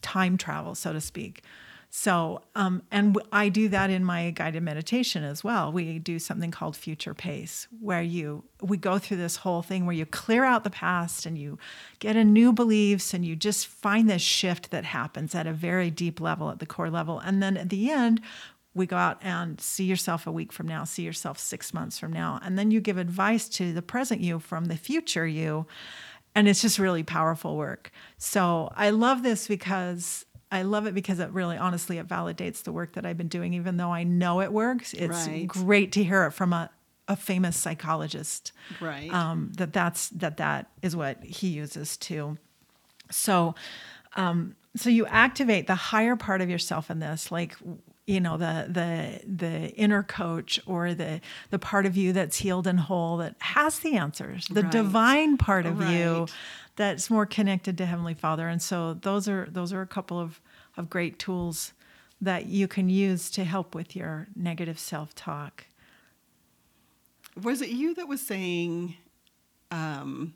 time 0.01 0.37
travel, 0.37 0.75
so 0.75 0.91
to 0.93 0.99
speak. 1.01 1.43
So, 1.89 2.41
um, 2.55 2.83
and 2.91 3.17
I 3.31 3.49
do 3.49 3.69
that 3.69 3.89
in 3.89 4.03
my 4.03 4.31
guided 4.31 4.63
meditation 4.63 5.23
as 5.23 5.43
well. 5.43 5.71
We 5.71 5.99
do 5.99 6.19
something 6.19 6.51
called 6.51 6.75
future 6.75 7.13
pace, 7.13 7.67
where 7.79 8.01
you 8.01 8.43
we 8.61 8.77
go 8.77 8.97
through 8.97 9.17
this 9.17 9.37
whole 9.37 9.61
thing 9.61 9.85
where 9.85 9.95
you 9.95 10.05
clear 10.05 10.43
out 10.43 10.63
the 10.63 10.69
past 10.69 11.25
and 11.25 11.37
you 11.37 11.57
get 11.99 12.15
a 12.15 12.23
new 12.23 12.51
beliefs 12.51 13.13
and 13.13 13.25
you 13.25 13.35
just 13.35 13.67
find 13.67 14.09
this 14.09 14.21
shift 14.21 14.71
that 14.71 14.85
happens 14.85 15.35
at 15.35 15.47
a 15.47 15.53
very 15.53 15.89
deep 15.89 16.19
level, 16.19 16.49
at 16.49 16.59
the 16.59 16.65
core 16.65 16.89
level, 16.89 17.19
and 17.19 17.41
then 17.41 17.57
at 17.57 17.69
the 17.69 17.89
end, 17.91 18.21
we 18.75 18.85
go 18.85 18.97
out 18.97 19.17
and 19.21 19.59
see 19.61 19.85
yourself 19.85 20.27
a 20.27 20.31
week 20.31 20.51
from 20.51 20.67
now, 20.67 20.83
see 20.83 21.03
yourself 21.03 21.39
six 21.39 21.73
months 21.73 21.97
from 21.97 22.11
now. 22.11 22.39
And 22.43 22.59
then 22.59 22.71
you 22.71 22.81
give 22.81 22.97
advice 22.97 23.47
to 23.49 23.71
the 23.71 23.81
present 23.81 24.19
you 24.19 24.37
from 24.37 24.65
the 24.65 24.75
future 24.75 25.25
you. 25.25 25.65
And 26.35 26.49
it's 26.49 26.61
just 26.61 26.77
really 26.77 27.03
powerful 27.03 27.55
work. 27.55 27.89
So 28.17 28.71
I 28.75 28.89
love 28.89 29.23
this 29.23 29.47
because 29.47 30.25
I 30.55 30.61
love 30.63 30.87
it 30.87 30.93
because 30.93 31.19
it 31.19 31.29
really 31.31 31.57
honestly 31.57 31.97
it 31.97 32.07
validates 32.07 32.63
the 32.63 32.71
work 32.71 32.93
that 32.93 33.05
I've 33.05 33.17
been 33.17 33.27
doing, 33.27 33.53
even 33.53 33.77
though 33.77 33.91
I 33.91 34.03
know 34.03 34.41
it 34.41 34.51
works. 34.51 34.93
It's 34.93 35.27
Right. 35.27 35.47
great 35.47 35.91
to 35.93 36.03
hear 36.03 36.25
it 36.25 36.31
from 36.31 36.53
a, 36.53 36.69
a 37.07 37.15
famous 37.15 37.55
psychologist. 37.57 38.51
Right. 38.79 39.11
Um, 39.13 39.51
that 39.57 39.73
that's 39.73 40.09
that 40.09 40.37
that 40.37 40.69
is 40.81 40.95
what 40.95 41.23
he 41.23 41.49
uses 41.49 41.97
too. 41.97 42.37
So, 43.11 43.55
um, 44.15 44.55
so 44.75 44.89
you 44.89 45.05
activate 45.05 45.67
the 45.67 45.75
higher 45.75 46.15
part 46.15 46.41
of 46.41 46.49
yourself 46.49 46.89
in 46.89 46.99
this, 46.99 47.31
like 47.31 47.55
you 48.07 48.19
know 48.19 48.37
the 48.37 48.67
the 48.69 49.21
the 49.27 49.69
inner 49.75 50.03
coach 50.03 50.59
or 50.65 50.93
the 50.93 51.21
the 51.49 51.57
part 51.59 51.85
of 51.85 51.97
you 51.97 52.13
that's 52.13 52.37
healed 52.37 52.67
and 52.67 52.79
whole 52.81 53.17
that 53.17 53.35
has 53.39 53.79
the 53.79 53.95
answers, 53.97 54.47
the 54.47 54.61
Right. 54.63 54.71
divine 54.71 55.37
part 55.37 55.65
of 55.65 55.81
you 55.81 56.27
that's 56.75 57.09
more 57.09 57.25
connected 57.25 57.77
to 57.79 57.85
Heavenly 57.85 58.13
Father. 58.13 58.47
And 58.47 58.61
so 58.61 58.93
those 58.93 59.27
are 59.27 59.47
those 59.49 59.73
are 59.73 59.81
a 59.81 59.87
couple 59.87 60.19
of 60.19 60.39
of 60.77 60.89
great 60.89 61.17
tools 61.17 61.73
that 62.21 62.45
you 62.45 62.67
can 62.67 62.89
use 62.89 63.29
to 63.31 63.43
help 63.43 63.73
with 63.75 63.95
your 63.95 64.27
negative 64.35 64.77
self 64.79 65.15
talk. 65.15 65.65
Was 67.41 67.61
it 67.61 67.69
you 67.69 67.93
that 67.95 68.07
was 68.07 68.21
saying, 68.21 68.95
um, 69.71 70.33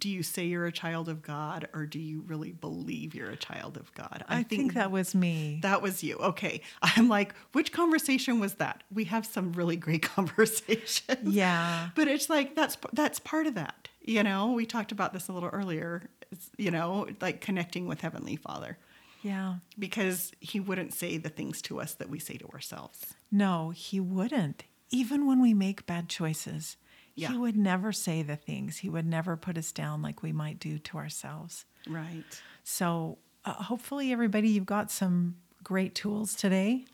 do 0.00 0.08
you 0.08 0.22
say 0.22 0.44
you're 0.44 0.66
a 0.66 0.72
child 0.72 1.08
of 1.08 1.22
God 1.22 1.68
or 1.74 1.86
do 1.86 1.98
you 1.98 2.22
really 2.26 2.52
believe 2.52 3.14
you're 3.14 3.30
a 3.30 3.36
child 3.36 3.76
of 3.76 3.92
God? 3.94 4.24
I, 4.28 4.42
think, 4.42 4.74
that 4.74 4.90
was 4.90 5.14
me. 5.14 5.58
that 5.62 5.82
was 5.82 6.02
you. 6.02 6.16
Okay. 6.16 6.60
I'm 6.82 7.08
like, 7.08 7.34
which 7.52 7.72
conversation 7.72 8.38
was 8.40 8.54
that? 8.54 8.82
We 8.92 9.04
have 9.04 9.26
some 9.26 9.52
really 9.52 9.76
great 9.76 10.02
conversations. 10.56 11.34
Yeah. 11.34 11.90
But 11.94 12.08
it's 12.08 12.28
like 12.30 12.54
that's 12.54 12.76
that's 12.92 13.18
part 13.18 13.46
of 13.46 13.54
that. 13.54 13.88
You 14.02 14.22
know, 14.22 14.52
we 14.52 14.66
talked 14.66 14.92
about 14.92 15.12
this 15.12 15.28
a 15.28 15.32
little 15.32 15.48
earlier. 15.48 16.08
It's, 16.30 16.50
you 16.56 16.70
know, 16.70 17.08
like 17.20 17.40
connecting 17.40 17.86
with 17.86 18.00
Heavenly 18.00 18.36
Father 18.36 18.78
Yeah. 19.22 19.56
because 19.78 20.32
He 20.40 20.60
wouldn't 20.60 20.92
say 20.94 21.18
the 21.18 21.28
things 21.28 21.60
to 21.62 21.80
us 21.80 21.94
that 21.94 22.08
we 22.10 22.18
say 22.18 22.36
to 22.36 22.46
ourselves. 22.48 23.14
No, 23.30 23.70
he 23.70 24.00
wouldn't. 24.00 24.64
Even 24.90 25.26
when 25.26 25.40
we 25.42 25.52
make 25.54 25.86
bad 25.86 26.08
choices, 26.08 26.76
Yeah. 27.16 27.32
he 27.32 27.36
would 27.38 27.56
never 27.56 27.92
say 27.92 28.22
the 28.22 28.36
things. 28.36 28.78
He 28.78 28.88
would 28.88 29.06
never 29.06 29.36
put 29.36 29.56
us 29.58 29.72
down 29.72 30.02
like 30.02 30.22
we 30.22 30.32
might 30.32 30.60
do 30.60 30.78
to 30.78 30.98
ourselves. 30.98 31.64
Right. 31.88 32.24
So, 32.62 33.18
uh, 33.44 33.54
hopefully, 33.54 34.12
everybody, 34.12 34.48
you've 34.50 34.66
got 34.66 34.90
some 34.90 35.36
great 35.64 35.94
tools 35.94 36.34
today. 36.34 36.84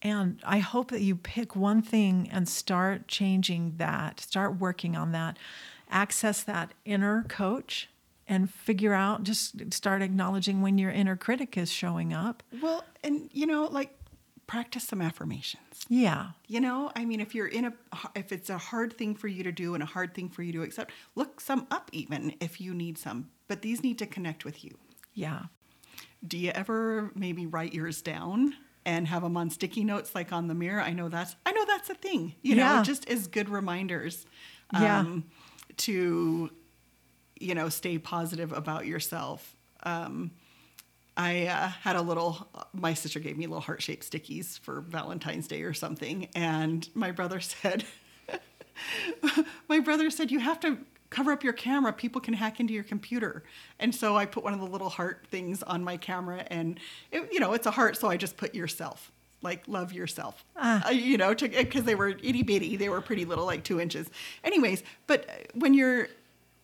And 0.00 0.40
I 0.44 0.58
hope 0.58 0.90
that 0.90 1.00
you 1.00 1.16
pick 1.16 1.56
one 1.56 1.80
thing 1.80 2.28
and 2.30 2.48
start 2.48 3.08
changing 3.08 3.74
that, 3.78 4.20
start 4.20 4.60
working 4.60 4.96
on 4.96 5.12
that, 5.12 5.38
access 5.90 6.42
that 6.42 6.72
inner 6.84 7.24
coach 7.28 7.88
and 8.28 8.50
figure 8.50 8.92
out, 8.94 9.22
just 9.22 9.72
start 9.72 10.02
acknowledging 10.02 10.60
when 10.62 10.76
your 10.78 10.90
inner 10.90 11.16
critic 11.16 11.56
is 11.56 11.70
showing 11.70 12.12
up. 12.12 12.42
Well, 12.62 12.84
and 13.02 13.30
you 13.32 13.46
know, 13.46 13.64
like 13.64 13.98
practice 14.46 14.84
some 14.84 15.00
affirmations. 15.00 15.84
Yeah. 15.88 16.30
You 16.46 16.60
know, 16.60 16.90
I 16.94 17.04
mean, 17.04 17.20
if 17.20 17.34
you're 17.34 17.46
in 17.46 17.64
a, 17.66 17.72
if 18.14 18.32
it's 18.32 18.50
a 18.50 18.58
hard 18.58 18.92
thing 18.96 19.14
for 19.14 19.28
you 19.28 19.42
to 19.44 19.52
do 19.52 19.74
and 19.74 19.82
a 19.82 19.86
hard 19.86 20.14
thing 20.14 20.28
for 20.28 20.42
you 20.42 20.52
to 20.52 20.62
accept, 20.62 20.92
look 21.14 21.40
some 21.40 21.66
up 21.70 21.88
even 21.92 22.34
if 22.40 22.60
you 22.60 22.74
need 22.74 22.98
some. 22.98 23.30
But 23.48 23.62
these 23.62 23.82
need 23.82 23.98
to 23.98 24.06
connect 24.06 24.44
with 24.44 24.64
you. 24.64 24.76
Yeah. 25.14 25.44
Do 26.26 26.38
you 26.38 26.50
ever 26.50 27.10
maybe 27.14 27.46
write 27.46 27.74
yours 27.74 28.02
down 28.02 28.54
and 28.86 29.08
have 29.08 29.22
them 29.22 29.36
on 29.36 29.50
sticky 29.50 29.84
notes 29.84 30.14
like 30.14 30.32
on 30.32 30.48
the 30.48 30.54
mirror? 30.54 30.80
I 30.80 30.92
know 30.92 31.08
that's, 31.08 31.36
I 31.46 31.52
know 31.52 31.64
that's 31.66 31.90
a 31.90 31.94
thing. 31.94 32.34
You 32.42 32.56
Yeah. 32.56 32.76
know, 32.78 32.82
just 32.82 33.08
as 33.08 33.26
good 33.26 33.48
reminders. 33.48 34.26
um, 34.70 34.82
Yeah. 34.82 35.04
To, 35.78 36.50
you 37.40 37.54
know, 37.54 37.68
stay 37.68 37.98
positive 37.98 38.52
about 38.52 38.86
yourself. 38.86 39.56
Um, 39.82 40.30
I 41.16 41.46
uh, 41.46 41.68
had 41.68 41.96
a 41.96 42.02
little, 42.02 42.48
my 42.72 42.94
sister 42.94 43.20
gave 43.20 43.36
me 43.38 43.46
little 43.46 43.60
heart 43.60 43.82
shaped 43.82 44.10
stickies 44.10 44.58
for 44.58 44.80
Valentine's 44.80 45.46
Day 45.46 45.62
or 45.62 45.72
something. 45.74 46.28
And 46.34 46.88
my 46.94 47.10
brother 47.12 47.40
said, 47.52 47.84
my 49.68 49.80
brother 49.80 50.10
said, 50.10 50.30
you 50.30 50.40
have 50.40 50.60
to 50.60 50.78
cover 51.10 51.30
up 51.30 51.44
your 51.44 51.52
camera. 51.52 51.92
People 51.92 52.20
can 52.20 52.34
hack 52.34 52.58
into 52.58 52.74
your 52.74 52.82
computer. 52.82 53.44
And 53.78 53.94
so 53.94 54.16
I 54.16 54.26
put 54.26 54.42
one 54.42 54.52
of 54.52 54.60
the 54.60 54.66
little 54.66 54.88
heart 54.88 55.26
things 55.30 55.62
on 55.62 55.84
my 55.84 55.96
camera 55.96 56.44
and, 56.48 56.80
it, 57.12 57.28
you 57.32 57.38
know, 57.38 57.52
it's 57.52 57.66
a 57.66 57.70
heart. 57.70 57.96
So 57.96 58.08
I 58.08 58.16
just 58.16 58.36
put 58.36 58.52
yourself, 58.54 59.12
like 59.42 59.62
love 59.68 59.92
yourself, 59.92 60.44
Ah. 60.56 60.88
uh, 60.88 60.90
you 60.90 61.16
know, 61.16 61.32
because 61.34 61.84
they 61.84 61.94
were 61.94 62.08
itty 62.08 62.42
bitty. 62.42 62.76
They 62.76 62.88
were 62.88 63.00
pretty 63.00 63.24
little, 63.24 63.46
like 63.46 63.62
two 63.62 63.80
inches. 63.80 64.10
Anyways, 64.42 64.82
but 65.06 65.28
when 65.54 65.74
you're, 65.74 66.08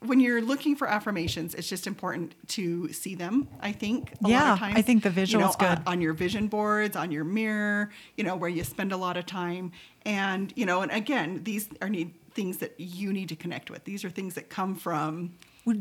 when 0.00 0.18
you're 0.20 0.40
looking 0.42 0.76
for 0.76 0.88
affirmations, 0.88 1.54
it's 1.54 1.68
just 1.68 1.86
important 1.86 2.34
to 2.48 2.92
see 2.92 3.14
them. 3.14 3.48
I 3.60 3.72
think. 3.72 4.12
A 4.12 4.22
lot 4.24 4.30
Yeah, 4.30 4.52
of 4.54 4.58
times, 4.58 4.76
I 4.76 4.82
think 4.82 5.02
the 5.02 5.10
you 5.10 5.14
visual 5.14 5.44
know, 5.44 5.50
is 5.50 5.56
good. 5.56 5.68
on- 5.78 5.82
on 5.86 6.00
your 6.00 6.12
vision 6.14 6.46
boards, 6.48 6.96
on 6.96 7.10
your 7.12 7.24
mirror, 7.24 7.90
you 8.16 8.24
know, 8.24 8.34
where 8.36 8.50
you 8.50 8.64
spend 8.64 8.92
a 8.92 8.96
lot 8.96 9.16
of 9.16 9.26
time. 9.26 9.72
And, 10.06 10.52
you 10.56 10.64
know, 10.66 10.80
and 10.82 10.90
again, 10.90 11.42
these 11.44 11.68
are 11.82 11.88
need 11.88 12.14
things 12.32 12.58
that 12.58 12.74
you 12.78 13.12
need 13.12 13.28
to 13.28 13.36
connect 13.36 13.70
with. 13.70 13.84
These 13.84 14.04
are 14.04 14.10
things 14.10 14.34
that 14.34 14.48
come 14.48 14.74
from 14.74 15.32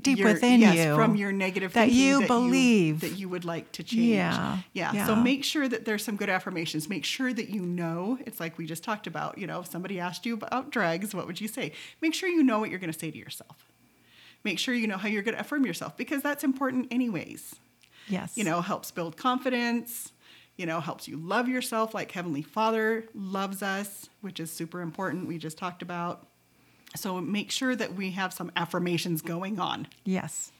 Deep 0.01 0.17
your- 0.19 0.33
within 0.33 0.59
yes, 0.59 0.75
you. 0.75 0.95
from 0.95 1.15
your 1.15 1.31
negative 1.31 1.73
that 1.73 1.91
you 1.91 2.27
believe. 2.27 2.99
that 2.99 3.17
you 3.17 3.29
would 3.29 3.45
like 3.45 3.71
to 3.71 3.83
change. 3.83 4.07
Yeah, 4.09 4.57
yeah. 4.73 5.05
So 5.07 5.15
make 5.15 5.43
sure 5.43 5.67
that 5.67 5.85
there's 5.85 6.03
some 6.03 6.15
good 6.17 6.29
affirmations. 6.29 6.89
Make 6.89 7.05
sure 7.05 7.31
that 7.33 7.49
you 7.49 7.61
know. 7.61 8.19
It's 8.25 8.39
like 8.39 8.57
we 8.57 8.65
just 8.65 8.83
talked 8.83 9.07
about. 9.07 9.37
You 9.37 9.47
know, 9.47 9.61
if 9.61 9.71
somebody 9.71 9.99
asked 9.99 10.25
you 10.25 10.33
about 10.33 10.69
drugs, 10.71 11.15
what 11.15 11.25
would 11.25 11.39
you 11.39 11.47
say? 11.47 11.71
Make 12.01 12.13
sure 12.13 12.27
you 12.29 12.43
know 12.43 12.59
what 12.59 12.69
you're 12.69 12.79
going 12.79 12.91
to 12.91 12.99
say 12.99 13.09
to 13.09 13.17
yourself. 13.17 13.65
Make 14.43 14.59
sure 14.59 14.73
you 14.73 14.87
know 14.87 14.97
how 14.97 15.07
you're 15.07 15.21
going 15.23 15.35
to 15.35 15.41
affirm 15.41 15.65
yourself 15.65 15.97
because 15.97 16.21
that's 16.21 16.43
important 16.43 16.87
anyways 16.91 17.55
Yes. 18.07 18.37
you 18.37 18.43
know, 18.43 18.61
helps 18.61 18.89
build 18.91 19.17
confidence, 19.17 20.11
you 20.55 20.65
know, 20.65 20.79
helps 20.79 21.07
you 21.07 21.17
love 21.17 21.47
yourself 21.47 21.93
like 21.93 22.11
Heavenly 22.11 22.41
Father 22.41 23.05
loves 23.13 23.61
us, 23.61 24.09
which 24.21 24.39
is 24.39 24.51
super 24.51 24.81
important. 24.81 25.27
We 25.27 25.37
just 25.37 25.57
talked 25.57 25.81
about. 25.81 26.27
So 26.95 27.21
make 27.21 27.51
sure 27.51 27.75
that 27.75 27.93
we 27.93 28.11
have 28.11 28.33
some 28.33 28.51
affirmations 28.55 29.21
going 29.21 29.59
on. 29.59 29.87
Yes. 30.05 30.51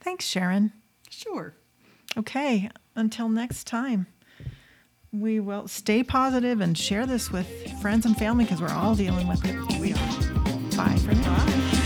Thanks, 0.00 0.24
Sharon. 0.24 0.72
Sure. 1.08 1.54
Okay. 2.16 2.68
Until 2.96 3.28
next 3.28 3.66
time, 3.68 4.06
we 5.12 5.38
will 5.40 5.68
stay 5.68 6.02
positive 6.02 6.60
and 6.60 6.76
share 6.76 7.06
this 7.06 7.30
with 7.30 7.46
friends 7.80 8.04
and 8.04 8.16
family 8.16 8.44
because 8.44 8.60
we're 8.60 8.68
all 8.68 8.94
dealing 8.96 9.28
with 9.28 9.44
it. 9.44 9.54
We 9.80 9.92
are. 9.92 10.76
Bye 10.76 10.96
for 10.98 11.14
now. 11.14 11.46
Bye. 11.46 11.76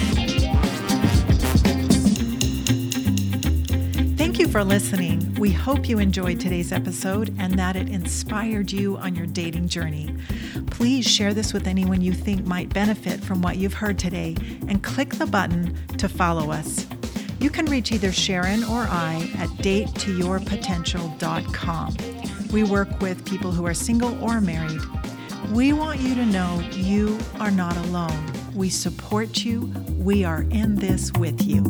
Thank 4.35 4.49
you 4.49 4.53
for 4.53 4.65
listening. 4.65 5.33
We 5.37 5.53
hope 5.53 5.89
you 5.89 6.01
enjoyed 6.01 6.41
today's 6.41 6.73
episode 6.73 7.33
and 7.39 7.57
that 7.57 7.77
it 7.77 7.89
inspired 7.89 8.73
you 8.73 8.97
on 8.97 9.15
your 9.15 9.27
dating 9.27 9.69
journey. 9.69 10.13
Please 10.73 11.07
share 11.07 11.33
this 11.33 11.53
with 11.53 11.69
anyone 11.69 12.01
you 12.01 12.13
think 12.13 12.45
might 12.45 12.75
benefit 12.75 13.23
from 13.23 13.43
what 13.43 13.59
you've 13.59 13.75
heard 13.75 13.97
today 13.97 14.35
and 14.67 14.83
click 14.83 15.11
the 15.11 15.27
button 15.27 15.79
to 15.99 16.09
follow 16.09 16.51
us. 16.51 16.85
You 17.39 17.49
can 17.49 17.67
reach 17.67 17.93
either 17.93 18.11
Sharon 18.11 18.65
or 18.65 18.89
I 18.91 19.31
at 19.37 19.51
datetoyourpotential.com. 19.51 21.97
We 22.53 22.65
work 22.65 23.01
with 23.01 23.25
people 23.25 23.53
who 23.53 23.65
are 23.67 23.75
single 23.75 24.21
or 24.21 24.41
married. 24.41 24.81
We 25.53 25.73
want 25.73 26.01
you 26.01 26.17
to 26.17 26.27
know 26.27 26.59
you 26.73 27.21
are 27.39 27.53
not 27.53 27.77
alone. 27.87 28.33
We 28.53 28.69
support 28.69 29.45
you. 29.45 29.73
We 29.97 30.25
are 30.25 30.43
in 30.51 30.75
this 30.75 31.13
with 31.13 31.47
you. 31.47 31.63